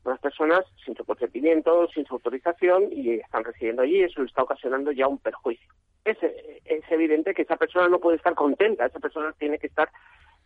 unas 0.05 0.21
personas 0.21 0.65
sin 0.85 0.97
su 0.97 1.05
consentimiento, 1.05 1.89
sin 1.89 2.07
su 2.07 2.15
autorización 2.15 2.89
y 2.93 3.15
están 3.15 3.45
residiendo 3.45 3.83
allí 3.83 3.99
y 3.99 4.05
eso 4.05 4.21
le 4.21 4.29
está 4.29 4.43
ocasionando 4.43 4.93
ya 4.93 5.07
un 5.07 5.19
perjuicio. 5.19 5.73
Es, 6.05 6.17
es 6.23 6.85
evidente 6.91 7.35
que 7.35 7.43
esa 7.43 7.57
persona 7.57 7.89
no 7.89 7.99
puede 7.99 8.17
estar 8.17 8.35
contenta, 8.35 8.87
esa 8.87 9.01
persona 9.01 9.33
tiene 9.39 9.59
que 9.59 9.67
estar 9.67 9.91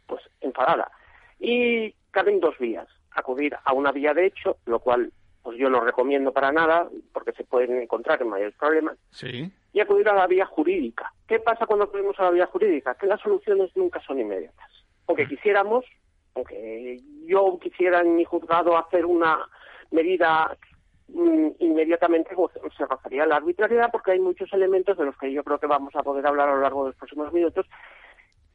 pues 0.07 0.23
enfadada. 0.41 0.91
Y 1.39 1.95
caben 2.11 2.41
dos 2.41 2.59
vías, 2.59 2.89
acudir 3.13 3.57
a 3.65 3.73
una 3.73 3.93
vía 3.93 4.15
de 4.15 4.27
hecho, 4.27 4.57
lo 4.67 4.81
cual 4.81 5.13
pues 5.43 5.59
yo 5.59 5.69
no 5.69 5.81
recomiendo 5.81 6.33
para 6.33 6.53
nada 6.53 6.89
porque 7.13 7.33
se 7.33 7.45
pueden 7.45 7.81
encontrar 7.81 8.23
en 8.23 8.29
mayores 8.29 8.55
problemas. 8.55 8.97
Sí. 9.11 9.51
Y 9.73 9.81
acudir 9.81 10.09
a 10.09 10.15
la 10.15 10.27
vía 10.27 10.47
jurídica. 10.47 11.13
¿Qué 11.27 11.41
pasa 11.41 11.67
cuando 11.67 11.87
acudimos 11.87 12.19
a 12.21 12.25
la 12.25 12.31
vía 12.31 12.47
jurídica? 12.47 12.95
Que 12.95 13.07
las 13.07 13.21
soluciones 13.21 13.75
nunca 13.75 14.01
son 14.01 14.21
inmediatas. 14.21 14.71
Aunque 15.07 15.25
mm. 15.25 15.29
quisiéramos, 15.29 15.85
aunque 16.35 17.01
yo 17.27 17.59
quisiera 17.61 18.01
en 18.01 18.17
mi 18.17 18.25
juzgado 18.25 18.77
hacer 18.77 19.07
una 19.07 19.47
medida 19.91 20.57
mm, 21.09 21.49
inmediatamente 21.59 22.35
pues, 22.35 22.53
se 22.77 22.87
rozaría 22.87 23.27
la 23.27 23.37
arbitrariedad 23.37 23.91
porque 23.91 24.13
hay 24.13 24.21
muchos 24.21 24.53
elementos 24.53 24.97
de 24.97 25.05
los 25.05 25.17
que 25.17 25.33
yo 25.33 25.45
creo 25.45 25.59
que 25.59 25.67
vamos 25.67 25.95
a 25.95 26.03
poder 26.03 26.27
hablar 26.27 26.49
a 26.49 26.55
lo 26.55 26.61
largo 26.61 26.85
de 26.85 26.91
los 26.91 26.97
próximos 26.97 27.33
minutos 27.33 27.67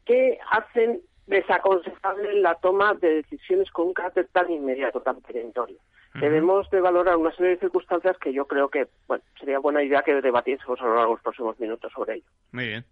que 0.06 0.40
hacen 0.52 1.02
desaconsejable 1.28 2.42
la 2.42 2.56
toma 2.56 2.94
de 2.96 3.16
decisiones 3.16 3.70
con 3.72 3.88
un 3.88 3.94
carácter 3.94 4.30
tan 4.32 4.50
inmediato, 4.50 5.02
tan 5.02 5.22
perentorio. 5.22 5.78
Debemos 6.16 6.68
de 6.72 6.82
valorar 6.82 7.16
una 7.18 7.32
serie 7.36 7.52
de 7.52 7.60
circunstancias 7.60 8.18
que 8.18 8.34
yo 8.34 8.48
creo 8.48 8.70
que 8.70 8.88
bueno, 9.08 9.24
sería 9.40 9.60
buena 9.60 9.84
idea 9.84 10.02
que 10.02 10.20
debatiésemos 10.20 10.82
a 10.82 10.86
lo 10.86 10.96
largo 10.96 11.10
de 11.10 11.16
los 11.16 11.22
próximos 11.22 11.60
minutos 11.60 11.92
sobre 11.94 12.16
ello. 12.16 12.26
Muy 12.52 12.68
bien. 12.68 12.86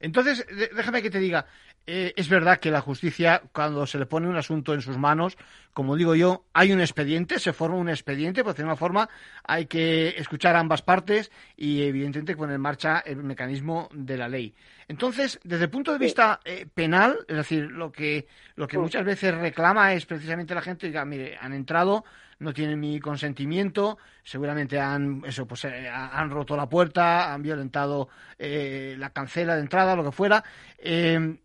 Entonces, 0.00 0.46
déjame 0.74 1.02
que 1.02 1.10
te 1.10 1.18
diga, 1.18 1.46
eh, 1.86 2.14
es 2.16 2.30
verdad 2.30 2.58
que 2.58 2.70
la 2.70 2.80
justicia, 2.80 3.42
cuando 3.52 3.86
se 3.86 3.98
le 3.98 4.06
pone 4.06 4.26
un 4.26 4.36
asunto 4.36 4.72
en 4.72 4.80
sus 4.80 4.96
manos, 4.96 5.36
como 5.74 5.96
digo 5.96 6.14
yo, 6.14 6.46
hay 6.54 6.72
un 6.72 6.80
expediente, 6.80 7.38
se 7.38 7.52
forma 7.52 7.76
un 7.76 7.90
expediente, 7.90 8.42
pues 8.42 8.56
de 8.56 8.64
una 8.64 8.76
forma 8.76 9.08
hay 9.42 9.66
que 9.66 10.08
escuchar 10.16 10.56
ambas 10.56 10.80
partes 10.80 11.30
y 11.56 11.82
evidentemente 11.82 12.36
poner 12.36 12.54
en 12.54 12.62
marcha 12.62 13.00
el 13.00 13.22
mecanismo 13.22 13.90
de 13.92 14.16
la 14.16 14.28
ley. 14.28 14.54
Entonces, 14.88 15.38
desde 15.44 15.64
el 15.64 15.70
punto 15.70 15.92
de 15.92 15.98
vista 15.98 16.40
eh, 16.44 16.66
penal, 16.72 17.18
es 17.28 17.36
decir, 17.36 17.70
lo 17.70 17.92
que, 17.92 18.28
lo 18.56 18.66
que 18.66 18.78
muchas 18.78 19.04
veces 19.04 19.34
reclama 19.34 19.92
es 19.92 20.06
precisamente 20.06 20.54
la 20.54 20.62
gente, 20.62 20.86
diga, 20.86 21.04
mire, 21.04 21.36
han 21.38 21.52
entrado, 21.52 22.04
no 22.38 22.52
tienen 22.52 22.80
mi 22.80 23.00
consentimiento, 23.00 23.98
seguramente 24.22 24.78
han, 24.78 25.22
eso, 25.26 25.46
pues, 25.46 25.64
eh, 25.64 25.88
han 25.88 26.30
roto 26.30 26.56
la 26.56 26.68
puerta, 26.68 27.32
han 27.32 27.42
violentado 27.42 28.08
eh, 28.38 28.94
la 28.98 29.10
cancela 29.10 29.54
de 29.54 29.62
entrada, 29.62 29.96
lo 29.96 30.04
que 30.04 30.12
fuera. 30.12 30.42
Eh, 30.78 31.36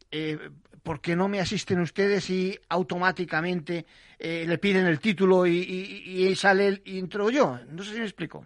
¿Por 0.84 1.02
qué 1.02 1.16
no 1.16 1.28
me 1.28 1.40
asisten 1.40 1.82
ustedes 1.82 2.30
y 2.30 2.58
automáticamente 2.70 3.86
le 4.18 4.58
piden 4.58 4.88
el 4.88 5.00
título 5.00 5.46
y, 5.46 5.52
y, 5.52 6.36
sale 6.36 6.68
el 6.68 6.82
intro 6.86 7.30
yo? 7.30 7.60
No 7.70 7.84
sé 7.84 7.94
si 7.94 8.00
me 8.00 8.06
explico. 8.06 8.46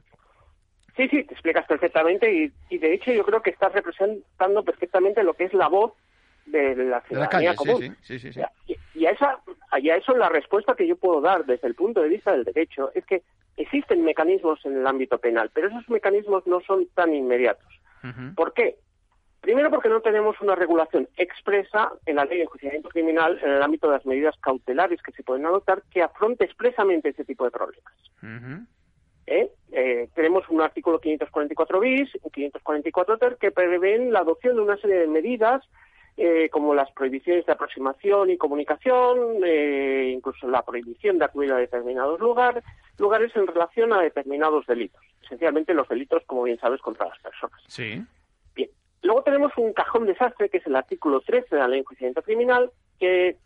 Sí, 0.97 1.07
sí, 1.09 1.23
te 1.23 1.33
explicas 1.33 1.65
perfectamente 1.65 2.31
y, 2.33 2.51
y, 2.69 2.79
de 2.79 2.93
hecho 2.93 3.11
yo 3.13 3.23
creo 3.23 3.41
que 3.41 3.51
estás 3.51 3.71
representando 3.71 4.63
perfectamente 4.63 5.23
lo 5.23 5.35
que 5.35 5.45
es 5.45 5.53
la 5.53 5.67
voz 5.67 5.93
de 6.45 6.75
la 6.75 7.01
ciudadanía 7.01 7.55
común. 7.55 7.95
Sí, 8.01 8.19
sí, 8.19 8.33
sí, 8.33 8.41
y, 8.95 9.05
a 9.05 9.11
esa, 9.11 9.39
y 9.77 9.89
a 9.89 9.95
eso 9.95 10.15
la 10.15 10.29
respuesta 10.29 10.75
que 10.75 10.87
yo 10.87 10.95
puedo 10.95 11.21
dar 11.21 11.45
desde 11.45 11.67
el 11.67 11.75
punto 11.75 12.01
de 12.01 12.09
vista 12.09 12.31
del 12.31 12.43
derecho 12.43 12.91
es 12.93 13.05
que 13.05 13.23
existen 13.57 14.03
mecanismos 14.03 14.59
en 14.65 14.77
el 14.77 14.87
ámbito 14.87 15.17
penal, 15.17 15.51
pero 15.53 15.67
esos 15.67 15.87
mecanismos 15.89 16.45
no 16.47 16.61
son 16.61 16.87
tan 16.95 17.13
inmediatos. 17.13 17.67
¿Por 18.35 18.53
qué? 18.53 18.77
Primero 19.39 19.69
porque 19.69 19.89
no 19.89 20.01
tenemos 20.01 20.39
una 20.41 20.55
regulación 20.55 21.07
expresa 21.17 21.91
en 22.05 22.15
la 22.15 22.25
ley 22.25 22.37
de 22.37 22.43
enjuiciamiento 22.43 22.89
criminal 22.89 23.39
en 23.43 23.51
el 23.51 23.61
ámbito 23.61 23.87
de 23.87 23.97
las 23.97 24.05
medidas 24.05 24.35
cautelares 24.39 25.01
que 25.01 25.11
se 25.11 25.23
pueden 25.23 25.45
adoptar 25.45 25.83
que 25.91 26.01
afronte 26.01 26.45
expresamente 26.45 27.09
ese 27.09 27.25
tipo 27.25 27.43
de 27.45 27.51
problemas. 27.51 27.93
¿Eh? 29.25 29.49
Eh, 29.71 30.09
tenemos 30.15 30.47
un 30.49 30.61
artículo 30.61 30.99
544 30.99 31.79
bis 31.79 32.09
y 32.15 32.29
544 32.29 33.17
ter 33.17 33.37
que 33.37 33.51
prevén 33.51 34.11
la 34.11 34.19
adopción 34.19 34.55
de 34.55 34.61
una 34.61 34.77
serie 34.77 34.97
de 34.97 35.07
medidas 35.07 35.63
eh, 36.15 36.49
como 36.49 36.75
las 36.75 36.91
prohibiciones 36.91 37.45
de 37.45 37.53
aproximación 37.53 38.29
y 38.29 38.37
comunicación, 38.37 39.43
eh, 39.43 40.11
incluso 40.15 40.47
la 40.47 40.61
prohibición 40.61 41.17
de 41.17 41.25
acudir 41.25 41.51
a 41.51 41.57
determinados 41.57 42.19
lugares, 42.19 42.63
lugares 42.99 43.35
en 43.35 43.47
relación 43.47 43.93
a 43.93 44.01
determinados 44.01 44.65
delitos, 44.67 45.01
esencialmente 45.23 45.73
los 45.73 45.87
delitos, 45.89 46.21
como 46.25 46.43
bien 46.43 46.59
sabes, 46.59 46.81
contra 46.81 47.07
las 47.07 47.19
personas. 47.19 47.59
Sí. 47.67 48.03
Bien. 48.55 48.69
Luego 49.01 49.23
tenemos 49.23 49.51
un 49.57 49.73
cajón 49.73 50.05
desastre, 50.05 50.49
que 50.49 50.57
es 50.57 50.67
el 50.67 50.75
artículo 50.75 51.21
13 51.21 51.55
de 51.55 51.61
la 51.61 51.67
Ley 51.67 51.77
de 51.77 51.81
Enjuiciamiento 51.81 52.21
Criminal, 52.21 52.71
que 52.99 53.37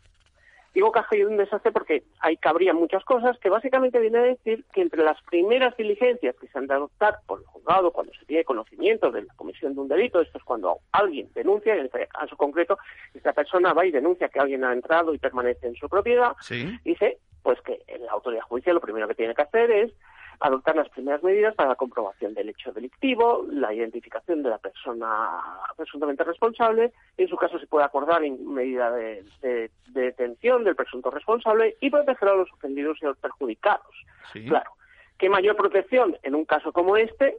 Digo 0.78 0.92
que 0.92 1.00
ha 1.00 1.08
sido 1.08 1.28
un 1.28 1.36
desastre 1.36 1.72
porque 1.72 2.04
ahí 2.20 2.36
cabrían 2.36 2.76
muchas 2.76 3.04
cosas 3.04 3.36
que 3.40 3.48
básicamente 3.48 3.98
viene 3.98 4.18
a 4.18 4.22
decir 4.22 4.64
que 4.72 4.80
entre 4.80 5.02
las 5.02 5.20
primeras 5.22 5.76
diligencias 5.76 6.36
que 6.36 6.46
se 6.46 6.56
han 6.56 6.68
de 6.68 6.74
adoptar 6.74 7.18
por 7.26 7.40
el 7.40 7.46
juzgado 7.46 7.90
cuando 7.90 8.12
se 8.14 8.24
tiene 8.26 8.44
conocimiento 8.44 9.10
de 9.10 9.22
la 9.22 9.34
comisión 9.34 9.74
de 9.74 9.80
un 9.80 9.88
delito, 9.88 10.20
esto 10.20 10.38
es 10.38 10.44
cuando 10.44 10.78
alguien 10.92 11.32
denuncia, 11.34 11.74
en 11.74 11.86
este 11.86 12.06
caso 12.06 12.36
concreto 12.36 12.78
esta 13.12 13.32
persona 13.32 13.72
va 13.72 13.86
y 13.86 13.90
denuncia 13.90 14.28
que 14.28 14.38
alguien 14.38 14.62
ha 14.62 14.72
entrado 14.72 15.12
y 15.12 15.18
permanece 15.18 15.66
en 15.66 15.74
su 15.74 15.88
propiedad, 15.88 16.36
dice 16.84 17.18
pues 17.42 17.60
que 17.62 17.82
la 17.98 18.12
autoridad 18.12 18.42
judicial 18.42 18.76
lo 18.76 18.80
primero 18.80 19.08
que 19.08 19.16
tiene 19.16 19.34
que 19.34 19.42
hacer 19.42 19.72
es 19.72 19.92
adoptar 20.40 20.76
las 20.76 20.88
primeras 20.90 21.22
medidas 21.22 21.54
para 21.54 21.70
la 21.70 21.74
comprobación 21.74 22.34
del 22.34 22.50
hecho 22.50 22.72
delictivo, 22.72 23.44
la 23.50 23.74
identificación 23.74 24.42
de 24.42 24.50
la 24.50 24.58
persona 24.58 25.40
presuntamente 25.76 26.22
responsable, 26.24 26.92
en 27.16 27.28
su 27.28 27.36
caso 27.36 27.58
se 27.58 27.66
puede 27.66 27.84
acordar 27.84 28.22
en 28.22 28.52
medida 28.52 28.90
de, 28.92 29.70
detención 29.88 30.64
del 30.64 30.76
presunto 30.76 31.10
responsable 31.10 31.76
y 31.80 31.90
proteger 31.90 32.28
a 32.28 32.36
los 32.36 32.52
ofendidos 32.52 32.98
y 33.00 33.06
a 33.06 33.08
los 33.08 33.18
perjudicados. 33.18 33.94
Claro, 34.32 34.70
¿qué 35.16 35.28
mayor 35.28 35.56
protección 35.56 36.16
en 36.22 36.34
un 36.34 36.44
caso 36.44 36.72
como 36.72 36.96
este 36.96 37.38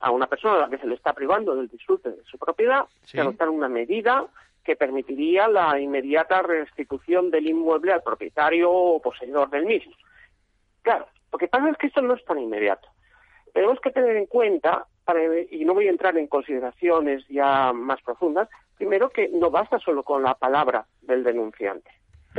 a 0.00 0.10
una 0.10 0.26
persona 0.26 0.56
a 0.56 0.60
la 0.60 0.68
que 0.68 0.78
se 0.78 0.86
le 0.86 0.94
está 0.94 1.14
privando 1.14 1.56
del 1.56 1.68
disfrute 1.68 2.10
de 2.10 2.22
su 2.24 2.36
propiedad 2.38 2.84
que 3.10 3.20
adoptar 3.20 3.48
una 3.48 3.68
medida 3.68 4.26
que 4.62 4.76
permitiría 4.76 5.48
la 5.48 5.80
inmediata 5.80 6.42
restitución 6.42 7.30
del 7.30 7.46
inmueble 7.46 7.92
al 7.92 8.02
propietario 8.02 8.70
o 8.70 9.00
poseedor 9.00 9.48
del 9.48 9.64
mismo. 9.64 9.92
Claro, 10.82 11.06
lo 11.32 11.38
que 11.38 11.48
pasa 11.48 11.70
es 11.70 11.76
que 11.76 11.88
esto 11.88 12.02
no 12.02 12.14
es 12.14 12.24
tan 12.24 12.38
inmediato. 12.38 12.88
Tenemos 13.52 13.80
que 13.80 13.90
tener 13.90 14.16
en 14.16 14.26
cuenta, 14.26 14.86
y 15.50 15.64
no 15.64 15.74
voy 15.74 15.86
a 15.86 15.90
entrar 15.90 16.16
en 16.18 16.26
consideraciones 16.26 17.26
ya 17.28 17.72
más 17.72 18.02
profundas, 18.02 18.48
primero 18.76 19.10
que 19.10 19.28
no 19.28 19.50
basta 19.50 19.78
solo 19.78 20.02
con 20.02 20.22
la 20.22 20.34
palabra 20.34 20.86
del 21.02 21.24
denunciante 21.24 21.90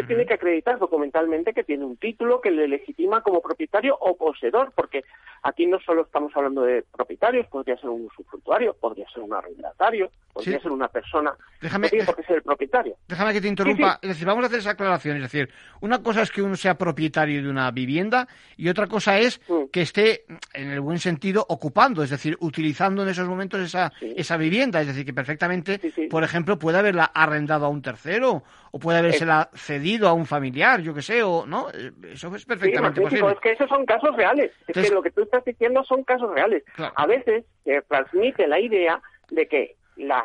tiene 0.04 0.26
que 0.26 0.36
acreditar 0.36 0.78
documentalmente 0.80 1.54
que 1.54 1.64
tiene 1.64 1.86
un 1.86 1.98
título 1.98 2.42
que 2.42 2.52
le 2.52 2.68
legitima 2.68 3.22
como 3.22 3.42
propietario 3.42 3.98
o 4.00 4.16
poseedor, 4.16 4.72
porque 4.76 5.04
aquí 5.44 5.66
no 5.66 5.80
solo 5.80 6.04
estamos 6.04 6.32
hablando 6.36 6.62
de 6.64 6.84
propietarios, 6.96 7.48
podría 7.48 7.78
ser 7.78 7.90
un 7.90 8.06
usufructuario, 8.06 8.74
podría 8.74 9.08
ser 9.10 9.24
un 9.24 9.34
arrendatario, 9.34 10.12
podría 10.34 10.60
ser 10.60 10.72
una 10.72 10.88
persona. 10.88 11.34
Déjame, 11.62 11.90
tiene 11.90 12.06
por 12.06 12.16
qué 12.16 12.24
ser 12.24 12.38
el 12.38 12.44
propietario. 12.44 12.96
Déjame 13.08 13.34
que 13.34 13.42
te 13.42 13.48
interrumpa. 13.48 14.00
Es 14.02 14.10
decir, 14.10 14.28
vamos 14.28 14.44
a 14.44 14.48
hacer 14.48 14.60
esa 14.60 14.72
aclaración. 14.72 15.18
Es 15.18 15.24
decir, 15.24 15.50
una 15.82 16.04
cosa 16.04 16.22
es 16.22 16.32
que 16.32 16.42
uno 16.42 16.56
sea 16.56 16.76
propietario 16.76 17.42
de 17.42 17.50
una 17.50 17.72
vivienda 17.72 18.28
y 18.56 18.70
otra 18.70 18.88
cosa 18.88 19.18
es 19.18 19.42
mm. 19.48 19.70
que 19.72 19.82
esté, 19.82 20.26
en 20.54 20.70
el 20.70 20.82
buen 20.82 21.00
sentido, 21.00 21.46
ocupando, 21.50 22.04
es 22.04 22.10
decir, 22.10 22.38
utilizando 22.40 23.04
en 23.04 23.10
esos 23.10 23.28
momentos 23.28 23.62
esa, 23.62 23.92
esa 24.02 24.38
vivienda. 24.38 24.82
Es 24.82 24.88
decir, 24.88 25.06
que 25.06 25.14
perfectamente, 25.14 25.80
por 26.10 26.24
ejemplo, 26.24 26.60
puede 26.60 26.78
haberla 26.78 27.06
arrendado 27.06 27.66
a 27.66 27.70
un 27.70 27.82
tercero 27.82 28.44
o 28.72 28.80
puede 28.80 29.00
habérsela 29.00 29.50
cedido 29.54 29.87
a 29.96 30.14
un 30.14 30.26
familiar, 30.26 30.82
yo 30.82 30.94
que 30.94 31.02
sé, 31.02 31.24
o 31.24 31.46
no, 31.46 31.70
eh, 31.70 31.92
eso 32.12 32.36
es 32.36 32.46
perfectamente 32.46 33.02
posible. 33.02 33.32
Es 33.32 33.40
que 33.40 33.52
esos 33.52 33.70
son 33.70 33.86
casos 33.86 34.16
reales, 34.16 34.52
es 34.68 34.74
que 34.74 34.94
lo 34.94 35.02
que 35.02 35.12
tú 35.12 35.22
estás 35.22 35.46
diciendo 35.46 35.84
son 35.84 36.04
casos 36.04 36.30
reales. 36.34 36.64
A 36.96 37.06
veces 37.06 37.46
se 37.64 37.82
transmite 37.84 38.48
la 38.48 38.60
idea 38.60 39.02
de 39.30 39.48
que 39.48 39.76
la, 39.96 40.24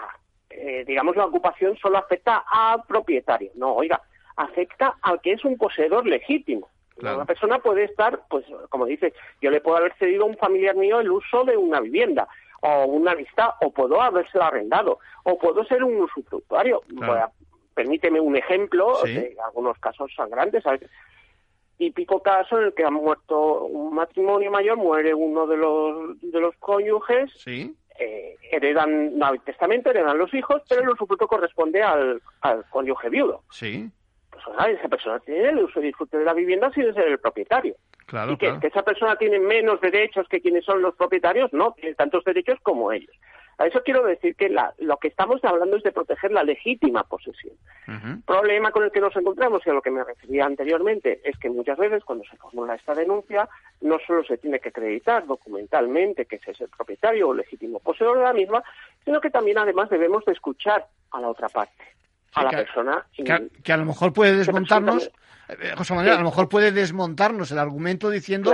eh, 0.50 0.84
digamos, 0.86 1.16
la 1.16 1.26
ocupación 1.26 1.76
solo 1.76 1.98
afecta 1.98 2.44
al 2.50 2.82
propietario. 2.84 3.52
No, 3.54 3.74
oiga, 3.74 4.00
afecta 4.36 4.96
al 5.02 5.20
que 5.20 5.32
es 5.32 5.44
un 5.44 5.56
poseedor 5.56 6.06
legítimo. 6.06 6.68
Una 7.00 7.24
persona 7.24 7.58
puede 7.58 7.84
estar, 7.84 8.20
pues, 8.28 8.44
como 8.68 8.86
dice, 8.86 9.12
yo 9.40 9.50
le 9.50 9.60
puedo 9.60 9.78
haber 9.78 9.94
cedido 9.94 10.24
a 10.24 10.26
un 10.26 10.36
familiar 10.36 10.76
mío 10.76 11.00
el 11.00 11.10
uso 11.10 11.44
de 11.44 11.56
una 11.56 11.80
vivienda 11.80 12.28
o 12.60 12.84
una 12.84 13.12
amistad, 13.12 13.50
o 13.60 13.72
puedo 13.72 14.00
habérselo 14.00 14.44
arrendado, 14.44 15.00
o 15.24 15.36
puedo 15.36 15.64
ser 15.64 15.82
un 15.82 16.00
usufructuario 16.00 16.80
permíteme 17.74 18.20
un 18.20 18.36
ejemplo 18.36 19.02
de 19.04 19.36
algunos 19.44 19.78
casos 19.78 20.12
sangrantes. 20.14 20.64
Típico 21.76 22.22
caso 22.22 22.58
en 22.58 22.66
el 22.66 22.74
que 22.74 22.84
ha 22.84 22.90
muerto 22.90 23.64
un 23.64 23.94
matrimonio 23.94 24.50
mayor, 24.50 24.76
muere 24.76 25.14
uno 25.14 25.46
de 25.46 25.56
los, 25.56 26.20
de 26.20 26.40
los 26.40 26.54
cónyuges, 26.56 27.32
eh, 27.46 28.36
heredan, 28.50 29.18
no 29.18 29.26
hay 29.26 29.38
testamento, 29.40 29.90
heredan 29.90 30.18
los 30.18 30.32
hijos, 30.32 30.62
pero 30.68 30.82
el 30.82 30.90
usufructo 30.90 31.26
corresponde 31.26 31.82
al, 31.82 32.22
al 32.40 32.64
cónyuge 32.70 33.08
viudo. 33.08 33.42
Sí. 33.50 33.90
Pues 34.30 34.44
esa 34.78 34.88
persona 34.88 35.18
tiene 35.20 35.50
el 35.50 35.58
uso 35.58 35.80
y 35.80 35.84
disfrute 35.84 36.18
de 36.18 36.24
la 36.24 36.34
vivienda 36.34 36.70
sin 36.72 36.92
ser 36.94 37.08
el 37.08 37.18
propietario. 37.18 37.74
Claro, 38.06 38.32
y 38.32 38.36
que, 38.36 38.58
que, 38.60 38.66
esa 38.66 38.82
persona 38.82 39.16
tiene 39.16 39.38
menos 39.38 39.80
derechos 39.80 40.26
que 40.28 40.40
quienes 40.40 40.64
son 40.64 40.82
los 40.82 40.94
propietarios, 40.94 41.52
no, 41.52 41.72
tiene 41.72 41.94
tantos 41.94 42.24
derechos 42.24 42.58
como 42.62 42.92
ellos. 42.92 43.14
A 43.58 43.66
eso 43.66 43.82
quiero 43.84 44.04
decir 44.04 44.34
que 44.34 44.54
lo 44.78 44.96
que 44.96 45.08
estamos 45.08 45.44
hablando 45.44 45.76
es 45.76 45.82
de 45.82 45.92
proteger 45.92 46.32
la 46.32 46.42
legítima 46.42 47.04
posesión. 47.04 47.54
El 47.86 48.22
problema 48.22 48.70
con 48.70 48.84
el 48.84 48.90
que 48.90 49.00
nos 49.00 49.14
encontramos 49.16 49.62
y 49.66 49.70
a 49.70 49.74
lo 49.74 49.82
que 49.82 49.90
me 49.90 50.02
refería 50.02 50.46
anteriormente 50.46 51.20
es 51.24 51.38
que 51.38 51.50
muchas 51.50 51.78
veces 51.78 52.02
cuando 52.04 52.24
se 52.24 52.36
formula 52.36 52.74
esta 52.74 52.94
denuncia 52.94 53.48
no 53.80 53.98
solo 54.06 54.24
se 54.24 54.38
tiene 54.38 54.60
que 54.60 54.70
acreditar 54.70 55.26
documentalmente 55.26 56.26
que 56.26 56.36
ese 56.36 56.52
es 56.52 56.60
el 56.60 56.68
propietario 56.68 57.28
o 57.28 57.34
legítimo 57.34 57.78
poseedor 57.80 58.18
de 58.18 58.24
la 58.24 58.32
misma, 58.32 58.62
sino 59.04 59.20
que 59.20 59.30
también 59.30 59.58
además 59.58 59.90
debemos 59.90 60.24
de 60.24 60.32
escuchar 60.32 60.86
a 61.10 61.20
la 61.20 61.28
otra 61.28 61.48
parte, 61.48 61.84
a 62.34 62.44
la 62.44 62.50
persona. 62.50 63.06
Que 63.12 63.72
a, 63.72 63.76
lo 63.76 63.84
mejor 63.84 64.12
puede 64.12 64.36
desmontarnos, 64.36 65.10
eh, 65.48 65.72
José 65.76 65.94
Manuel, 65.94 66.14
a 66.14 66.18
lo 66.18 66.24
mejor 66.24 66.48
puede 66.48 66.72
desmontarnos 66.72 67.50
el 67.50 67.58
argumento 67.58 68.10
diciendo, 68.10 68.52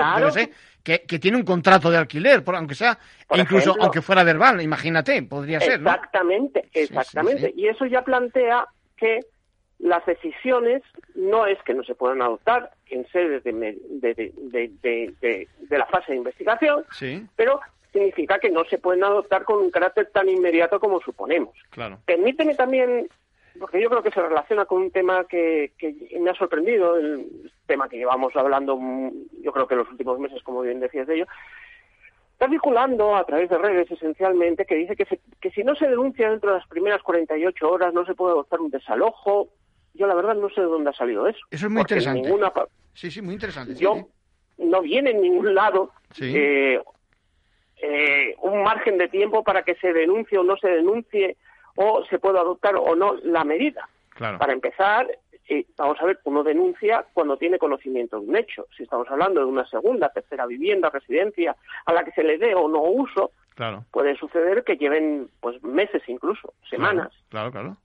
que, 0.83 1.03
que, 1.03 1.19
tiene 1.19 1.37
un 1.37 1.45
contrato 1.45 1.91
de 1.91 1.99
alquiler, 1.99 2.43
por, 2.43 2.57
aunque 2.57 2.75
sea, 2.75 2.99
incluso 3.35 3.75
aunque 3.81 4.03
fuera 4.03 4.25
verbal, 4.25 4.61
imagínate, 4.61 5.23
podría 5.23 5.61
ser. 5.61 5.81
Exactamente, 5.81 6.69
exactamente. 6.73 7.53
y 7.57 7.69
eso 7.69 7.87
ya 7.87 8.03
plantea 8.03 8.67
que 8.97 9.21
las 9.79 10.05
decisiones 10.07 10.83
no 11.15 11.47
es 11.47 11.63
que 11.63 11.75
no 11.75 11.85
se 11.85 11.95
puedan 11.95 12.21
adoptar 12.21 12.73
en 12.87 13.07
sede 13.09 13.41
de, 13.41 13.53
de, 14.01 15.49
la 15.71 15.87
fase 15.87 16.13
de 16.13 16.19
investigación, 16.19 16.85
pero 17.37 17.61
significa 17.93 18.39
que 18.39 18.51
no 18.51 18.65
se 18.65 18.79
pueden 18.79 19.05
adoptar 19.05 19.45
con 19.45 19.59
un 19.59 19.71
carácter 19.71 20.11
tan 20.13 20.29
inmediato 20.29 20.81
como 20.81 21.01
suponemos. 21.01 21.55
Claro. 21.71 22.01
Permíteme 22.07 22.55
también 22.55 23.09
porque 23.59 23.81
yo 23.81 23.89
creo 23.91 24.03
que 24.03 24.11
se 24.11 24.23
relaciona 24.23 24.65
con 24.65 24.83
un 24.83 24.91
tema 24.91 25.25
que, 25.25 25.73
me 26.21 26.31
ha 26.31 26.35
sorprendido, 26.35 26.97
el 26.97 27.51
tema 27.67 27.89
que 27.89 27.97
llevamos 27.97 28.35
hablando, 28.37 28.77
mm, 28.77 29.11
yo 29.43 29.53
creo 29.53 29.67
que 29.67 29.75
en 29.75 29.81
los 29.81 29.91
últimos 29.91 30.19
meses, 30.19 30.43
como 30.43 30.63
bien 30.63 30.81
decías 30.81 31.07
de 31.07 31.17
ello, 31.17 31.27
está 32.33 32.49
circulando 32.49 33.17
a 33.17 33.25
través 33.25 33.51
de 33.51 33.59
redes 33.59 33.91
esencialmente 33.91 34.65
que 34.65 34.77
dice 34.77 34.95
que, 34.95 35.05
que 35.41 35.51
si 35.51 35.65
no 35.65 35.75
se 35.75 35.89
denuncia 35.89 36.31
dentro 36.31 36.53
de 36.53 36.59
las 36.59 36.69
primeras 36.69 37.03
48 37.03 37.69
horas 37.69 37.93
no 37.93 38.07
se 38.07 38.15
puede 38.15 38.33
adoptar 38.33 38.61
un 38.61 38.71
desalojo. 38.71 39.49
Yo 39.95 40.07
la 40.07 40.15
verdad 40.15 40.37
no 40.37 40.49
sé 40.51 40.61
de 40.61 40.69
dónde 40.69 40.91
ha 40.91 40.93
salido 40.93 41.27
eso. 41.27 41.41
Eso 41.51 41.67
es 41.67 41.73
muy 41.73 41.81
interesante. 41.81 42.33
Sí, 42.95 43.11
sí, 43.11 43.23
muy 43.23 43.35
interesante. 43.35 43.75
Yo 43.75 44.09
no 44.59 44.83
viene 44.83 45.11
en 45.11 45.23
ningún 45.23 45.55
lado 45.55 45.91
eh, 46.21 46.81
eh, 47.81 48.35
un 48.43 48.63
margen 48.63 48.99
de 48.99 49.09
tiempo 49.09 49.43
para 49.43 49.63
que 49.63 49.75
se 49.77 49.93
denuncie 49.93 50.39
o 50.39 50.45
no 50.45 50.57
se 50.57 50.69
denuncie 50.69 51.37
o 51.77 52.05
se 52.05 52.19
puede 52.19 52.39
adoptar 52.39 52.77
o 52.77 52.95
no 52.95 53.15
la 53.23 53.45
medida. 53.45 53.89
Para 54.19 54.53
empezar, 54.53 55.07
eh, 55.49 55.65
vamos 55.77 55.97
a 56.01 56.05
ver, 56.05 56.19
uno 56.25 56.43
denuncia 56.43 57.07
cuando 57.15 57.37
tiene 57.37 57.59
conocimiento 57.59 58.21
de 58.21 58.27
un 58.27 58.37
hecho. 58.37 58.67
Si 58.77 58.83
estamos 58.83 59.09
hablando 59.11 59.41
de 59.41 59.47
una 59.47 59.67
segunda, 59.67 60.09
tercera 60.11 60.45
vivienda, 60.47 60.91
residencia, 60.91 61.57
a 61.87 61.93
la 61.93 62.05
que 62.05 62.13
se 62.13 62.25
le 62.25 62.37
dé 62.37 62.55
o 62.55 62.69
no 62.69 62.83
uso, 62.83 63.31
puede 63.91 64.17
suceder 64.17 64.65
que 64.65 64.77
lleven 64.77 65.29
pues 65.41 65.63
meses 65.63 66.03
incluso, 66.09 66.53
semanas. 66.69 67.13
Claro, 67.29 67.51
claro. 67.51 67.77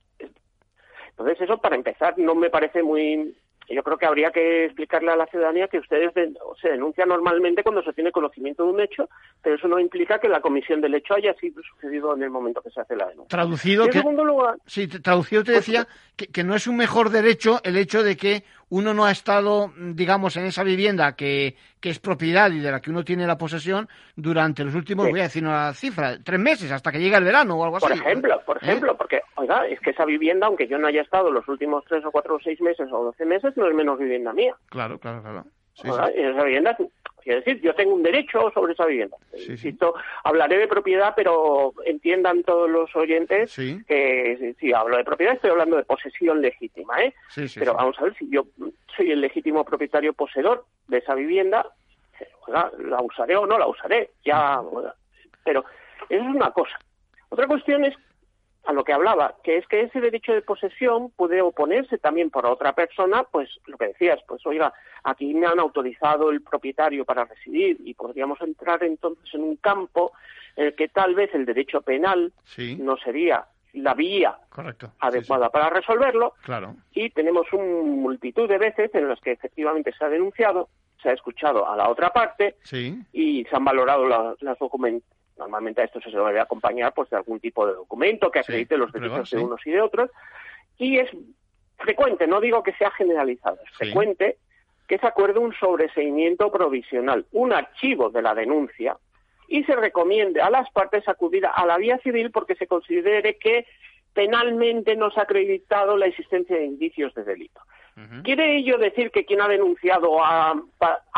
Entonces 1.10 1.40
eso, 1.40 1.58
para 1.58 1.76
empezar, 1.76 2.18
no 2.18 2.34
me 2.34 2.50
parece 2.50 2.82
muy 2.82 3.34
yo 3.68 3.82
creo 3.82 3.96
que 3.96 4.06
habría 4.06 4.30
que 4.30 4.66
explicarle 4.66 5.10
a 5.10 5.16
la 5.16 5.26
ciudadanía 5.26 5.68
que 5.68 5.78
ustedes 5.78 6.12
se 6.14 6.68
denuncia 6.68 7.06
normalmente 7.06 7.62
cuando 7.62 7.82
se 7.82 7.92
tiene 7.92 8.12
conocimiento 8.12 8.64
de 8.64 8.70
un 8.72 8.80
hecho, 8.80 9.08
pero 9.42 9.56
eso 9.56 9.68
no 9.68 9.78
implica 9.78 10.18
que 10.18 10.28
la 10.28 10.40
comisión 10.40 10.80
del 10.80 10.94
hecho 10.94 11.14
haya 11.14 11.34
sido 11.34 11.62
sucedido 11.62 12.14
en 12.14 12.22
el 12.22 12.30
momento 12.30 12.60
que 12.60 12.70
se 12.70 12.80
hace 12.80 12.96
la 12.96 13.06
denuncia. 13.06 13.28
Traducido, 13.28 13.86
que, 13.86 13.92
segundo 13.92 14.24
lugar, 14.24 14.56
sí, 14.66 14.86
traducido 14.88 15.42
te 15.42 15.52
pues 15.52 15.66
decía 15.66 15.86
que, 16.16 16.26
que, 16.26 16.44
no 16.44 16.54
es 16.54 16.66
un 16.66 16.76
mejor 16.76 17.10
derecho 17.10 17.60
el 17.64 17.76
hecho 17.76 18.02
de 18.02 18.16
que 18.16 18.44
uno 18.70 18.94
no 18.94 19.04
ha 19.04 19.10
estado, 19.10 19.72
digamos, 19.76 20.36
en 20.36 20.46
esa 20.46 20.64
vivienda 20.64 21.14
que, 21.16 21.56
que 21.80 21.90
es 21.90 21.98
propiedad 21.98 22.50
y 22.50 22.60
de 22.60 22.70
la 22.70 22.80
que 22.80 22.90
uno 22.90 23.04
tiene 23.04 23.26
la 23.26 23.38
posesión 23.38 23.88
durante 24.16 24.64
los 24.64 24.74
últimos, 24.74 25.08
voy 25.08 25.20
a 25.20 25.24
decir 25.24 25.42
una 25.42 25.72
cifra, 25.74 26.18
tres 26.22 26.40
meses, 26.40 26.70
hasta 26.72 26.90
que 26.90 27.00
llega 27.00 27.18
el 27.18 27.24
verano 27.24 27.56
o 27.56 27.64
algo 27.64 27.76
así. 27.76 27.86
Por 27.86 27.96
ejemplo, 27.96 28.40
por 28.44 28.56
¿Eh? 28.56 28.60
ejemplo, 28.62 28.96
porque, 28.96 29.20
oiga, 29.36 29.66
es 29.66 29.80
que 29.80 29.90
esa 29.90 30.04
vivienda, 30.04 30.46
aunque 30.46 30.66
yo 30.66 30.78
no 30.78 30.86
haya 30.86 31.02
estado 31.02 31.30
los 31.30 31.46
últimos 31.48 31.84
tres 31.88 32.04
o 32.04 32.10
cuatro 32.10 32.36
o 32.36 32.40
seis 32.40 32.60
meses 32.60 32.88
o 32.92 33.04
doce 33.04 33.24
meses, 33.24 33.56
no 33.56 33.68
es 33.68 33.74
menos 33.74 33.98
vivienda 33.98 34.32
mía. 34.32 34.54
Claro, 34.68 34.98
claro, 34.98 35.22
claro. 35.22 35.44
Esa 35.82 36.44
vivienda 36.44 36.76
Quiero 37.24 37.40
decir, 37.40 37.58
yo 37.62 37.74
tengo 37.74 37.94
un 37.94 38.02
derecho 38.02 38.50
sobre 38.52 38.74
esa 38.74 38.84
vivienda. 38.84 39.16
hablaré 40.24 40.58
de 40.58 40.68
propiedad, 40.68 41.14
pero 41.16 41.72
entiendan 41.86 42.42
todos 42.42 42.68
los 42.70 42.94
oyentes 42.94 43.56
que 43.56 44.54
si, 44.60 44.72
hablo 44.74 44.98
de 44.98 45.04
propiedad 45.04 45.34
estoy 45.34 45.50
hablando 45.50 45.76
de 45.76 45.84
posesión 45.84 46.42
legítima, 46.42 47.02
¿eh? 47.02 47.14
pero 47.58 47.72
vamos 47.72 47.98
a 47.98 48.04
ver, 48.04 48.14
si 48.18 48.28
yo 48.28 48.46
soy 48.94 49.10
el 49.10 49.22
legítimo 49.22 49.64
propietario 49.64 50.12
poseedor 50.12 50.66
de 50.88 50.98
esa 50.98 51.14
vivienda, 51.14 51.66
la 52.46 53.00
usaré 53.00 53.36
o 53.36 53.46
no 53.46 53.58
la 53.58 53.68
usaré, 53.68 54.10
ya, 54.22 54.60
pero 55.44 55.64
eso 56.10 56.22
es 56.22 56.34
una 56.36 56.50
cosa. 56.50 56.78
Otra 57.30 57.46
cuestión 57.46 57.86
es 57.86 57.94
a 58.66 58.72
lo 58.72 58.84
que 58.84 58.92
hablaba, 58.92 59.36
que 59.42 59.58
es 59.58 59.66
que 59.66 59.82
ese 59.82 60.00
derecho 60.00 60.32
de 60.32 60.42
posesión 60.42 61.10
puede 61.10 61.42
oponerse 61.42 61.98
también 61.98 62.30
por 62.30 62.46
otra 62.46 62.74
persona, 62.74 63.24
pues 63.24 63.48
lo 63.66 63.76
que 63.76 63.88
decías, 63.88 64.20
pues 64.26 64.44
oiga, 64.46 64.72
aquí 65.02 65.34
me 65.34 65.46
han 65.46 65.58
autorizado 65.58 66.30
el 66.30 66.42
propietario 66.42 67.04
para 67.04 67.24
residir 67.24 67.76
y 67.84 67.94
podríamos 67.94 68.40
entrar 68.40 68.82
entonces 68.82 69.24
en 69.34 69.42
un 69.42 69.56
campo 69.56 70.12
en 70.56 70.66
el 70.66 70.74
que 70.74 70.88
tal 70.88 71.14
vez 71.14 71.34
el 71.34 71.44
derecho 71.44 71.82
penal 71.82 72.32
no 72.78 72.96
sería 72.96 73.44
la 73.74 73.94
vía 73.94 74.38
adecuada 75.00 75.50
para 75.50 75.68
resolverlo. 75.68 76.34
Claro. 76.44 76.76
Y 76.92 77.10
tenemos 77.10 77.46
una 77.52 77.64
multitud 77.64 78.48
de 78.48 78.58
veces 78.58 78.94
en 78.94 79.08
las 79.08 79.20
que 79.20 79.32
efectivamente 79.32 79.92
se 79.98 80.04
ha 80.04 80.08
denunciado, 80.08 80.68
se 81.02 81.10
ha 81.10 81.12
escuchado 81.12 81.68
a 81.68 81.76
la 81.76 81.88
otra 81.88 82.10
parte 82.12 82.56
y 83.12 83.44
se 83.44 83.56
han 83.56 83.64
valorado 83.64 84.36
las 84.40 84.58
documentos. 84.58 85.08
Normalmente 85.36 85.80
a 85.80 85.84
esto 85.84 86.00
se 86.00 86.10
debe 86.10 86.40
acompañar 86.40 86.92
pues, 86.94 87.10
de 87.10 87.16
algún 87.16 87.40
tipo 87.40 87.66
de 87.66 87.74
documento 87.74 88.30
que 88.30 88.40
acredite 88.40 88.76
los 88.76 88.92
derechos 88.92 89.30
de 89.30 89.38
unos 89.38 89.66
y 89.66 89.70
de 89.72 89.80
otros. 89.80 90.10
Y 90.78 90.98
es 90.98 91.10
frecuente, 91.78 92.26
no 92.26 92.40
digo 92.40 92.62
que 92.62 92.72
sea 92.74 92.90
generalizado, 92.92 93.58
es 93.64 93.76
frecuente 93.76 94.38
que 94.86 94.98
se 94.98 95.06
acuerde 95.06 95.38
un 95.38 95.54
sobreseimiento 95.54 96.52
provisional, 96.52 97.26
un 97.32 97.52
archivo 97.52 98.10
de 98.10 98.22
la 98.22 98.34
denuncia, 98.34 98.96
y 99.48 99.64
se 99.64 99.76
recomiende 99.76 100.40
a 100.40 100.50
las 100.50 100.70
partes 100.70 101.06
acudir 101.08 101.46
a 101.46 101.66
la 101.66 101.78
vía 101.78 101.98
civil 101.98 102.30
porque 102.30 102.54
se 102.54 102.66
considere 102.66 103.36
que 103.36 103.66
penalmente 104.12 104.96
no 104.96 105.10
se 105.10 105.20
ha 105.20 105.24
acreditado 105.24 105.96
la 105.96 106.06
existencia 106.06 106.56
de 106.56 106.64
indicios 106.64 107.14
de 107.14 107.24
delito. 107.24 107.60
¿Quiere 108.24 108.56
ello 108.56 108.76
decir 108.76 109.12
que 109.12 109.24
quien 109.24 109.40
ha 109.40 109.46
denunciado 109.46 110.24
ha, 110.24 110.54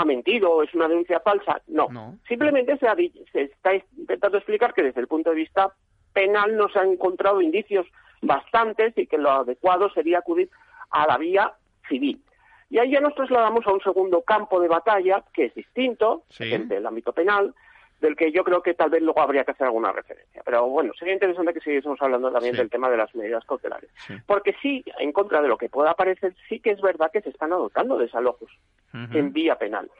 mentido 0.05 0.53
o 0.53 0.63
es 0.63 0.75
una 0.75 0.89
denuncia 0.89 1.21
falsa? 1.21 1.63
No. 1.69 2.19
Simplemente 2.29 2.77
se, 2.77 2.87
se 3.33 3.43
está 3.43 3.75
intentando 3.75 4.37
explicar 4.37 4.75
que 4.75 4.83
desde 4.83 5.01
el 5.01 5.09
punto 5.09 5.31
de 5.31 5.37
vista 5.37 5.73
penal 6.13 6.57
no 6.57 6.69
se 6.69 6.79
han 6.79 6.93
encontrado 6.93 7.41
indicios 7.41 7.87
bastantes 8.21 8.97
y 8.97 9.07
que 9.07 9.19
lo 9.19 9.31
adecuado 9.31 9.91
sería 9.91 10.19
acudir 10.19 10.51
a 10.91 11.07
la 11.07 11.17
vía 11.19 11.53
civil. 11.89 12.21
Y 12.69 12.79
ahí 12.79 12.91
ya 12.91 13.01
nos 13.01 13.15
trasladamos 13.15 13.67
a 13.67 13.73
un 13.73 13.81
segundo 13.81 14.23
campo 14.23 14.61
de 14.61 14.69
batalla 14.69 15.23
que 15.33 15.47
es 15.47 15.55
distinto, 15.55 16.25
el 16.39 16.69
del 16.69 16.87
ámbito 16.87 17.13
penal, 17.13 17.55
del 18.01 18.17
que 18.17 18.31
yo 18.33 18.45
creo 18.45 18.63
que 18.63 18.75
tal 18.75 18.91
vez 18.91 19.03
luego 19.03 19.21
habría 19.21 19.45
que 19.45 19.53
hacer 19.53 19.67
alguna 19.67 19.93
referencia. 19.93 20.43
Pero 20.45 20.67
bueno, 20.69 20.93
sería 20.99 21.15
interesante 21.15 21.55
que 21.55 21.61
siguiésemos 21.61 22.01
hablando 22.01 22.31
también 22.31 22.57
del 22.57 22.71
tema 22.71 22.91
de 22.91 22.97
las 22.97 23.15
medidas 23.15 23.45
cautelares. 23.45 23.91
Porque 24.27 24.55
sí, 24.61 24.85
en 24.99 25.13
contra 25.13 25.41
de 25.41 25.49
lo 25.49 25.57
que 25.57 25.69
pueda 25.69 25.95
parecer, 25.95 26.35
sí 26.49 26.61
que 26.61 26.71
es 26.71 26.81
verdad 26.81 27.11
que 27.13 27.23
se 27.23 27.31
están 27.31 27.53
adoptando 27.53 27.99
desalojos 27.99 28.51
en 28.93 29.33
vía 29.33 29.57
penal. 29.57 29.91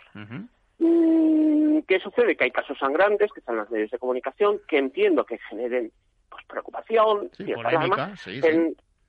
Mm, 0.79 1.79
¿Qué 1.89 2.01
sucede? 2.01 2.37
Que 2.37 2.45
hay 2.45 2.51
casos 2.51 2.79
sangrantes, 2.79 3.33
que 3.33 3.41
están 3.41 3.57
las 3.57 3.71
medios 3.71 3.91
de 3.91 3.99
comunicación, 3.99 4.61
que 4.69 4.79
entiendo 4.79 5.25
que 5.25 5.39
generen 5.39 5.91
pues, 6.29 6.45
preocupación, 6.47 7.31
polémica, 7.55 8.13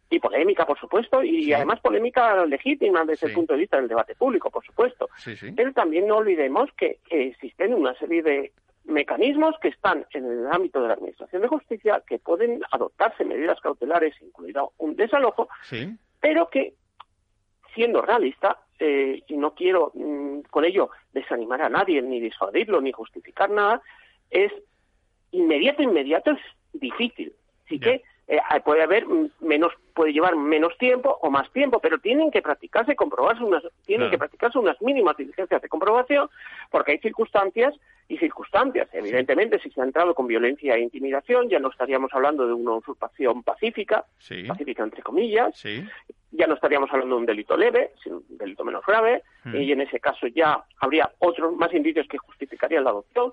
y 0.09 0.19
polémica, 0.19 0.65
por 0.65 0.79
supuesto, 0.79 1.21
y 1.21 1.51
además 1.51 1.81
polémica 1.81 2.45
legítima 2.45 3.03
desde 3.03 3.27
el 3.27 3.33
punto 3.33 3.53
de 3.53 3.59
vista 3.59 3.77
del 3.77 3.89
debate 3.89 4.15
público, 4.15 4.49
por 4.49 4.65
supuesto. 4.65 5.09
Pero 5.55 5.73
también 5.73 6.07
no 6.07 6.17
olvidemos 6.17 6.69
que 6.77 6.99
existen 7.09 7.73
una 7.73 7.93
serie 7.95 8.23
de 8.23 8.53
mecanismos 8.87 9.55
que 9.61 9.67
están 9.67 10.05
en 10.13 10.25
el 10.25 10.47
ámbito 10.47 10.81
de 10.81 10.87
la 10.87 10.93
Administración 10.95 11.41
de 11.41 11.47
Justicia 11.47 12.01
que 12.07 12.19
pueden 12.19 12.61
adoptarse 12.71 13.25
medidas 13.25 13.59
cautelares, 13.59 14.15
incluido 14.21 14.73
un 14.77 14.95
desalojo, 14.95 15.49
pero 16.19 16.49
que, 16.49 16.73
siendo 17.75 18.01
realista, 18.01 18.59
eh, 18.79 19.23
y 19.27 19.37
no 19.37 19.53
quiero 19.53 19.91
mm, 19.93 20.41
con 20.49 20.63
ello 20.63 20.89
desanimar 21.11 21.61
a 21.61 21.69
nadie, 21.69 22.01
ni 22.01 22.19
disuadirlo, 22.19 22.79
ni 22.79 22.91
justificar 22.91 23.49
nada, 23.49 23.81
es 24.29 24.51
inmediato, 25.31 25.81
inmediato 25.81 26.31
es 26.31 26.39
difícil. 26.73 27.33
Así 27.65 27.79
que 27.79 28.03
eh, 28.27 28.39
puede 28.65 28.83
haber 28.83 29.05
menos, 29.39 29.71
puede 29.93 30.11
llevar 30.11 30.35
menos 30.35 30.77
tiempo 30.77 31.17
o 31.21 31.29
más 31.29 31.49
tiempo, 31.53 31.79
pero 31.79 31.97
tienen 31.99 32.29
que 32.29 32.41
practicarse, 32.41 32.95
comprobarse 32.95 33.43
unas, 33.43 33.63
tienen 33.85 34.09
que 34.09 34.17
practicarse 34.17 34.59
unas 34.59 34.81
mínimas 34.81 35.15
diligencias 35.15 35.61
de 35.61 35.69
comprobación, 35.69 36.29
porque 36.69 36.91
hay 36.91 36.97
circunstancias 36.97 37.73
y 38.09 38.17
circunstancias. 38.17 38.89
Evidentemente, 38.91 39.59
si 39.59 39.69
se 39.71 39.79
ha 39.79 39.85
entrado 39.85 40.13
con 40.13 40.27
violencia 40.27 40.75
e 40.75 40.81
intimidación, 40.81 41.47
ya 41.47 41.59
no 41.59 41.69
estaríamos 41.69 42.13
hablando 42.13 42.45
de 42.45 42.53
una 42.53 42.73
usurpación 42.73 43.43
pacífica, 43.43 44.05
pacífica 44.47 44.83
entre 44.83 45.01
comillas, 45.01 45.63
ya 46.31 46.47
no 46.47 46.55
estaríamos 46.55 46.91
hablando 46.91 47.15
de 47.15 47.21
un 47.21 47.25
delito 47.25 47.55
leve, 47.55 47.91
sino 48.03 48.17
un 48.29 48.37
delito 48.37 48.65
menos 48.65 48.85
grave, 48.85 49.23
hmm. 49.45 49.55
y 49.55 49.71
en 49.71 49.81
ese 49.81 50.01
caso 50.01 50.27
ya 50.27 50.65
habría 50.79 51.09
otros 51.19 51.55
más 51.55 51.73
indicios 51.73 52.07
que 52.07 52.17
justificarían 52.17 52.83
la 52.83 52.89
adopción. 52.89 53.31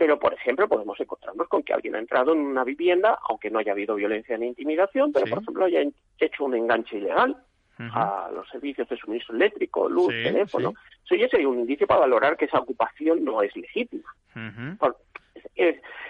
Pero, 0.00 0.18
por 0.18 0.32
ejemplo, 0.32 0.66
podemos 0.66 0.98
encontrarnos 0.98 1.46
con 1.48 1.62
que 1.62 1.74
alguien 1.74 1.94
ha 1.94 1.98
entrado 1.98 2.32
en 2.32 2.38
una 2.38 2.64
vivienda, 2.64 3.18
aunque 3.28 3.50
no 3.50 3.58
haya 3.58 3.72
habido 3.72 3.96
violencia 3.96 4.38
ni 4.38 4.46
intimidación, 4.46 5.12
pero, 5.12 5.26
por 5.26 5.42
ejemplo, 5.42 5.66
haya 5.66 5.82
hecho 6.18 6.44
un 6.46 6.54
enganche 6.54 6.96
ilegal 6.96 7.36
a 7.76 8.30
los 8.34 8.48
servicios 8.48 8.88
de 8.88 8.96
suministro 8.96 9.36
eléctrico, 9.36 9.90
luz, 9.90 10.08
teléfono. 10.08 10.72
Eso 11.04 11.16
ya 11.16 11.28
sería 11.28 11.50
un 11.50 11.58
indicio 11.58 11.86
para 11.86 12.00
valorar 12.00 12.38
que 12.38 12.46
esa 12.46 12.60
ocupación 12.60 13.22
no 13.22 13.42
es 13.42 13.54
legítima. 13.54 14.08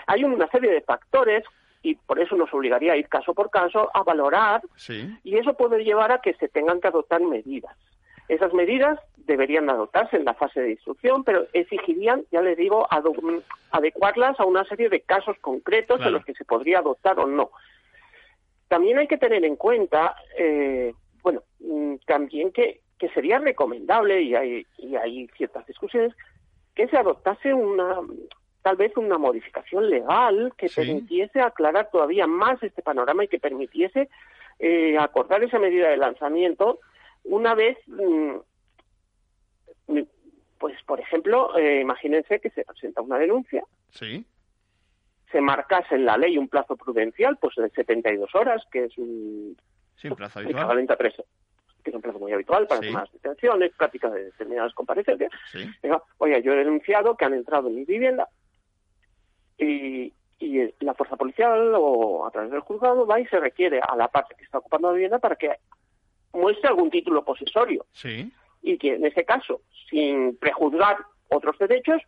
hay 0.07 0.22
una 0.22 0.47
serie 0.47 0.70
de 0.70 0.82
factores 0.82 1.43
y 1.82 1.97
por 1.97 2.20
eso 2.20 2.36
nos 2.36 2.55
obligaría 2.55 2.93
a 2.93 2.97
ir 2.97 3.09
caso 3.09 3.34
por 3.34 3.51
caso 3.51 3.91
a 3.93 4.05
valorar 4.05 4.62
y 5.24 5.36
eso 5.36 5.55
puede 5.55 5.82
llevar 5.82 6.12
a 6.12 6.20
que 6.20 6.34
se 6.34 6.47
tengan 6.49 6.80
que 6.80 6.86
adoptar 6.86 7.22
medidas. 7.22 7.76
Esas 8.31 8.55
medidas 8.55 8.97
deberían 9.16 9.68
adoptarse 9.68 10.16
en 10.16 10.24
la 10.24 10.35
fase 10.35 10.61
de 10.61 10.70
instrucción, 10.70 11.24
pero 11.24 11.49
exigirían, 11.53 12.24
ya 12.31 12.41
le 12.41 12.55
digo, 12.55 12.87
adecuarlas 13.72 14.39
a 14.39 14.45
una 14.45 14.62
serie 14.66 14.89
de 14.89 15.01
casos 15.01 15.37
concretos 15.41 16.01
en 16.01 16.12
los 16.12 16.24
que 16.24 16.35
se 16.35 16.45
podría 16.45 16.78
adoptar 16.78 17.18
o 17.18 17.26
no. 17.26 17.51
También 18.68 18.99
hay 18.99 19.09
que 19.09 19.18
tener 19.18 19.45
en 19.45 19.57
cuenta, 19.57 20.14
eh, 20.39 20.95
bueno, 21.24 21.43
mm, 21.59 21.97
también 22.07 22.53
que, 22.53 22.83
sería 23.14 23.41
recomendable, 23.41 24.22
y 24.22 24.37
hay, 24.37 24.66
y 24.78 24.95
hay 24.95 25.26
ciertas 25.37 25.66
discusiones, 25.66 26.14
que 26.76 26.87
se 26.87 26.97
adoptase 26.97 27.53
una, 27.53 27.97
tal 28.62 28.76
vez 28.76 28.97
una 28.97 29.18
modificación 29.18 29.91
legal 29.91 30.53
que 30.57 30.68
permitiese 30.68 31.41
aclarar 31.41 31.91
todavía 31.91 32.28
más 32.28 32.62
este 32.62 32.81
panorama 32.81 33.24
y 33.24 33.28
que 33.28 33.41
permitiese 33.41 34.09
eh, 34.61 34.97
acordar 34.99 35.43
esa 35.43 35.59
medida 35.59 35.89
de 35.89 35.97
lanzamiento 35.97 36.78
una 37.25 37.55
vez, 37.55 37.79
mm, 37.87 38.37
pues 40.59 40.77
por 40.85 41.01
ejemplo, 41.01 41.57
eh, 41.57 41.81
imagínense 41.81 42.39
que 42.41 42.51
se 42.51 42.64
presenta 42.64 43.01
una 43.01 43.18
denuncia. 43.18 43.64
Sí. 43.91 44.25
Se 45.33 45.41
marcase 45.41 45.95
en 45.95 46.05
la 46.05 46.16
ley 46.16 46.37
un 46.37 46.49
plazo 46.49 46.77
prudencial, 46.77 47.39
pues 47.41 47.55
de 47.57 47.71
72 47.71 48.35
horas, 48.35 48.62
que 48.71 48.85
es 48.85 48.99
un, 48.99 49.57
plazo 50.16 50.41
habitual. 50.41 50.64
equivalente 50.64 50.93
a 50.93 50.97
tres, 50.97 51.14
que 51.83 51.91
es 51.91 51.97
un 51.97 52.03
plazo 52.03 52.18
muy 52.18 52.33
habitual 52.33 52.66
para 52.66 52.83
sí. 52.83 52.91
más 52.91 53.11
detenciones, 53.12 53.73
prácticas 53.75 54.12
de 54.12 54.25
determinadas 54.25 54.75
comparecencias. 54.75 55.31
Sí. 55.51 55.66
oye, 56.18 56.43
yo 56.43 56.53
he 56.53 56.57
denunciado 56.57 57.16
que 57.16 57.25
han 57.25 57.35
entrado 57.35 57.68
en 57.68 57.77
mi 57.77 57.85
vivienda 57.85 58.29
y, 59.57 60.12
y 60.41 60.75
la 60.81 60.95
fuerza 60.95 61.16
policial 61.16 61.73
o 61.77 62.27
a 62.27 62.31
través 62.31 62.51
del 62.51 62.61
juzgado 62.61 63.07
va 63.07 63.21
y 63.21 63.27
se 63.27 63.39
requiere 63.39 63.81
a 63.81 63.95
la 63.97 64.09
parte 64.09 64.35
que 64.37 64.45
está 64.45 64.59
ocupando 64.59 64.89
la 64.89 64.95
vivienda 64.95 65.18
para 65.18 65.37
que 65.37 65.57
muestre 66.33 66.68
algún 66.68 66.91
título 66.91 67.24
posesorio. 67.24 67.87
Sí. 67.93 68.33
Y 68.62 68.78
que 68.78 68.95
en 68.95 69.07
ese 69.07 69.24
caso, 69.24 69.62
sin 69.89 70.37
prejuzgar 70.37 70.99
otros 71.28 71.59
derechos, 71.59 72.03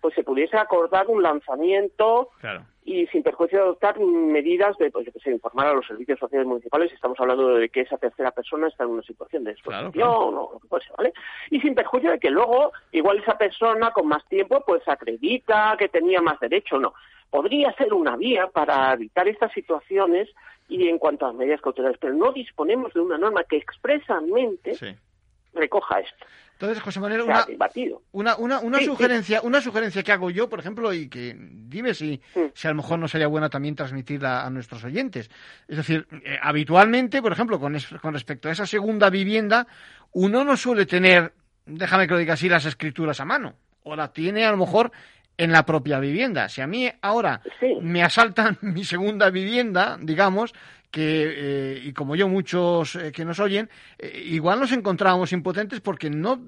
pues 0.00 0.14
se 0.14 0.22
pudiese 0.22 0.56
acordar 0.56 1.08
un 1.08 1.22
lanzamiento 1.22 2.30
y 2.84 3.06
sin 3.08 3.22
perjuicio 3.22 3.58
de 3.58 3.64
adoptar 3.64 3.98
medidas 4.00 4.76
de, 4.78 4.90
pues 4.90 5.06
yo 5.06 5.12
que 5.12 5.18
sé, 5.20 5.30
informar 5.30 5.66
a 5.66 5.74
los 5.74 5.86
servicios 5.86 6.18
sociales 6.18 6.46
municipales, 6.46 6.92
estamos 6.92 7.18
hablando 7.20 7.54
de 7.54 7.68
que 7.68 7.82
esa 7.82 7.98
tercera 7.98 8.30
persona 8.30 8.68
está 8.68 8.84
en 8.84 8.90
una 8.90 9.02
situación 9.02 9.44
de 9.44 9.52
exposición 9.52 10.08
o 10.08 10.50
lo 10.52 10.60
que 10.60 10.68
fuese, 10.68 10.88
¿vale? 10.96 11.12
Y 11.50 11.60
sin 11.60 11.74
perjuicio 11.74 12.12
de 12.12 12.18
que 12.18 12.30
luego, 12.30 12.72
igual 12.92 13.18
esa 13.18 13.36
persona 13.36 13.90
con 13.90 14.06
más 14.06 14.24
tiempo, 14.28 14.62
pues 14.66 14.86
acredita 14.86 15.76
que 15.78 15.88
tenía 15.88 16.20
más 16.22 16.38
derecho 16.40 16.78
no. 16.78 16.94
Podría 17.30 17.72
ser 17.74 17.92
una 17.92 18.16
vía 18.16 18.46
para 18.46 18.92
evitar 18.94 19.28
estas 19.28 19.52
situaciones 19.52 20.28
y 20.68 20.88
en 20.88 20.98
cuanto 20.98 21.24
a 21.24 21.28
las 21.28 21.36
medidas 21.36 21.60
cautelares, 21.60 21.98
pero 22.00 22.14
no 22.14 22.32
disponemos 22.32 22.92
de 22.92 23.00
una 23.00 23.18
norma 23.18 23.44
que 23.44 23.56
expresamente 23.56 24.76
recoja 25.54 26.00
esto. 26.00 26.26
Entonces, 26.60 26.82
José 26.82 26.98
Manuel, 26.98 27.22
una, 27.22 28.36
una, 28.36 28.58
una, 28.58 28.80
sugerencia, 28.80 29.40
una 29.42 29.60
sugerencia 29.60 30.02
que 30.02 30.10
hago 30.10 30.28
yo, 30.28 30.48
por 30.48 30.58
ejemplo, 30.58 30.92
y 30.92 31.08
que 31.08 31.36
dime 31.38 31.94
si, 31.94 32.20
si 32.52 32.66
a 32.66 32.70
lo 32.70 32.78
mejor 32.78 32.98
no 32.98 33.06
sería 33.06 33.28
buena 33.28 33.48
también 33.48 33.76
transmitirla 33.76 34.44
a 34.44 34.50
nuestros 34.50 34.82
oyentes. 34.82 35.30
Es 35.68 35.76
decir, 35.76 36.08
eh, 36.10 36.36
habitualmente, 36.42 37.22
por 37.22 37.30
ejemplo, 37.30 37.60
con, 37.60 37.76
con 38.02 38.12
respecto 38.12 38.48
a 38.48 38.52
esa 38.52 38.66
segunda 38.66 39.08
vivienda, 39.08 39.68
uno 40.14 40.42
no 40.42 40.56
suele 40.56 40.84
tener, 40.84 41.32
déjame 41.64 42.08
que 42.08 42.14
lo 42.14 42.18
diga 42.18 42.34
así, 42.34 42.48
las 42.48 42.64
escrituras 42.64 43.20
a 43.20 43.24
mano. 43.24 43.54
O 43.84 43.94
la 43.94 44.12
tiene 44.12 44.44
a 44.44 44.50
lo 44.50 44.56
mejor 44.56 44.90
en 45.38 45.52
la 45.52 45.64
propia 45.64 46.00
vivienda. 46.00 46.48
Si 46.48 46.60
a 46.60 46.66
mí 46.66 46.90
ahora 47.00 47.40
me 47.80 48.02
asaltan 48.02 48.58
mi 48.62 48.84
segunda 48.84 49.30
vivienda, 49.30 49.96
digamos, 50.00 50.52
que, 50.90 51.34
eh, 51.36 51.82
y 51.84 51.92
como 51.92 52.16
yo 52.16 52.28
muchos 52.28 52.96
eh, 52.96 53.12
que 53.12 53.24
nos 53.24 53.38
oyen, 53.40 53.68
eh, 53.98 54.22
igual 54.26 54.58
nos 54.58 54.72
encontramos 54.72 55.32
impotentes 55.32 55.80
porque 55.80 56.08
no 56.08 56.40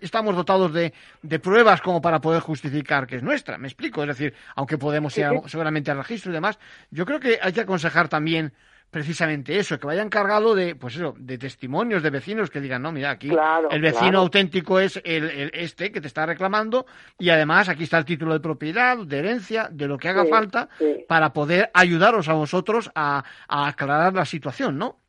estamos 0.00 0.34
dotados 0.34 0.72
de, 0.72 0.92
de, 1.22 1.38
pruebas 1.38 1.80
como 1.80 2.02
para 2.02 2.20
poder 2.20 2.40
justificar 2.40 3.06
que 3.06 3.16
es 3.16 3.22
nuestra. 3.22 3.56
Me 3.56 3.68
explico, 3.68 4.02
es 4.02 4.08
decir, 4.08 4.34
aunque 4.56 4.78
podemos 4.78 5.16
ir 5.16 5.26
seguramente 5.46 5.90
al 5.90 5.98
registro 5.98 6.32
y 6.32 6.34
demás, 6.34 6.58
yo 6.90 7.06
creo 7.06 7.20
que 7.20 7.38
hay 7.40 7.52
que 7.52 7.60
aconsejar 7.60 8.08
también 8.08 8.52
precisamente 8.94 9.58
eso, 9.58 9.76
que 9.80 9.88
vayan 9.88 10.08
cargado 10.08 10.54
de, 10.54 10.76
pues 10.76 10.94
eso, 10.94 11.16
de 11.18 11.36
testimonios 11.36 12.00
de 12.00 12.10
vecinos 12.10 12.48
que 12.48 12.60
digan, 12.60 12.80
no, 12.80 12.92
mira, 12.92 13.10
aquí 13.10 13.28
el 13.72 13.82
vecino 13.82 14.20
auténtico 14.20 14.78
es 14.78 15.00
el, 15.04 15.50
este 15.52 15.90
que 15.90 16.00
te 16.00 16.06
está 16.06 16.24
reclamando 16.26 16.86
y 17.18 17.30
además 17.30 17.68
aquí 17.68 17.82
está 17.82 17.98
el 17.98 18.04
título 18.04 18.34
de 18.34 18.38
propiedad, 18.38 18.96
de 18.98 19.18
herencia, 19.18 19.68
de 19.68 19.88
lo 19.88 19.98
que 19.98 20.10
haga 20.10 20.26
falta 20.26 20.68
para 21.08 21.32
poder 21.32 21.72
ayudaros 21.74 22.28
a 22.28 22.34
vosotros 22.34 22.88
a, 22.94 23.24
a 23.48 23.66
aclarar 23.66 24.14
la 24.14 24.26
situación, 24.26 24.78
¿no? 24.78 25.00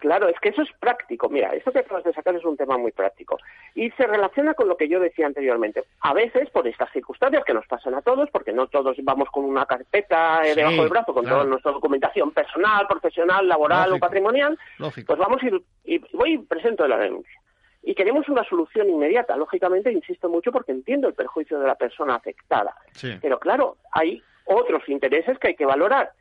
Claro, 0.00 0.28
es 0.28 0.40
que 0.40 0.48
eso 0.48 0.62
es 0.62 0.68
práctico. 0.80 1.28
Mira, 1.28 1.52
esto 1.54 1.70
que 1.70 1.80
acabas 1.80 2.04
de 2.04 2.14
sacar 2.14 2.34
es 2.34 2.44
un 2.44 2.56
tema 2.56 2.78
muy 2.78 2.90
práctico. 2.90 3.38
Y 3.74 3.90
se 3.92 4.06
relaciona 4.06 4.54
con 4.54 4.66
lo 4.66 4.76
que 4.76 4.88
yo 4.88 4.98
decía 4.98 5.26
anteriormente. 5.26 5.84
A 6.00 6.14
veces, 6.14 6.48
por 6.50 6.66
estas 6.66 6.90
circunstancias 6.90 7.44
que 7.44 7.52
nos 7.52 7.66
pasan 7.66 7.94
a 7.94 8.00
todos, 8.00 8.30
porque 8.30 8.52
no 8.52 8.66
todos 8.66 8.96
vamos 9.02 9.28
con 9.30 9.44
una 9.44 9.66
carpeta 9.66 10.40
eh, 10.44 10.54
debajo 10.54 10.82
del 10.82 10.88
brazo, 10.88 11.12
con 11.12 11.26
toda 11.26 11.44
nuestra 11.44 11.72
documentación 11.72 12.32
personal, 12.32 12.86
profesional, 12.88 13.46
laboral 13.46 13.92
o 13.92 13.98
patrimonial, 13.98 14.58
pues 14.78 15.18
vamos 15.18 15.42
ir, 15.42 15.60
y 15.84 15.98
voy 16.16 16.32
y 16.32 16.38
presento 16.38 16.88
la 16.88 16.96
denuncia. 16.96 17.38
Y 17.82 17.94
queremos 17.94 18.26
una 18.28 18.44
solución 18.44 18.88
inmediata. 18.88 19.36
Lógicamente, 19.36 19.92
insisto 19.92 20.30
mucho 20.30 20.50
porque 20.50 20.72
entiendo 20.72 21.08
el 21.08 21.14
perjuicio 21.14 21.58
de 21.58 21.66
la 21.66 21.74
persona 21.74 22.14
afectada. 22.14 22.74
Pero 23.20 23.38
claro, 23.38 23.76
hay 23.92 24.22
otros 24.46 24.88
intereses 24.88 25.38
que 25.38 25.48
hay 25.48 25.56
que 25.56 25.66
valorar 25.66 26.12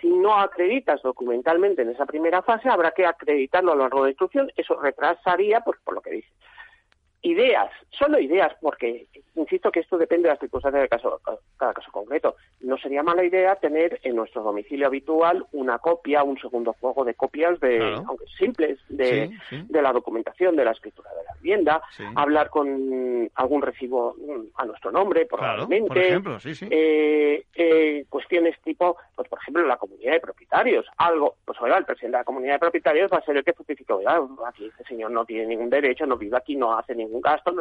si 0.00 0.08
no 0.08 0.34
acreditas 0.34 1.02
documentalmente 1.02 1.82
en 1.82 1.90
esa 1.90 2.06
primera 2.06 2.42
fase, 2.42 2.68
habrá 2.68 2.92
que 2.92 3.06
acreditarlo 3.06 3.72
a 3.72 3.74
lo 3.74 3.82
largo 3.82 3.98
de 3.98 4.04
la 4.04 4.10
instrucción. 4.10 4.50
Eso 4.56 4.80
retrasaría, 4.80 5.60
pues, 5.60 5.78
por 5.84 5.94
lo 5.94 6.00
que 6.00 6.10
dice, 6.10 6.28
ideas, 7.22 7.70
solo 7.90 8.18
ideas, 8.18 8.52
porque 8.60 9.06
insisto 9.34 9.70
que 9.70 9.80
esto 9.80 9.98
depende 9.98 10.24
de 10.28 10.34
las 10.34 10.40
circunstancias 10.40 10.82
de 10.82 10.88
caso, 10.88 11.20
cada 11.56 11.72
caso 11.72 11.90
concreto. 11.92 12.36
No 12.60 12.78
sería 12.78 13.02
mala 13.02 13.24
idea 13.24 13.56
tener 13.56 14.00
en 14.02 14.16
nuestro 14.16 14.42
domicilio 14.42 14.86
habitual 14.86 15.44
una 15.52 15.78
copia, 15.78 16.22
un 16.22 16.38
segundo 16.38 16.74
juego 16.80 17.04
de 17.04 17.14
copias, 17.14 17.58
de, 17.60 17.80
aunque 18.06 18.26
simples, 18.38 18.78
de, 18.88 19.30
de, 19.50 19.82
la 19.82 19.92
documentación 19.92 20.56
de 20.56 20.64
la 20.64 20.72
escritura 20.72 21.10
de 21.10 21.24
la 21.24 21.34
vivienda, 21.34 21.82
hablar 22.16 22.50
con 22.50 23.30
algún 23.34 23.62
recibo 23.62 24.14
mm, 24.14 24.46
a 24.56 24.64
nuestro 24.64 24.90
nombre, 24.90 25.26
probablemente. 25.26 25.88
por 25.88 25.98
ejemplo, 25.98 26.38
eh, 26.70 27.44
eh, 27.54 28.04
cuestiones 28.08 28.58
tipo, 28.62 28.96
pues 29.14 29.28
por 29.28 29.38
ejemplo, 29.40 29.66
la 29.66 29.76
comunidad 29.76 30.12
de 30.12 30.20
propietarios. 30.20 30.86
Algo, 30.96 31.36
pues 31.44 31.60
oiga, 31.60 31.78
el 31.78 31.84
presidente 31.84 32.16
de 32.16 32.20
la 32.20 32.24
comunidad 32.24 32.54
de 32.54 32.58
propietarios 32.58 33.10
va 33.12 33.18
a 33.18 33.24
ser 33.24 33.36
el 33.36 33.44
que 33.44 33.52
justifique, 33.52 33.92
oiga, 33.92 34.20
aquí 34.46 34.66
este 34.66 34.84
señor 34.84 35.10
no 35.10 35.24
tiene 35.24 35.46
ningún 35.46 35.70
derecho, 35.70 36.06
no 36.06 36.16
vive 36.16 36.36
aquí, 36.36 36.56
no 36.56 36.76
hace 36.76 36.94
ningún 36.94 37.09
un 37.10 37.20
gasto. 37.20 37.52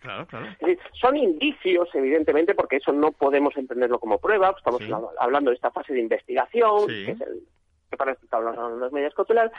Claro, 0.00 0.26
claro. 0.26 0.46
son 0.92 1.16
indicios, 1.16 1.88
evidentemente, 1.94 2.54
porque 2.54 2.76
eso 2.76 2.92
no 2.92 3.12
podemos 3.12 3.56
entenderlo 3.56 3.98
como 3.98 4.18
prueba. 4.18 4.54
Estamos 4.56 4.82
hablando 5.18 5.50
de 5.50 5.56
esta 5.56 5.70
fase 5.70 5.92
de 5.92 6.00
investigación, 6.00 6.86
que 6.86 7.10
es 7.10 7.20
el 7.20 7.42
que 7.90 7.96
para 7.96 8.12
esto 8.12 8.24
hablando 8.30 8.76
de 8.76 8.80
las 8.80 8.92
medidas 8.92 9.14
cautelares, 9.14 9.52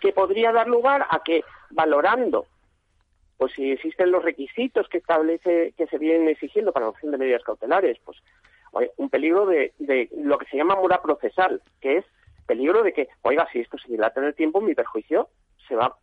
que 0.00 0.12
podría 0.12 0.52
dar 0.52 0.68
lugar 0.68 1.06
a 1.10 1.22
que, 1.24 1.42
valorando 1.70 2.46
pues 3.38 3.52
si 3.52 3.70
existen 3.70 4.10
los 4.10 4.24
requisitos 4.24 4.88
que 4.88 4.98
establece 4.98 5.72
que 5.76 5.86
se 5.86 5.96
vienen 5.96 6.28
exigiendo 6.28 6.72
para 6.72 6.84
la 6.84 6.88
adopción 6.88 7.12
de 7.12 7.18
medidas 7.18 7.44
cautelares, 7.44 7.96
pues 8.04 8.18
un 8.96 9.08
peligro 9.08 9.46
de, 9.46 9.72
de 9.78 10.10
lo 10.16 10.38
que 10.38 10.46
se 10.46 10.56
llama 10.56 10.74
mora 10.74 11.00
procesal, 11.00 11.62
que 11.80 11.98
es 11.98 12.04
peligro 12.46 12.82
de 12.82 12.92
que, 12.92 13.08
oiga, 13.22 13.48
si 13.52 13.60
esto 13.60 13.78
se 13.78 13.90
dilata 13.90 14.20
en 14.20 14.26
el 14.26 14.34
tiempo, 14.34 14.60
mi 14.60 14.74
perjuicio 14.74 15.28
se 15.68 15.76
va 15.76 15.96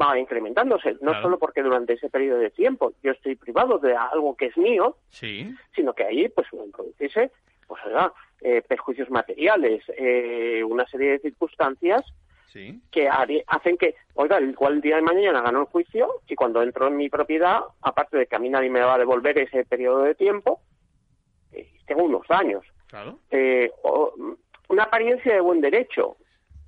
va 0.00 0.18
incrementándose, 0.18 0.96
no 1.00 1.20
solo 1.20 1.38
porque 1.38 1.62
durante 1.62 1.94
ese 1.94 2.10
periodo 2.10 2.38
de 2.38 2.50
tiempo 2.50 2.92
yo 3.02 3.12
estoy 3.12 3.36
privado 3.36 3.78
de 3.78 3.94
algo 3.96 4.36
que 4.36 4.46
es 4.46 4.56
mío, 4.56 4.96
sino 5.10 5.92
que 5.94 6.04
ahí 6.04 6.28
pues 6.28 6.46
pueden 6.50 6.70
producirse 6.70 7.30
pues, 7.66 7.82
eh, 8.40 8.62
perjuicios 8.66 9.10
materiales, 9.10 9.82
eh, 9.96 10.62
una 10.64 10.86
serie 10.86 11.12
de 11.12 11.18
circunstancias 11.20 12.04
que 12.90 13.08
hacen 13.46 13.76
que, 13.76 13.94
oiga, 14.14 14.40
igual 14.40 14.74
el 14.74 14.80
día 14.80 14.96
de 14.96 15.02
mañana 15.02 15.42
gano 15.42 15.60
el 15.60 15.66
juicio 15.66 16.22
y 16.26 16.34
cuando 16.34 16.62
entro 16.62 16.88
en 16.88 16.96
mi 16.96 17.08
propiedad, 17.08 17.60
aparte 17.82 18.16
de 18.16 18.26
que 18.26 18.36
a 18.36 18.38
mí 18.38 18.48
nadie 18.48 18.70
me 18.70 18.80
va 18.80 18.94
a 18.94 18.98
devolver 18.98 19.38
ese 19.38 19.64
periodo 19.64 20.02
de 20.02 20.14
tiempo, 20.14 20.60
eh, 21.52 21.68
tengo 21.86 22.04
unos 22.04 22.26
daños. 22.26 22.64
Eh, 23.30 23.70
una 24.68 24.82
apariencia 24.84 25.34
de 25.34 25.40
buen 25.40 25.60
derecho, 25.60 26.16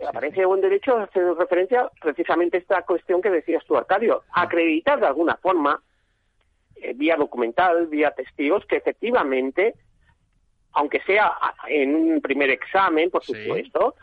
la 0.00 0.10
apariencia 0.10 0.42
de 0.42 0.46
buen 0.46 0.60
derecho 0.60 0.96
hace 0.96 1.20
referencia 1.34 1.90
precisamente 2.00 2.56
a 2.56 2.60
esta 2.60 2.82
cuestión 2.82 3.20
que 3.20 3.30
decías 3.30 3.64
tú, 3.66 3.76
Arcadio, 3.76 4.22
acreditar 4.32 4.98
de 5.00 5.06
alguna 5.06 5.36
forma, 5.36 5.82
eh, 6.76 6.92
vía 6.94 7.16
documental, 7.16 7.86
vía 7.86 8.10
testigos, 8.12 8.64
que 8.66 8.76
efectivamente, 8.76 9.74
aunque 10.72 11.00
sea 11.02 11.32
en 11.68 11.94
un 11.94 12.20
primer 12.20 12.50
examen, 12.50 13.10
por 13.10 13.22
supuesto, 13.22 13.94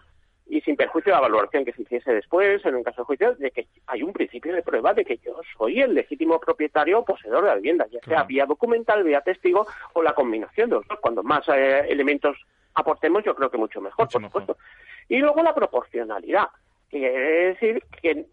y 0.50 0.62
sin 0.62 0.76
perjuicio 0.76 1.12
de 1.12 1.16
la 1.18 1.22
valoración 1.22 1.66
que 1.66 1.74
se 1.74 1.82
hiciese 1.82 2.14
después, 2.14 2.64
en 2.66 2.76
un 2.76 2.84
caso 2.84 3.02
de 3.02 3.06
juicio, 3.06 3.36
de 3.36 3.52
que 3.52 3.68
hay 3.88 4.04
un 4.04 4.14
principio 4.14 4.54
de 4.54 4.62
prueba 4.62 4.94
de 4.94 5.04
que 5.04 5.18
yo 5.18 5.42
soy 5.58 5.82
el 5.82 5.94
legítimo 5.94 6.40
propietario 6.40 7.00
o 7.00 7.06
poseedor 7.06 7.44
de 7.44 7.50
la 7.50 7.56
vivienda, 7.56 7.88
ya 7.92 8.00
sea 8.02 8.24
vía 8.24 8.46
documental, 8.46 9.04
vía 9.04 9.22
testigo 9.22 9.68
o 9.94 10.02
la 10.02 10.14
combinación 10.14 10.70
de 10.70 10.76
los 10.78 10.88
dos. 10.88 11.00
Cuando 11.02 11.24
más 11.24 11.48
eh, 11.50 11.86
elementos 11.90 12.38
aportemos, 12.78 13.24
yo 13.24 13.36
creo 13.36 13.50
que 13.50 13.58
mucho 13.58 13.82
mejor, 13.82 14.08
por 14.08 14.22
supuesto. 14.22 14.58
Y 15.10 15.18
luego 15.18 15.42
la 15.42 15.56
proporcionalidad, 15.56 16.48
que 16.90 17.00
quiere 17.00 17.48
decir 17.48 17.84
que, 18.02 18.26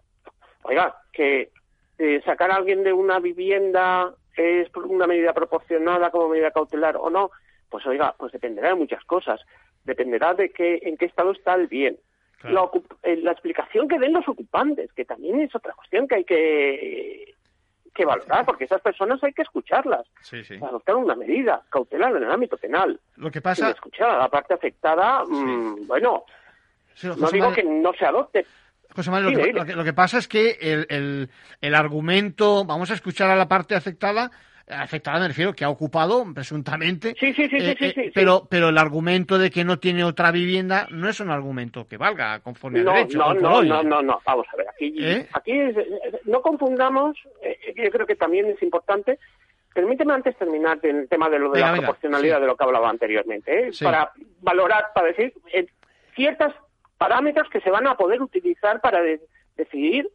oiga, 0.62 0.96
que 1.12 1.50
eh, 1.98 2.20
sacar 2.24 2.50
a 2.50 2.56
alguien 2.56 2.84
de 2.84 2.92
una 2.92 3.18
vivienda 3.20 4.14
es 4.36 4.68
una 4.76 5.06
medida 5.06 5.32
proporcionada 5.32 6.10
como 6.10 6.28
medida 6.28 6.50
cautelar 6.50 6.96
o 6.96 7.08
no, 7.08 7.30
pues 7.70 7.86
oiga, 7.86 8.14
pues 8.18 8.32
dependerá 8.32 8.68
de 8.68 8.74
muchas 8.74 9.02
cosas. 9.04 9.40
Dependerá 9.84 10.34
de 10.34 10.50
que, 10.50 10.80
en 10.82 10.96
qué 10.96 11.06
estado 11.06 11.32
está 11.32 11.54
el 11.54 11.66
bien. 11.66 11.98
La, 12.42 12.68
eh, 13.02 13.16
la, 13.16 13.32
explicación 13.32 13.88
que 13.88 13.98
den 13.98 14.12
los 14.12 14.28
ocupantes, 14.28 14.92
que 14.92 15.06
también 15.06 15.40
es 15.40 15.54
otra 15.54 15.72
cuestión 15.72 16.06
que 16.06 16.14
hay 16.16 16.24
que, 16.24 17.33
que 17.94 18.04
valorar, 18.04 18.44
porque 18.44 18.64
esas 18.64 18.82
personas 18.82 19.22
hay 19.22 19.32
que 19.32 19.42
escucharlas. 19.42 20.06
Para 20.60 20.68
adoptar 20.68 20.96
una 20.96 21.14
medida 21.14 21.62
cautelar 21.70 22.14
en 22.16 22.24
el 22.24 22.30
ámbito 22.30 22.56
penal. 22.56 23.00
Lo 23.16 23.30
que 23.30 23.40
pasa... 23.40 23.70
escuchar 23.70 24.10
a 24.10 24.18
la 24.18 24.28
parte 24.28 24.54
afectada, 24.54 25.24
mm, 25.24 25.86
bueno, 25.86 26.24
no 27.02 27.30
digo 27.30 27.52
que 27.52 27.62
no 27.62 27.92
se 27.94 28.04
adopte. 28.04 28.46
José 28.94 29.10
Manuel, 29.10 29.54
lo, 29.54 29.84
que, 29.84 29.92
pasa 29.92 30.18
es 30.18 30.28
que 30.28 30.56
el, 30.60 31.28
el, 31.60 31.74
argumento, 31.74 32.64
vamos 32.64 32.90
a 32.92 32.94
escuchar 32.94 33.28
a 33.28 33.34
la 33.34 33.48
parte 33.48 33.74
afectada, 33.74 34.30
afectada 34.68 35.20
me 35.20 35.28
refiero 35.28 35.52
que 35.52 35.64
ha 35.64 35.68
ocupado 35.68 36.24
presuntamente. 36.32 37.14
Sí 37.18 37.32
sí 37.34 37.48
sí, 37.48 37.58
sí, 37.60 37.66
eh, 37.66 37.76
eh, 37.80 38.12
pero 38.14 38.46
pero 38.48 38.70
el 38.70 38.78
argumento 38.78 39.38
de 39.38 39.50
que 39.50 39.64
no 39.64 39.78
tiene 39.78 40.04
otra 40.04 40.30
vivienda 40.30 40.86
no 40.90 41.08
es 41.08 41.20
un 41.20 41.30
argumento 41.30 41.86
que 41.86 41.96
valga 41.96 42.40
conforme 42.40 42.80
al 42.80 42.86
derecho 42.86 43.18
no 43.18 43.34
no 43.34 43.62
no 43.62 43.82
no 43.82 44.02
no. 44.02 44.20
Vamos 44.24 44.46
a 44.52 44.56
ver 44.56 44.68
aquí 44.68 44.94
¿Eh? 44.98 45.28
aquí 45.32 45.52
no 46.24 46.40
confundamos 46.40 47.16
yo 47.76 47.90
creo 47.90 48.06
que 48.06 48.16
también 48.16 48.46
es 48.46 48.62
importante. 48.62 49.18
Permíteme 49.74 50.14
antes 50.14 50.36
terminar 50.36 50.78
el 50.82 51.08
tema 51.08 51.28
de 51.28 51.38
lo 51.38 51.50
de 51.50 51.60
la 51.60 51.72
proporcionalidad 51.72 52.40
de 52.40 52.46
lo 52.46 52.56
que 52.56 52.64
hablaba 52.64 52.88
anteriormente 52.88 53.70
para 53.82 54.12
valorar 54.40 54.86
para 54.94 55.08
decir 55.08 55.34
ciertas 56.14 56.54
parámetros 56.96 57.48
que 57.50 57.60
se 57.60 57.70
van 57.70 57.86
a 57.86 57.96
poder 57.96 58.22
utilizar 58.22 58.80
para 58.80 59.00
decidir 59.56 60.08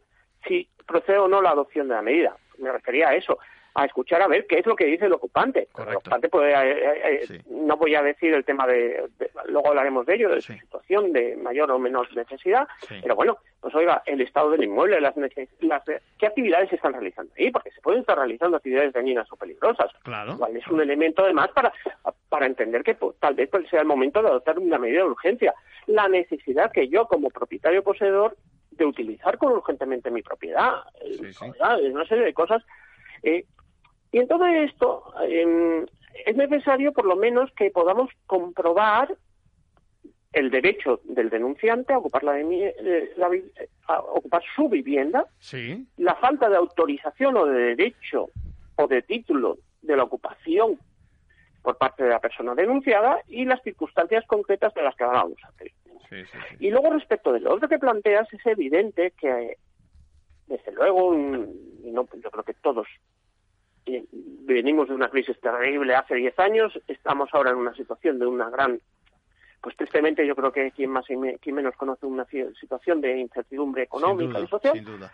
si 0.46 0.68
procede 0.86 1.18
o 1.18 1.28
no 1.28 1.42
la 1.42 1.50
adopción 1.50 1.88
de 1.88 1.94
la 1.94 2.02
medida. 2.02 2.36
Me 2.58 2.72
refería 2.72 3.10
a 3.10 3.14
eso, 3.14 3.38
a 3.74 3.84
escuchar 3.84 4.22
a 4.22 4.28
ver 4.28 4.46
qué 4.46 4.58
es 4.58 4.66
lo 4.66 4.76
que 4.76 4.86
dice 4.86 5.06
el 5.06 5.12
ocupante. 5.12 5.68
El 5.76 5.96
ocupante 5.96 6.28
puede, 6.28 6.52
eh, 6.52 6.72
eh, 6.72 7.26
eh, 7.28 7.42
no 7.50 7.76
voy 7.76 7.94
a 7.94 8.02
decir 8.02 8.34
el 8.34 8.44
tema 8.44 8.66
de, 8.66 9.08
luego 9.46 9.68
hablaremos 9.68 10.06
de 10.06 10.14
ello, 10.14 10.30
de 10.30 10.40
su 10.40 10.52
situación 10.54 11.12
de 11.12 11.36
mayor 11.36 11.70
o 11.70 11.78
menor 11.78 12.14
necesidad, 12.14 12.66
pero 13.02 13.14
bueno, 13.14 13.38
pues 13.60 13.74
oiga, 13.74 14.02
el 14.06 14.20
estado 14.20 14.50
del 14.50 14.64
inmueble, 14.64 15.00
las, 15.00 15.14
las 15.60 15.82
qué 16.18 16.26
actividades 16.26 16.70
se 16.70 16.76
están 16.76 16.92
realizando 16.92 17.32
ahí, 17.38 17.50
porque 17.50 17.70
se 17.70 17.80
pueden 17.80 18.00
estar 18.00 18.16
realizando 18.16 18.56
actividades 18.56 18.92
dañinas 18.92 19.30
o 19.32 19.36
peligrosas. 19.36 19.90
Claro. 20.02 20.38
es 20.54 20.66
un 20.68 20.80
elemento 20.80 21.22
además 21.22 21.50
para, 21.54 21.72
para 22.28 22.46
entender 22.46 22.82
que 22.82 22.94
pues, 22.94 23.16
tal 23.18 23.34
vez 23.34 23.50
sea 23.70 23.80
el 23.80 23.86
momento 23.86 24.22
de 24.22 24.28
adoptar 24.28 24.58
una 24.58 24.78
medida 24.78 25.02
de 25.02 25.08
urgencia 25.08 25.54
la 25.86 26.08
necesidad 26.08 26.72
que 26.72 26.88
yo 26.88 27.06
como 27.06 27.30
propietario 27.30 27.82
poseedor 27.82 28.36
de 28.70 28.84
utilizar 28.84 29.36
con 29.38 29.52
urgentemente 29.52 30.10
mi 30.10 30.22
propiedad, 30.22 30.82
sí, 31.02 31.44
una 31.92 32.06
serie 32.06 32.24
de 32.24 32.34
cosas. 32.34 32.62
Eh, 33.22 33.44
y 34.12 34.18
en 34.18 34.28
todo 34.28 34.46
esto 34.46 35.12
em, 35.22 35.86
es 36.26 36.36
necesario 36.36 36.92
por 36.92 37.04
lo 37.04 37.16
menos 37.16 37.50
que 37.52 37.70
podamos 37.70 38.10
comprobar 38.26 39.16
el 40.32 40.50
derecho 40.50 41.00
del 41.04 41.28
denunciante 41.28 41.92
a 41.92 41.98
ocupar, 41.98 42.22
la, 42.22 42.38
eh, 42.40 43.54
a 43.88 44.00
ocupar 44.00 44.42
su 44.54 44.68
vivienda, 44.68 45.26
la 45.96 46.14
falta 46.16 46.48
de 46.48 46.56
autorización 46.56 47.36
o 47.36 47.46
de 47.46 47.74
derecho 47.74 48.30
o 48.76 48.86
de 48.86 49.02
título 49.02 49.58
de 49.82 49.96
la 49.96 50.04
ocupación 50.04 50.78
por 51.62 51.76
parte 51.76 52.04
de 52.04 52.10
la 52.10 52.20
persona 52.20 52.54
denunciada 52.54 53.22
y 53.28 53.44
las 53.44 53.62
circunstancias 53.62 54.24
concretas 54.26 54.72
de 54.74 54.82
las 54.82 54.94
que 54.94 55.04
hablábamos 55.04 55.38
antes. 55.42 55.72
Y 56.58 56.70
luego 56.70 56.90
respecto 56.90 57.32
de 57.32 57.40
lo 57.40 57.54
otro 57.54 57.68
que 57.68 57.78
planteas, 57.78 58.32
es 58.32 58.44
evidente 58.46 59.12
que, 59.12 59.56
desde 60.46 60.72
luego, 60.72 61.14
no, 61.14 62.08
yo 62.12 62.30
creo 62.30 62.44
que 62.44 62.54
todos 62.54 62.86
eh, 63.86 64.04
venimos 64.12 64.88
de 64.88 64.94
una 64.94 65.08
crisis 65.08 65.38
terrible 65.40 65.94
hace 65.94 66.14
10 66.14 66.38
años, 66.38 66.78
estamos 66.88 67.30
ahora 67.32 67.50
en 67.50 67.56
una 67.56 67.74
situación 67.74 68.18
de 68.18 68.26
una 68.26 68.50
gran 68.50 68.80
pues 69.60 69.76
tristemente 69.76 70.26
yo 70.26 70.34
creo 70.34 70.52
que 70.52 70.70
quien 70.72 70.90
más 70.90 71.04
y 71.10 71.16
quien 71.38 71.54
menos 71.54 71.76
conoce 71.76 72.06
una 72.06 72.24
situación 72.58 73.00
de 73.00 73.18
incertidumbre 73.18 73.82
económica 73.82 74.40
y 74.40 74.46
social. 74.46 74.72
Sin 74.74 74.84
duda. 74.84 75.12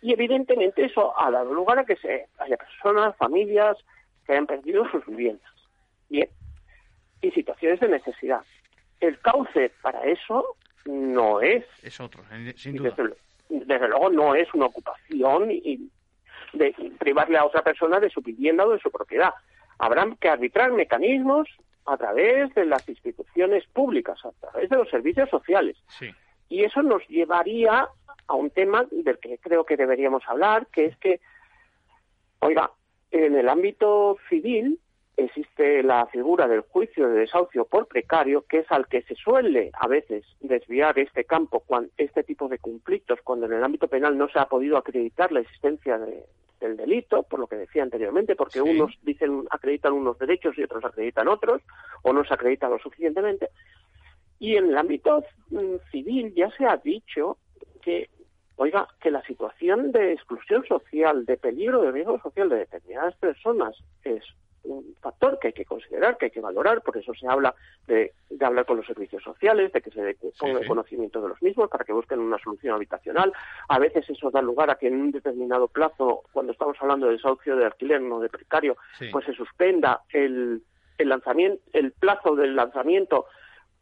Y 0.00 0.12
evidentemente 0.12 0.84
eso 0.84 1.18
ha 1.18 1.30
dado 1.30 1.52
lugar 1.52 1.80
a 1.80 1.84
que 1.84 1.96
se 1.96 2.28
haya 2.38 2.56
personas, 2.56 3.16
familias 3.16 3.76
que 4.24 4.32
hayan 4.32 4.46
perdido 4.46 4.88
sus 4.90 5.04
viviendas. 5.06 5.50
Bien. 6.08 6.28
Y 7.20 7.30
situaciones 7.32 7.80
de 7.80 7.88
necesidad. 7.88 8.44
El 9.00 9.18
cauce 9.18 9.72
para 9.82 10.04
eso 10.04 10.56
no 10.84 11.40
es. 11.40 11.64
Es 11.82 11.98
otro, 11.98 12.22
sin 12.54 12.76
duda. 12.76 12.94
Desde, 13.48 13.88
luego 13.88 14.10
no 14.10 14.34
es 14.34 14.52
una 14.54 14.66
ocupación 14.66 15.50
y 15.50 15.90
de 16.52 16.74
privarle 16.98 17.38
a 17.38 17.44
otra 17.44 17.62
persona 17.62 18.00
de 18.00 18.10
su 18.10 18.20
vivienda 18.20 18.66
o 18.66 18.70
de 18.70 18.80
su 18.80 18.90
propiedad. 18.90 19.32
Habrá 19.78 20.06
que 20.20 20.28
arbitrar 20.28 20.72
mecanismos 20.72 21.48
a 21.84 21.96
través 21.96 22.54
de 22.54 22.64
las 22.64 22.88
instituciones 22.88 23.64
públicas, 23.66 24.18
a 24.24 24.32
través 24.32 24.68
de 24.68 24.76
los 24.76 24.88
servicios 24.90 25.28
sociales. 25.30 25.76
Sí. 25.98 26.10
Y 26.48 26.64
eso 26.64 26.82
nos 26.82 27.06
llevaría 27.08 27.88
a 28.26 28.34
un 28.34 28.50
tema 28.50 28.86
del 28.90 29.18
que 29.18 29.38
creo 29.38 29.64
que 29.64 29.76
deberíamos 29.76 30.22
hablar, 30.26 30.66
que 30.68 30.86
es 30.86 30.96
que, 30.96 31.20
oiga, 32.40 32.70
en 33.10 33.36
el 33.36 33.48
ámbito 33.48 34.18
civil 34.28 34.80
existe 35.16 35.82
la 35.82 36.06
figura 36.06 36.46
del 36.46 36.60
juicio 36.60 37.08
de 37.08 37.20
desahucio 37.20 37.64
por 37.64 37.86
precario, 37.86 38.42
que 38.42 38.58
es 38.58 38.70
al 38.70 38.86
que 38.86 39.02
se 39.02 39.14
suele 39.14 39.70
a 39.74 39.88
veces 39.88 40.24
desviar 40.40 40.98
este 40.98 41.24
campo, 41.24 41.60
cuando, 41.60 41.90
este 41.96 42.22
tipo 42.22 42.48
de 42.48 42.58
conflictos, 42.58 43.20
cuando 43.24 43.46
en 43.46 43.54
el 43.54 43.64
ámbito 43.64 43.88
penal 43.88 44.16
no 44.18 44.28
se 44.28 44.38
ha 44.38 44.46
podido 44.46 44.76
acreditar 44.76 45.32
la 45.32 45.40
existencia 45.40 45.98
del 45.98 46.76
delito, 46.76 47.22
por 47.22 47.40
lo 47.40 47.46
que 47.46 47.56
decía 47.56 47.82
anteriormente, 47.82 48.36
porque 48.36 48.60
unos 48.60 48.92
dicen 49.02 49.44
acreditan 49.50 49.92
unos 49.92 50.18
derechos 50.18 50.56
y 50.58 50.62
otros 50.62 50.84
acreditan 50.84 51.28
otros, 51.28 51.62
o 52.02 52.12
no 52.12 52.24
se 52.24 52.34
acredita 52.34 52.68
lo 52.68 52.78
suficientemente. 52.78 53.48
Y 54.38 54.56
en 54.56 54.68
el 54.68 54.76
ámbito 54.76 55.24
mm, 55.50 55.76
civil 55.90 56.34
ya 56.34 56.50
se 56.50 56.66
ha 56.66 56.76
dicho 56.76 57.38
que 57.80 58.10
oiga, 58.56 58.88
que 59.00 59.10
la 59.10 59.22
situación 59.22 59.92
de 59.92 60.12
exclusión 60.12 60.64
social, 60.66 61.24
de 61.24 61.36
peligro 61.36 61.82
de 61.82 61.92
riesgo 61.92 62.20
social 62.20 62.48
de 62.48 62.56
determinadas 62.56 63.14
personas 63.16 63.76
es 64.02 64.22
un 64.66 64.94
factor 65.00 65.38
que 65.38 65.48
hay 65.48 65.52
que 65.52 65.64
considerar, 65.64 66.16
que 66.16 66.26
hay 66.26 66.30
que 66.30 66.40
valorar, 66.40 66.82
por 66.82 66.96
eso 66.96 67.12
se 67.14 67.26
habla 67.26 67.54
de, 67.86 68.12
hablar 68.40 68.66
con 68.66 68.76
los 68.76 68.86
servicios 68.86 69.22
sociales, 69.22 69.72
de 69.72 69.80
que 69.80 69.90
se 69.90 70.16
ponga 70.38 70.60
el 70.60 70.66
conocimiento 70.66 71.20
de 71.20 71.28
los 71.28 71.42
mismos 71.42 71.70
para 71.70 71.84
que 71.84 71.92
busquen 71.92 72.20
una 72.20 72.38
solución 72.38 72.74
habitacional. 72.74 73.32
A 73.68 73.78
veces 73.78 74.08
eso 74.08 74.30
da 74.30 74.42
lugar 74.42 74.70
a 74.70 74.76
que 74.76 74.88
en 74.88 75.00
un 75.00 75.10
determinado 75.10 75.68
plazo, 75.68 76.22
cuando 76.32 76.52
estamos 76.52 76.76
hablando 76.80 77.06
de 77.06 77.12
desahucio 77.12 77.56
de 77.56 77.64
alquiler, 77.64 78.00
no 78.00 78.20
de 78.20 78.28
precario, 78.28 78.76
pues 79.12 79.24
se 79.24 79.32
suspenda 79.32 80.02
el, 80.10 80.62
el 80.98 81.08
lanzamiento, 81.08 81.62
el 81.72 81.92
plazo 81.92 82.34
del 82.34 82.56
lanzamiento 82.56 83.26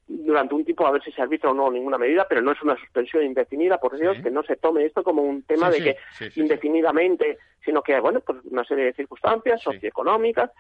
durante 0.07 0.55
un 0.55 0.65
tiempo 0.65 0.87
a 0.87 0.91
ver 0.91 1.03
si 1.03 1.13
se 1.13 1.23
arbitra 1.23 1.51
o 1.51 1.55
no 1.55 1.71
ninguna 1.71 1.99
medida, 1.99 2.27
pero 2.29 2.43
no 2.43 2.53
es 2.53 2.63
una 2.63 2.77
suspensión 2.77 3.25
indefinida, 3.25 3.79
por 3.79 3.99
Dios, 3.99 4.19
que 4.23 4.31
no 4.31 4.43
se 4.43 4.57
tome 4.57 4.85
esto 4.85 5.03
como 5.03 5.23
un 5.23 5.43
tema 5.43 5.71
de 5.71 5.83
que 5.83 5.97
indefinidamente, 6.37 7.39
sino 7.65 7.83
que, 7.83 7.99
bueno, 8.01 8.21
pues 8.21 8.39
una 8.45 8.65
serie 8.65 8.87
de 8.87 8.93
circunstancias 8.93 9.63
socioeconómicas, 9.63 10.51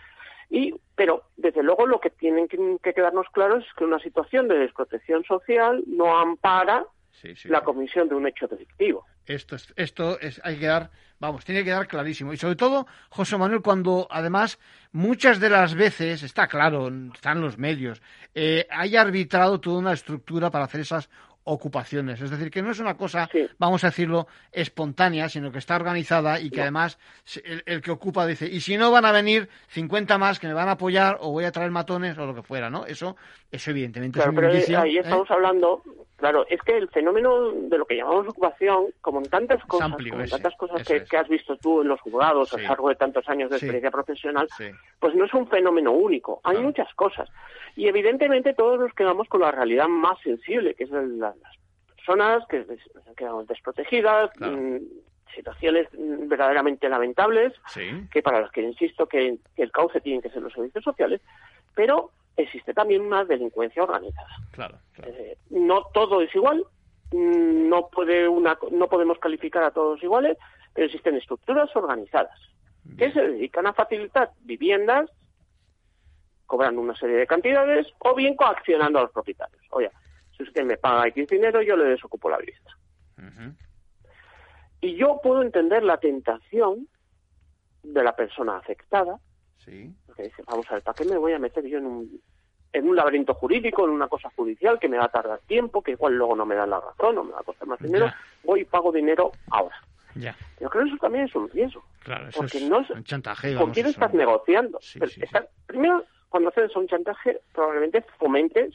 y, 0.51 0.74
pero 0.95 1.24
desde 1.36 1.62
luego 1.62 1.86
lo 1.86 2.01
que 2.01 2.11
tienen 2.11 2.49
que, 2.49 2.92
quedarnos 2.95 3.26
claro 3.32 3.59
es 3.59 3.64
que 3.76 3.84
una 3.84 3.99
situación 3.99 4.49
de 4.49 4.59
desprotección 4.59 5.24
social 5.24 5.82
no 5.86 6.16
ampara 6.18 6.84
la 7.44 7.62
comisión 7.62 8.08
de 8.08 8.14
un 8.14 8.26
hecho 8.26 8.46
delictivo. 8.46 9.06
Esto, 9.26 9.56
es, 9.56 9.72
esto 9.76 10.20
es, 10.20 10.40
hay 10.44 10.58
que 10.58 10.66
dar, 10.66 10.90
vamos, 11.18 11.44
tiene 11.44 11.64
que 11.64 11.70
dar 11.70 11.86
clarísimo. 11.86 12.32
Y 12.32 12.36
sobre 12.36 12.56
todo, 12.56 12.86
José 13.08 13.38
Manuel, 13.38 13.62
cuando 13.62 14.06
además 14.10 14.58
muchas 14.92 15.40
de 15.40 15.50
las 15.50 15.74
veces, 15.74 16.22
está 16.22 16.46
claro, 16.46 16.90
están 17.14 17.40
los 17.40 17.56
medios, 17.56 18.02
eh, 18.34 18.66
hay 18.70 18.96
arbitrado 18.96 19.60
toda 19.60 19.78
una 19.78 19.92
estructura 19.92 20.50
para 20.50 20.66
hacer 20.66 20.82
esas 20.82 21.08
ocupaciones. 21.45 22.20
Es 22.20 22.30
decir, 22.30 22.51
que 22.51 22.62
no 22.62 22.70
es 22.70 22.80
una 22.80 22.97
cosa, 22.97 23.28
vamos 23.59 23.84
a 23.84 23.88
decirlo, 23.88 24.26
espontánea, 24.51 25.28
sino 25.28 25.53
que 25.53 25.59
está 25.59 25.76
organizada 25.76 26.40
y 26.40 26.51
que 26.51 26.62
además 26.62 26.99
el, 27.66 27.82
que 27.82 27.90
ocupa 27.90 28.26
dice, 28.26 28.47
y 28.47 28.61
si 28.61 28.76
no 28.76 28.90
van 28.90 29.05
a 29.05 29.12
venir 29.12 29.49
50 29.68 30.18
más 30.18 30.38
que 30.38 30.47
me 30.47 30.55
van 30.55 30.68
a 30.68 30.72
apoyar 30.72 31.18
o 31.20 31.30
voy 31.30 31.45
a 31.45 31.53
traer 31.53 31.70
matones 31.70 32.16
o 32.18 32.26
lo 32.26 32.34
que 32.34 32.42
fuera, 32.42 32.70
¿no? 32.70 32.86
Eso, 32.86 33.16
eso 33.51 33.70
evidentemente 33.70 34.18
es 34.18 34.26
un 34.26 34.34
pero 34.34 34.49
ahí 34.51 34.97
¿eh? 34.97 35.01
estamos 35.01 35.30
hablando, 35.30 35.82
claro, 36.16 36.47
es 36.49 36.61
que 36.62 36.76
el 36.76 36.88
fenómeno 36.88 37.51
de 37.53 37.78
lo 37.78 37.84
que 37.84 37.97
llamamos 37.97 38.28
ocupación, 38.28 38.86
como 39.01 39.18
en 39.18 39.28
tantas 39.28 39.62
cosas, 39.64 39.92
como 39.92 40.20
en 40.20 40.30
tantas 40.30 40.57
cosas 40.57 40.86
que, 40.86 41.16
has 41.16 41.28
visto 41.28 41.57
tú 41.59 41.82
en 41.82 41.88
los 41.88 42.01
juzgados 42.01 42.53
a 42.55 42.57
lo 42.57 42.62
largo 42.64 42.88
de 42.88 42.97
tantos 42.97 43.28
años 43.28 43.51
de 43.51 43.57
experiencia 43.57 43.90
profesional, 43.90 44.49
pues 44.99 45.14
no 45.14 45.26
es 45.26 45.34
un 45.34 45.47
fenómeno 45.49 45.92
único. 45.92 46.40
Hay 46.42 46.59
muchas 46.59 46.92
cosas. 46.95 47.28
Y 47.76 47.88
evidentemente 47.88 48.55
todos 48.55 48.78
nos 48.78 48.92
quedamos 48.95 49.28
con 49.28 49.40
la 49.40 49.51
realidad 49.51 49.88
más 49.88 50.18
sensible, 50.22 50.74
que 50.74 50.84
es 50.84 50.90
las 51.43 51.57
personas 51.97 52.47
que 52.49 52.64
quedan 53.16 53.47
desprotegidas, 53.47 54.30
mm, 54.39 54.76
situaciones 55.35 55.89
verdaderamente 55.93 56.89
lamentables, 56.89 57.53
que 58.11 58.22
para 58.22 58.41
las 58.41 58.51
que 58.53 58.62
insisto 58.62 59.07
que, 59.07 59.39
el 59.57 59.72
cauce 59.72 60.01
tienen 60.01 60.22
que 60.22 60.30
ser 60.30 60.43
los 60.43 60.53
servicios 60.53 60.85
sociales, 60.85 61.20
pero 61.74 62.11
existe 62.37 62.72
también 62.72 63.03
una 63.03 63.24
delincuencia 63.24 63.82
organizada. 63.82 64.28
Claro, 64.53 64.78
eh, 65.05 65.37
no 65.51 65.85
todo 65.93 66.20
es 66.20 66.35
igual, 66.35 66.64
mm, 67.12 67.68
no 67.68 67.89
puede 67.89 68.28
una, 68.28 68.59
no 68.70 68.89
podemos 68.89 69.18
calificar 69.18 69.64
a 69.64 69.70
todos 69.70 70.03
iguales, 70.03 70.39
pero 70.72 70.87
existen 70.87 71.16
estructuras 71.16 71.74
organizadas 71.74 72.39
que 72.99 73.11
se 73.12 73.20
dedican 73.20 73.66
a 73.66 73.72
facilitar 73.72 74.30
viviendas 74.43 75.11
cobrando 76.47 76.80
una 76.80 76.95
serie 76.95 77.16
de 77.16 77.26
cantidades 77.26 77.87
o 77.99 78.14
bien 78.14 78.37
coaccionando 78.37 78.99
a 78.99 79.03
los 79.03 79.11
propietarios. 79.11 79.62
Oye, 79.70 79.91
si 80.37 80.43
usted 80.43 80.64
me 80.64 80.76
paga 80.76 81.09
X 81.09 81.28
dinero, 81.28 81.62
yo 81.62 81.76
le 81.76 81.85
desocupo 81.85 82.28
la 82.30 82.39
vivienda. 82.39 82.76
Y 84.80 84.97
yo 84.97 85.18
puedo 85.22 85.43
entender 85.43 85.82
la 85.82 85.99
tentación 85.99 86.89
de 87.82 88.03
la 88.03 88.14
persona 88.14 88.59
afectada, 88.59 89.18
sí. 89.59 89.95
que 90.14 90.24
dice, 90.24 90.43
vamos 90.47 90.66
a 90.70 90.74
ver, 90.74 90.82
¿para 90.82 90.95
qué 90.95 91.05
me 91.05 91.16
voy 91.16 91.32
a 91.32 91.39
meter 91.39 91.64
yo 91.66 91.78
en 91.78 91.87
un, 91.87 92.20
en 92.72 92.89
un 92.89 92.97
laberinto 92.97 93.35
jurídico, 93.35 93.85
en 93.85 93.91
una 93.91 94.09
cosa 94.09 94.30
judicial 94.37 94.78
que 94.78 94.89
me 94.89 94.99
va 94.99 95.07
a 95.07 95.11
tardar 95.11 95.41
tiempo, 95.47 95.82
que 95.82 95.93
igual 95.93 96.16
luego 96.16 96.37
no 96.37 96.45
me 96.45 96.55
dan 96.55 96.70
la 96.70 96.80
razón 96.80 97.16
o 97.16 97.24
me 97.24 97.32
va 97.32 97.41
a 97.41 97.45
costar 97.45 97.68
más 97.68 97.78
dinero? 97.78 98.12
Voy 98.43 98.61
y 98.61 98.64
pago 98.64 98.93
dinero 98.93 99.32
ahora. 99.51 99.76
Ya. 100.16 100.37
Yo 100.61 100.68
creo 100.68 100.85
que 100.85 100.91
eso 100.91 100.99
también 100.99 101.24
es 101.24 101.35
un 101.35 101.49
riesgo. 101.49 101.82
Claro, 102.01 102.28
eso 102.28 102.41
porque 102.41 102.59
es 102.59 102.68
no 102.68 102.78
un 102.78 103.05
chantaje. 103.05 103.57
¿Con 103.57 103.70
quién 103.70 103.87
estás 103.87 104.12
negociando? 104.12 104.78
primero, 105.66 106.05
cuando 106.28 106.51
haces 106.51 106.74
un 106.76 106.87
chantaje, 106.89 107.41
probablemente 107.53 108.05
fomentes 108.18 108.74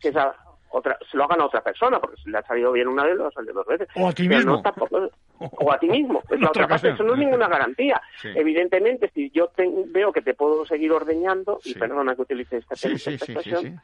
que 0.00 0.08
esa 0.08 0.34
otra, 0.70 0.98
se 1.10 1.16
lo 1.16 1.24
hagan 1.24 1.40
a 1.40 1.46
otra 1.46 1.62
persona, 1.62 2.00
porque 2.00 2.20
si 2.22 2.30
le 2.30 2.38
ha 2.38 2.42
salido 2.42 2.72
bien 2.72 2.88
una 2.88 3.04
vez, 3.04 3.16
lo 3.16 3.26
ha 3.26 3.32
salido 3.32 3.54
dos 3.54 3.66
veces. 3.66 3.88
O 3.96 4.08
a 4.08 4.12
ti 4.12 4.28
mismo. 4.28 4.62
o 5.38 5.72
a 5.72 5.78
ti 5.78 5.88
mismo. 5.88 6.22
Es 6.30 6.40
la 6.40 6.48
otra 6.48 6.68
parte. 6.68 6.90
Eso 6.90 7.02
no 7.02 7.14
es 7.14 7.18
ninguna 7.18 7.48
garantía. 7.48 8.00
Evidentemente, 8.22 9.10
si 9.14 9.30
yo 9.30 9.50
veo 9.86 10.12
que 10.12 10.22
te 10.22 10.34
puedo 10.34 10.66
seguir 10.66 10.92
ordeñando, 10.92 11.60
y 11.64 11.74
perdona 11.74 12.14
que 12.14 12.22
utilice 12.22 12.58
esta, 12.58 12.74
expresión, 12.74 13.80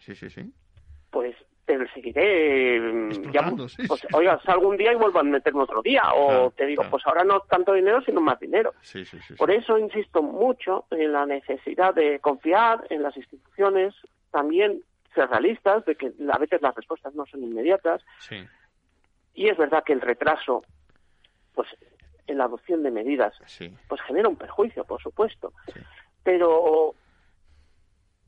pues 1.10 1.36
te 1.64 1.88
seguiré 1.94 2.78
llamando. 3.32 3.66
pues, 3.88 4.06
oiga, 4.12 4.38
salgo 4.44 4.68
un 4.68 4.76
día 4.76 4.92
y 4.92 4.96
vuelvo 4.96 5.20
a 5.20 5.22
meterme 5.22 5.62
otro 5.62 5.80
día 5.80 6.02
o 6.14 6.50
te 6.50 6.66
digo 6.66 6.84
pues 6.90 7.02
ahora 7.06 7.24
no 7.24 7.40
tanto 7.40 7.72
dinero 7.72 8.02
sino 8.02 8.20
más 8.20 8.38
dinero 8.38 8.74
por 9.38 9.50
eso 9.50 9.78
insisto 9.78 10.22
mucho 10.22 10.84
en 10.90 11.12
la 11.12 11.24
necesidad 11.24 11.94
de 11.94 12.18
confiar 12.18 12.86
en 12.90 13.02
las 13.02 13.16
instituciones 13.16 13.94
también 14.30 14.82
ser 15.14 15.28
realistas 15.28 15.84
de 15.84 15.94
que 15.96 16.12
a 16.32 16.38
veces 16.38 16.60
las 16.62 16.74
respuestas 16.74 17.14
no 17.14 17.26
son 17.26 17.42
inmediatas. 17.42 18.02
Y 19.34 19.48
es 19.48 19.56
verdad 19.56 19.84
que 19.84 19.92
el 19.92 20.00
retraso 20.00 20.62
pues 21.54 21.68
en 22.26 22.38
la 22.38 22.44
adopción 22.44 22.82
de 22.82 22.90
medidas 22.90 23.34
pues 23.88 24.00
genera 24.02 24.28
un 24.28 24.36
perjuicio 24.36 24.84
por 24.84 25.00
supuesto. 25.02 25.52
Pero 26.22 26.94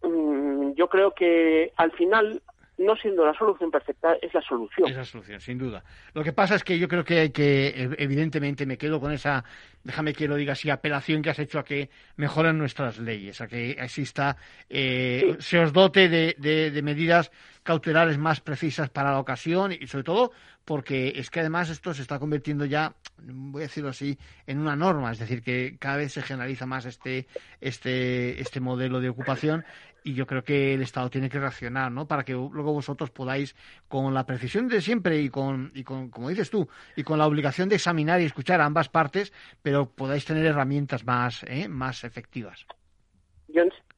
mm, 0.03 0.73
yo 0.73 0.89
creo 0.89 1.13
que 1.13 1.73
al 1.77 1.93
final 1.93 2.43
no 2.79 2.95
siendo 2.97 3.25
la 3.25 3.33
solución 3.35 3.71
perfecta, 3.71 4.15
es 4.21 4.33
la 4.35 4.43
solución. 4.43 4.89
Es 4.89 4.97
la 4.97 5.05
solución, 5.05 5.41
sin 5.41 5.59
duda. 5.59 5.83
Lo 6.13 6.23
que 6.23 6.33
pasa 6.33 6.57
es 6.57 6.65
que 6.65 6.79
yo 6.79 6.89
creo 6.89 7.05
que 7.05 7.21
hay 7.21 7.31
que, 7.31 7.91
evidentemente, 7.99 8.67
me 8.67 8.77
quedo 8.77 9.01
con 9.01 9.13
esa, 9.13 9.45
déjame 9.83 10.13
que 10.13 10.29
lo 10.29 10.37
diga 10.37 10.53
así, 10.53 10.69
apelación 10.69 11.23
que 11.23 11.31
has 11.31 11.39
hecho 11.39 11.59
a 11.59 11.65
que 11.65 11.89
mejoren 12.17 12.59
nuestras 12.59 12.99
leyes, 12.99 13.41
a 13.41 13.47
que 13.47 13.71
exista, 13.71 14.37
eh, 14.69 15.37
se 15.39 15.59
os 15.59 15.73
dote 15.73 16.09
de, 16.09 16.35
de, 16.39 16.83
medidas 16.83 17.33
cautelares 17.67 18.17
más 18.17 18.41
precisas 18.41 18.89
para 18.89 19.11
la 19.11 19.19
ocasión 19.19 19.73
y 19.73 19.87
sobre 19.89 20.05
todo 20.05 20.33
porque 20.65 21.13
es 21.17 21.29
que 21.31 21.41
además 21.41 21.69
esto 21.69 21.93
se 21.93 22.03
está 22.03 22.19
convirtiendo 22.19 22.65
ya, 22.65 22.95
voy 23.19 23.63
a 23.63 23.67
decirlo 23.67 23.91
así, 23.91 24.17
en 24.47 24.59
una 24.59 24.75
norma, 24.75 25.13
es 25.13 25.19
decir, 25.19 25.43
que 25.43 25.77
cada 25.79 25.97
vez 25.99 26.13
se 26.13 26.23
generaliza 26.23 26.65
más 26.65 26.87
este, 26.87 27.27
este, 27.61 28.41
este 28.41 28.61
modelo 28.61 29.01
de 29.01 29.11
ocupación 29.11 29.65
y 30.03 30.15
yo 30.15 30.27
creo 30.27 30.45
que 30.45 30.75
el 30.75 30.83
Estado 30.83 31.11
tiene 31.11 31.29
que 31.29 31.41
reaccionar, 31.41 31.91
¿no? 31.91 32.07
Para 32.07 32.25
que 32.25 32.33
luego 32.33 32.73
vosotros 32.73 33.11
podáis, 33.11 33.57
con 33.89 34.15
la 34.15 34.25
precisión 34.25 34.69
de 34.69 34.81
siempre 34.81 35.21
y 35.21 35.29
con, 35.29 35.73
y 35.75 35.83
con, 35.83 36.11
como 36.11 36.29
dices 36.29 36.49
tú, 36.49 36.69
y 36.95 37.03
con 37.03 37.19
la 37.19 37.27
obligación 37.27 37.69
de 37.69 37.75
examinar 37.75 38.21
y 38.21 38.25
escuchar 38.25 38.61
a 38.61 38.67
ambas 38.67 38.89
partes, 38.89 39.33
pero 39.63 39.91
podáis 39.91 40.25
tener 40.25 40.47
herramientas 40.47 41.05
más, 41.05 41.43
¿eh? 41.49 41.69
más 41.69 42.05
efectivas. 42.05 42.65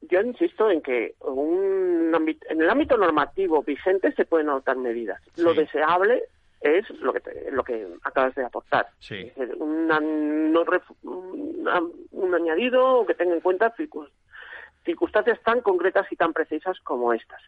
Yo 0.01 0.21
insisto 0.21 0.69
en 0.69 0.81
que 0.81 1.15
un 1.21 2.13
en 2.49 2.61
el 2.61 2.69
ámbito 2.69 2.97
normativo 2.97 3.63
vigente 3.63 4.11
se 4.13 4.25
pueden 4.25 4.49
adoptar 4.49 4.77
medidas. 4.77 5.21
Lo 5.37 5.53
deseable 5.53 6.23
es 6.61 6.89
lo 7.01 7.13
que 7.13 7.21
lo 7.51 7.63
que 7.63 7.87
acabas 8.03 8.35
de 8.35 8.43
aportar. 8.43 8.87
Sí. 8.99 9.31
un 9.59 9.91
añadido 12.33 13.05
que 13.05 13.13
tenga 13.13 13.33
en 13.33 13.41
cuenta 13.41 13.73
circunstancias 14.85 15.39
tan 15.43 15.61
concretas 15.61 16.11
y 16.11 16.15
tan 16.15 16.33
precisas 16.33 16.79
como 16.81 17.13
estas. 17.13 17.41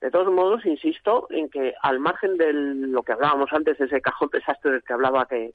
De 0.00 0.10
todos 0.12 0.32
modos, 0.32 0.64
insisto 0.64 1.26
en 1.30 1.48
que 1.48 1.74
al 1.82 1.98
margen 1.98 2.36
de 2.36 2.52
lo 2.52 3.02
que 3.02 3.12
hablábamos 3.12 3.52
antes, 3.52 3.80
ese 3.80 4.00
cajón 4.00 4.30
desastre 4.32 4.70
del 4.70 4.82
que 4.84 4.92
hablaba 4.92 5.26
que, 5.26 5.52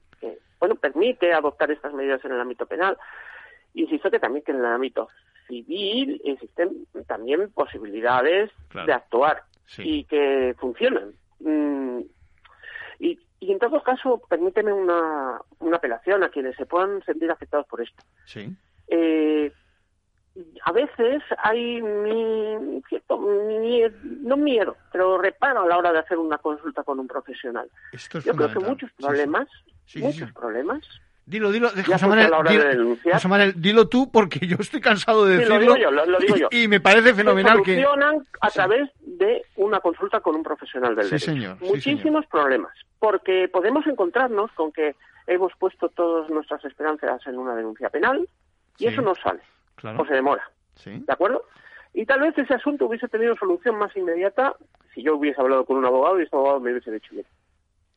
bueno, 0.60 0.74
permite 0.74 1.32
adoptar 1.32 1.70
estas 1.70 1.94
medidas 1.94 2.22
en 2.24 2.32
el 2.32 2.40
ámbito 2.40 2.66
penal, 2.66 2.98
insisto 3.72 4.10
que 4.10 4.18
también 4.18 4.44
que 4.44 4.52
en 4.52 4.58
el 4.58 4.66
ámbito 4.66 5.08
civil 5.46 6.20
existen 6.24 6.86
también 7.06 7.50
posibilidades 7.52 8.50
de 8.72 8.92
actuar 8.92 9.44
y 9.78 10.04
que 10.04 10.54
funcionan. 10.58 11.12
Mm, 11.40 12.00
y, 12.98 13.18
y, 13.40 13.52
en 13.52 13.58
todo 13.58 13.82
caso, 13.82 14.22
permíteme 14.28 14.72
una, 14.72 15.40
una 15.58 15.76
apelación 15.76 16.22
a 16.22 16.28
quienes 16.28 16.56
se 16.56 16.66
puedan 16.66 17.02
sentir 17.04 17.30
afectados 17.30 17.66
por 17.66 17.80
esto. 17.80 18.02
Sí. 18.26 18.54
Eh, 18.88 19.52
a 20.64 20.72
veces 20.72 21.22
hay 21.38 21.80
mi, 21.80 22.82
cierto, 22.88 23.18
no 23.18 24.36
miedo, 24.36 24.76
pero 24.90 25.16
reparo 25.18 25.60
a 25.60 25.66
la 25.68 25.78
hora 25.78 25.92
de 25.92 26.00
hacer 26.00 26.18
una 26.18 26.38
consulta 26.38 26.82
con 26.82 26.98
un 26.98 27.06
profesional. 27.06 27.70
Yo 28.24 28.34
creo 28.34 28.52
que 28.52 28.58
muchos 28.58 28.90
problemas, 28.92 29.48
muchos 29.96 30.32
problemas. 30.32 30.82
Dilo, 31.26 31.50
dilo, 31.50 31.70
José 31.70 32.06
Manuel, 33.28 33.54
dilo, 33.56 33.88
tú 33.88 34.10
porque 34.12 34.46
yo 34.46 34.56
estoy 34.60 34.80
cansado 34.82 35.24
de 35.24 35.38
decirlo. 35.38 35.54
Lo 35.54 35.60
digo 35.60 35.76
yo, 35.76 35.90
lo, 35.90 36.18
digo 36.18 36.36
yo. 36.36 36.48
Y, 36.50 36.68
me 36.68 36.80
parece 36.80 37.14
fenomenal 37.14 37.62
que... 37.62 37.76
Funcionan 37.76 38.26
a 38.42 38.50
través 38.50 38.90
de 39.00 39.42
una 39.56 39.80
consulta 39.80 40.20
con 40.20 40.36
un 40.36 40.42
profesional 40.42 40.94
del 40.94 41.08
derecho. 41.08 41.24
Señor, 41.24 41.56
Muchísimos 41.62 42.26
problemas, 42.26 42.72
porque 42.98 43.48
podemos 43.48 43.86
encontrarnos 43.86 44.52
con 44.52 44.70
que 44.70 44.96
hemos 45.26 45.52
puesto 45.58 45.88
todas 45.88 46.28
nuestras 46.28 46.62
esperanzas 46.66 47.26
en 47.26 47.38
una 47.38 47.54
denuncia 47.54 47.88
penal 47.88 48.28
y 48.78 48.86
eso 48.86 49.00
no 49.00 49.14
sale 49.14 49.40
o 49.96 50.04
se 50.04 50.14
demora. 50.14 50.50
¿De 50.84 51.12
acuerdo? 51.12 51.44
Y 51.94 52.04
tal 52.06 52.20
vez 52.20 52.36
ese 52.36 52.54
asunto 52.54 52.86
hubiese 52.86 53.08
tenido 53.08 53.36
solución 53.36 53.78
más 53.78 53.96
inmediata 53.96 54.54
si 54.92 55.02
yo 55.02 55.16
hubiese 55.16 55.40
hablado 55.40 55.64
con 55.64 55.76
un 55.76 55.84
abogado 55.84 56.18
y 56.20 56.24
ese 56.24 56.34
abogado 56.34 56.60
me 56.60 56.72
hubiese 56.72 56.90
dicho, 56.90 57.08
mira, 57.12 57.28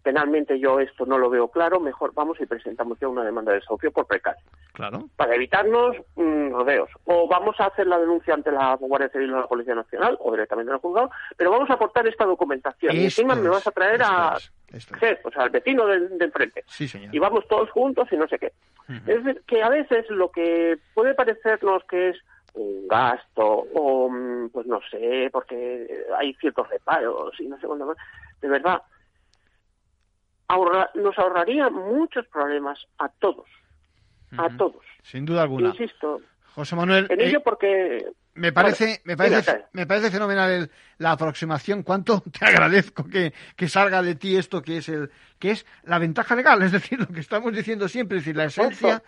penalmente 0.03 0.59
yo 0.59 0.79
esto 0.79 1.05
no 1.05 1.17
lo 1.17 1.29
veo 1.29 1.49
claro, 1.49 1.79
mejor 1.79 2.13
vamos 2.13 2.39
y 2.39 2.45
presentamos 2.45 2.99
ya 2.99 3.07
una 3.07 3.23
demanda 3.23 3.51
de 3.51 3.59
desahucio 3.59 3.91
por 3.91 4.07
precario. 4.07 4.41
Claro. 4.73 5.09
Para 5.15 5.35
evitarnos 5.35 5.95
mm, 6.15 6.51
rodeos. 6.51 6.89
O 7.05 7.27
vamos 7.27 7.59
a 7.59 7.65
hacer 7.65 7.87
la 7.87 7.97
denuncia 7.97 8.33
ante 8.33 8.51
la 8.51 8.75
Guardia 8.75 9.09
Civil 9.09 9.33
o 9.33 9.41
la 9.41 9.47
Policía 9.47 9.75
Nacional 9.75 10.17
o 10.19 10.31
directamente 10.31 10.69
en 10.69 10.75
el 10.75 10.81
juzgado, 10.81 11.11
pero 11.35 11.51
vamos 11.51 11.69
a 11.69 11.73
aportar 11.73 12.07
esta 12.07 12.25
documentación. 12.25 12.95
y 12.95 13.05
encima 13.05 13.35
me 13.35 13.49
vas 13.49 13.67
a 13.67 13.71
traer 13.71 14.01
a... 14.03 14.37
o 14.37 15.31
sea, 15.31 15.43
al 15.43 15.49
vecino 15.49 15.85
del, 15.87 16.09
enfrente. 16.19 16.63
Sí, 16.67 16.87
señor. 16.87 17.13
Y 17.13 17.19
vamos 17.19 17.47
todos 17.47 17.69
juntos 17.71 18.07
y 18.11 18.17
no 18.17 18.27
sé 18.27 18.39
qué. 18.39 18.53
Es 19.05 19.23
decir, 19.23 19.41
que 19.45 19.61
a 19.61 19.69
veces 19.69 20.09
lo 20.09 20.31
que 20.31 20.77
puede 20.93 21.13
parecernos 21.13 21.83
que 21.83 22.09
es 22.09 22.17
un 22.53 22.87
gasto 22.87 23.67
o, 23.73 24.09
mm, 24.09 24.49
pues 24.49 24.65
no 24.67 24.79
sé, 24.89 25.29
porque 25.31 26.05
hay 26.17 26.33
ciertos 26.35 26.69
reparos 26.69 27.39
y 27.39 27.47
no 27.47 27.59
sé 27.59 27.67
cuándo 27.67 27.87
más, 27.87 27.97
de 28.41 28.47
verdad, 28.47 28.81
nos 30.95 31.17
ahorraría 31.17 31.69
muchos 31.69 32.25
problemas 32.27 32.79
a 32.99 33.09
todos, 33.09 33.47
a 34.37 34.49
todos. 34.57 34.83
Sin 35.03 35.25
duda 35.25 35.43
alguna. 35.43 35.69
Insisto. 35.69 36.21
José 36.53 36.75
Manuel. 36.75 37.07
En 37.09 37.21
ello 37.21 37.37
eh, 37.37 37.41
porque 37.43 38.05
me 38.33 38.51
parece, 38.51 39.01
me 39.03 39.17
parece, 39.17 39.65
me 39.73 39.85
parece 39.85 40.11
fenomenal 40.11 40.69
la 40.97 41.11
aproximación. 41.11 41.83
Cuánto 41.83 42.21
te 42.39 42.45
agradezco 42.45 43.05
que, 43.05 43.33
que, 43.55 43.67
salga 43.67 44.01
de 44.01 44.15
ti 44.15 44.37
esto 44.37 44.61
que 44.61 44.77
es 44.77 44.89
el, 44.89 45.11
que 45.39 45.51
es 45.51 45.65
la 45.83 45.99
ventaja 45.99 46.35
legal, 46.35 46.61
es 46.63 46.71
decir, 46.71 46.99
lo 46.99 47.07
que 47.07 47.19
estamos 47.19 47.53
diciendo 47.53 47.87
siempre, 47.87 48.17
es 48.17 48.23
decir, 48.23 48.35
la 48.35 48.45
esencia, 48.45 49.03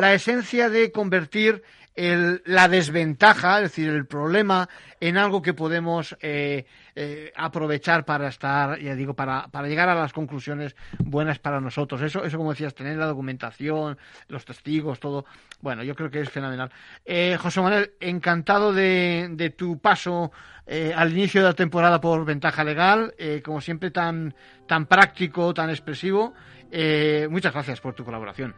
la, 0.00 0.12
esencia 0.12 0.68
de 0.68 0.90
convertir 0.90 1.62
el, 1.94 2.42
la 2.44 2.68
desventaja, 2.68 3.56
es 3.56 3.62
decir, 3.64 3.88
el 3.88 4.06
problema 4.06 4.68
en 5.00 5.16
algo 5.16 5.42
que 5.42 5.52
podemos 5.52 6.16
eh, 6.20 6.64
eh, 6.94 7.32
aprovechar 7.36 8.04
para 8.04 8.28
estar, 8.28 8.78
ya 8.78 8.94
digo, 8.94 9.14
para, 9.14 9.48
para 9.48 9.66
llegar 9.66 9.88
a 9.88 9.94
las 9.94 10.12
conclusiones 10.12 10.76
buenas 10.98 11.38
para 11.40 11.60
nosotros. 11.60 12.00
Eso, 12.02 12.24
eso 12.24 12.38
como 12.38 12.50
decías, 12.50 12.74
tener 12.74 12.96
la 12.96 13.06
documentación, 13.06 13.98
los 14.28 14.44
testigos, 14.44 15.00
todo. 15.00 15.24
Bueno, 15.60 15.82
yo 15.82 15.96
creo 15.96 16.10
que 16.10 16.20
es 16.20 16.30
fenomenal. 16.30 16.70
Eh, 17.04 17.36
José 17.40 17.60
Manuel, 17.60 17.92
encantado 17.98 18.72
de, 18.72 19.28
de 19.32 19.50
tu 19.50 19.78
paso 19.78 20.30
eh, 20.66 20.92
al 20.94 21.12
inicio 21.12 21.40
de 21.40 21.48
la 21.48 21.54
temporada 21.54 22.00
por 22.00 22.24
ventaja 22.24 22.62
legal, 22.62 23.14
como 23.42 23.60
siempre 23.60 23.90
tan, 23.90 24.34
tan 24.68 24.86
práctico, 24.86 25.52
tan 25.52 25.70
expresivo. 25.70 26.34
Eh, 26.70 27.26
muchas 27.28 27.52
gracias 27.52 27.80
por 27.80 27.94
tu 27.94 28.04
colaboración. 28.04 28.54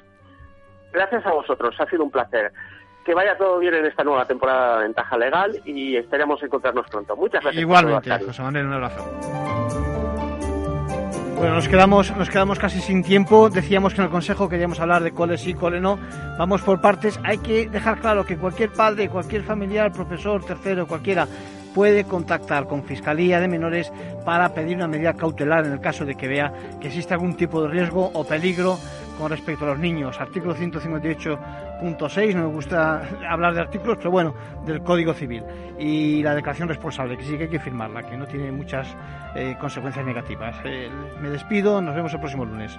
Gracias 0.93 1.25
a 1.25 1.33
vosotros, 1.33 1.75
ha 1.79 1.87
sido 1.87 2.05
un 2.05 2.11
placer. 2.11 2.53
Que 3.05 3.15
vaya 3.15 3.39
todo 3.39 3.59
bien 3.59 3.75
en 3.75 3.87
esta 3.87 4.05
nueva 4.05 4.27
temporada 4.27 4.77
de 4.77 4.83
ventaja 4.83 5.17
legal 5.17 5.59
y 5.65 5.97
esperemos 5.97 6.43
encontrarnos 6.43 6.87
pronto. 6.91 7.17
Muchas 7.17 7.43
gracias. 7.43 7.63
Igualmente, 7.63 8.11
José 8.19 8.43
Manuel, 8.43 8.67
un 8.67 8.73
abrazo. 8.75 9.71
Bueno, 11.41 11.55
nos 11.55 11.69
quedamos, 11.69 12.15
nos 12.19 12.29
quedamos 12.29 12.59
casi 12.59 12.81
sin 12.81 13.03
tiempo. 13.03 13.49
Decíamos 13.49 13.95
que 13.95 14.03
en 14.03 14.05
el 14.05 14.11
consejo 14.11 14.47
queríamos 14.47 14.79
hablar 14.79 15.03
de 15.03 15.13
cuáles 15.13 15.41
sí, 15.41 15.55
cuáles 15.55 15.81
no. 15.81 15.99
Vamos 16.37 16.61
por 16.61 16.83
partes. 16.83 17.19
Hay 17.25 17.39
que 17.39 17.67
dejar 17.67 17.99
claro 18.01 18.27
que 18.27 18.37
cualquier 18.37 18.71
padre, 18.71 19.09
cualquier 19.09 19.45
familiar, 19.45 19.91
profesor, 19.91 20.45
tercero, 20.45 20.87
cualquiera, 20.87 21.27
puede 21.75 22.05
contactar 22.05 22.67
con 22.67 22.85
Fiscalía 22.85 23.41
de 23.41 23.49
Menores 23.49 23.93
para 24.25 24.53
pedir 24.55 24.77
una 24.77 24.89
medida 24.89 25.15
cautelar 25.15 25.67
en 25.67 25.73
el 25.73 25.81
caso 25.81 26.05
de 26.05 26.15
que 26.15 26.29
vea 26.29 26.53
que 26.81 26.89
existe 26.89 27.15
algún 27.15 27.35
tipo 27.37 27.63
de 27.63 27.69
riesgo 27.69 28.11
o 28.13 28.25
peligro 28.25 28.79
con 29.19 29.31
respecto 29.31 29.65
a 29.65 29.69
los 29.69 29.79
niños. 29.79 30.21
Artículo 30.21 30.55
158.6, 30.55 32.35
no 32.35 32.49
me 32.49 32.55
gusta 32.55 33.03
hablar 33.29 33.55
de 33.55 33.61
artículos, 33.61 33.99
pero 33.99 34.11
bueno, 34.11 34.35
del 34.65 34.83
Código 34.83 35.13
Civil. 35.13 35.45
Y 35.79 36.23
la 36.23 36.35
declaración 36.35 36.69
responsable, 36.69 37.17
que 37.17 37.25
sí 37.25 37.37
que 37.37 37.45
hay 37.45 37.51
que 37.51 37.61
firmarla, 37.61 38.03
que 38.03 38.17
no 38.17 38.27
tiene 38.27 38.51
muchas 38.51 38.89
eh, 39.35 39.57
consecuencias 39.61 40.05
negativas. 40.05 40.57
Eh, 40.65 40.91
me 41.21 41.31
despido, 41.31 41.81
nos 41.81 41.95
vemos 41.95 42.13
el 42.13 42.21
próximo 42.21 42.45
lunes. 42.45 42.79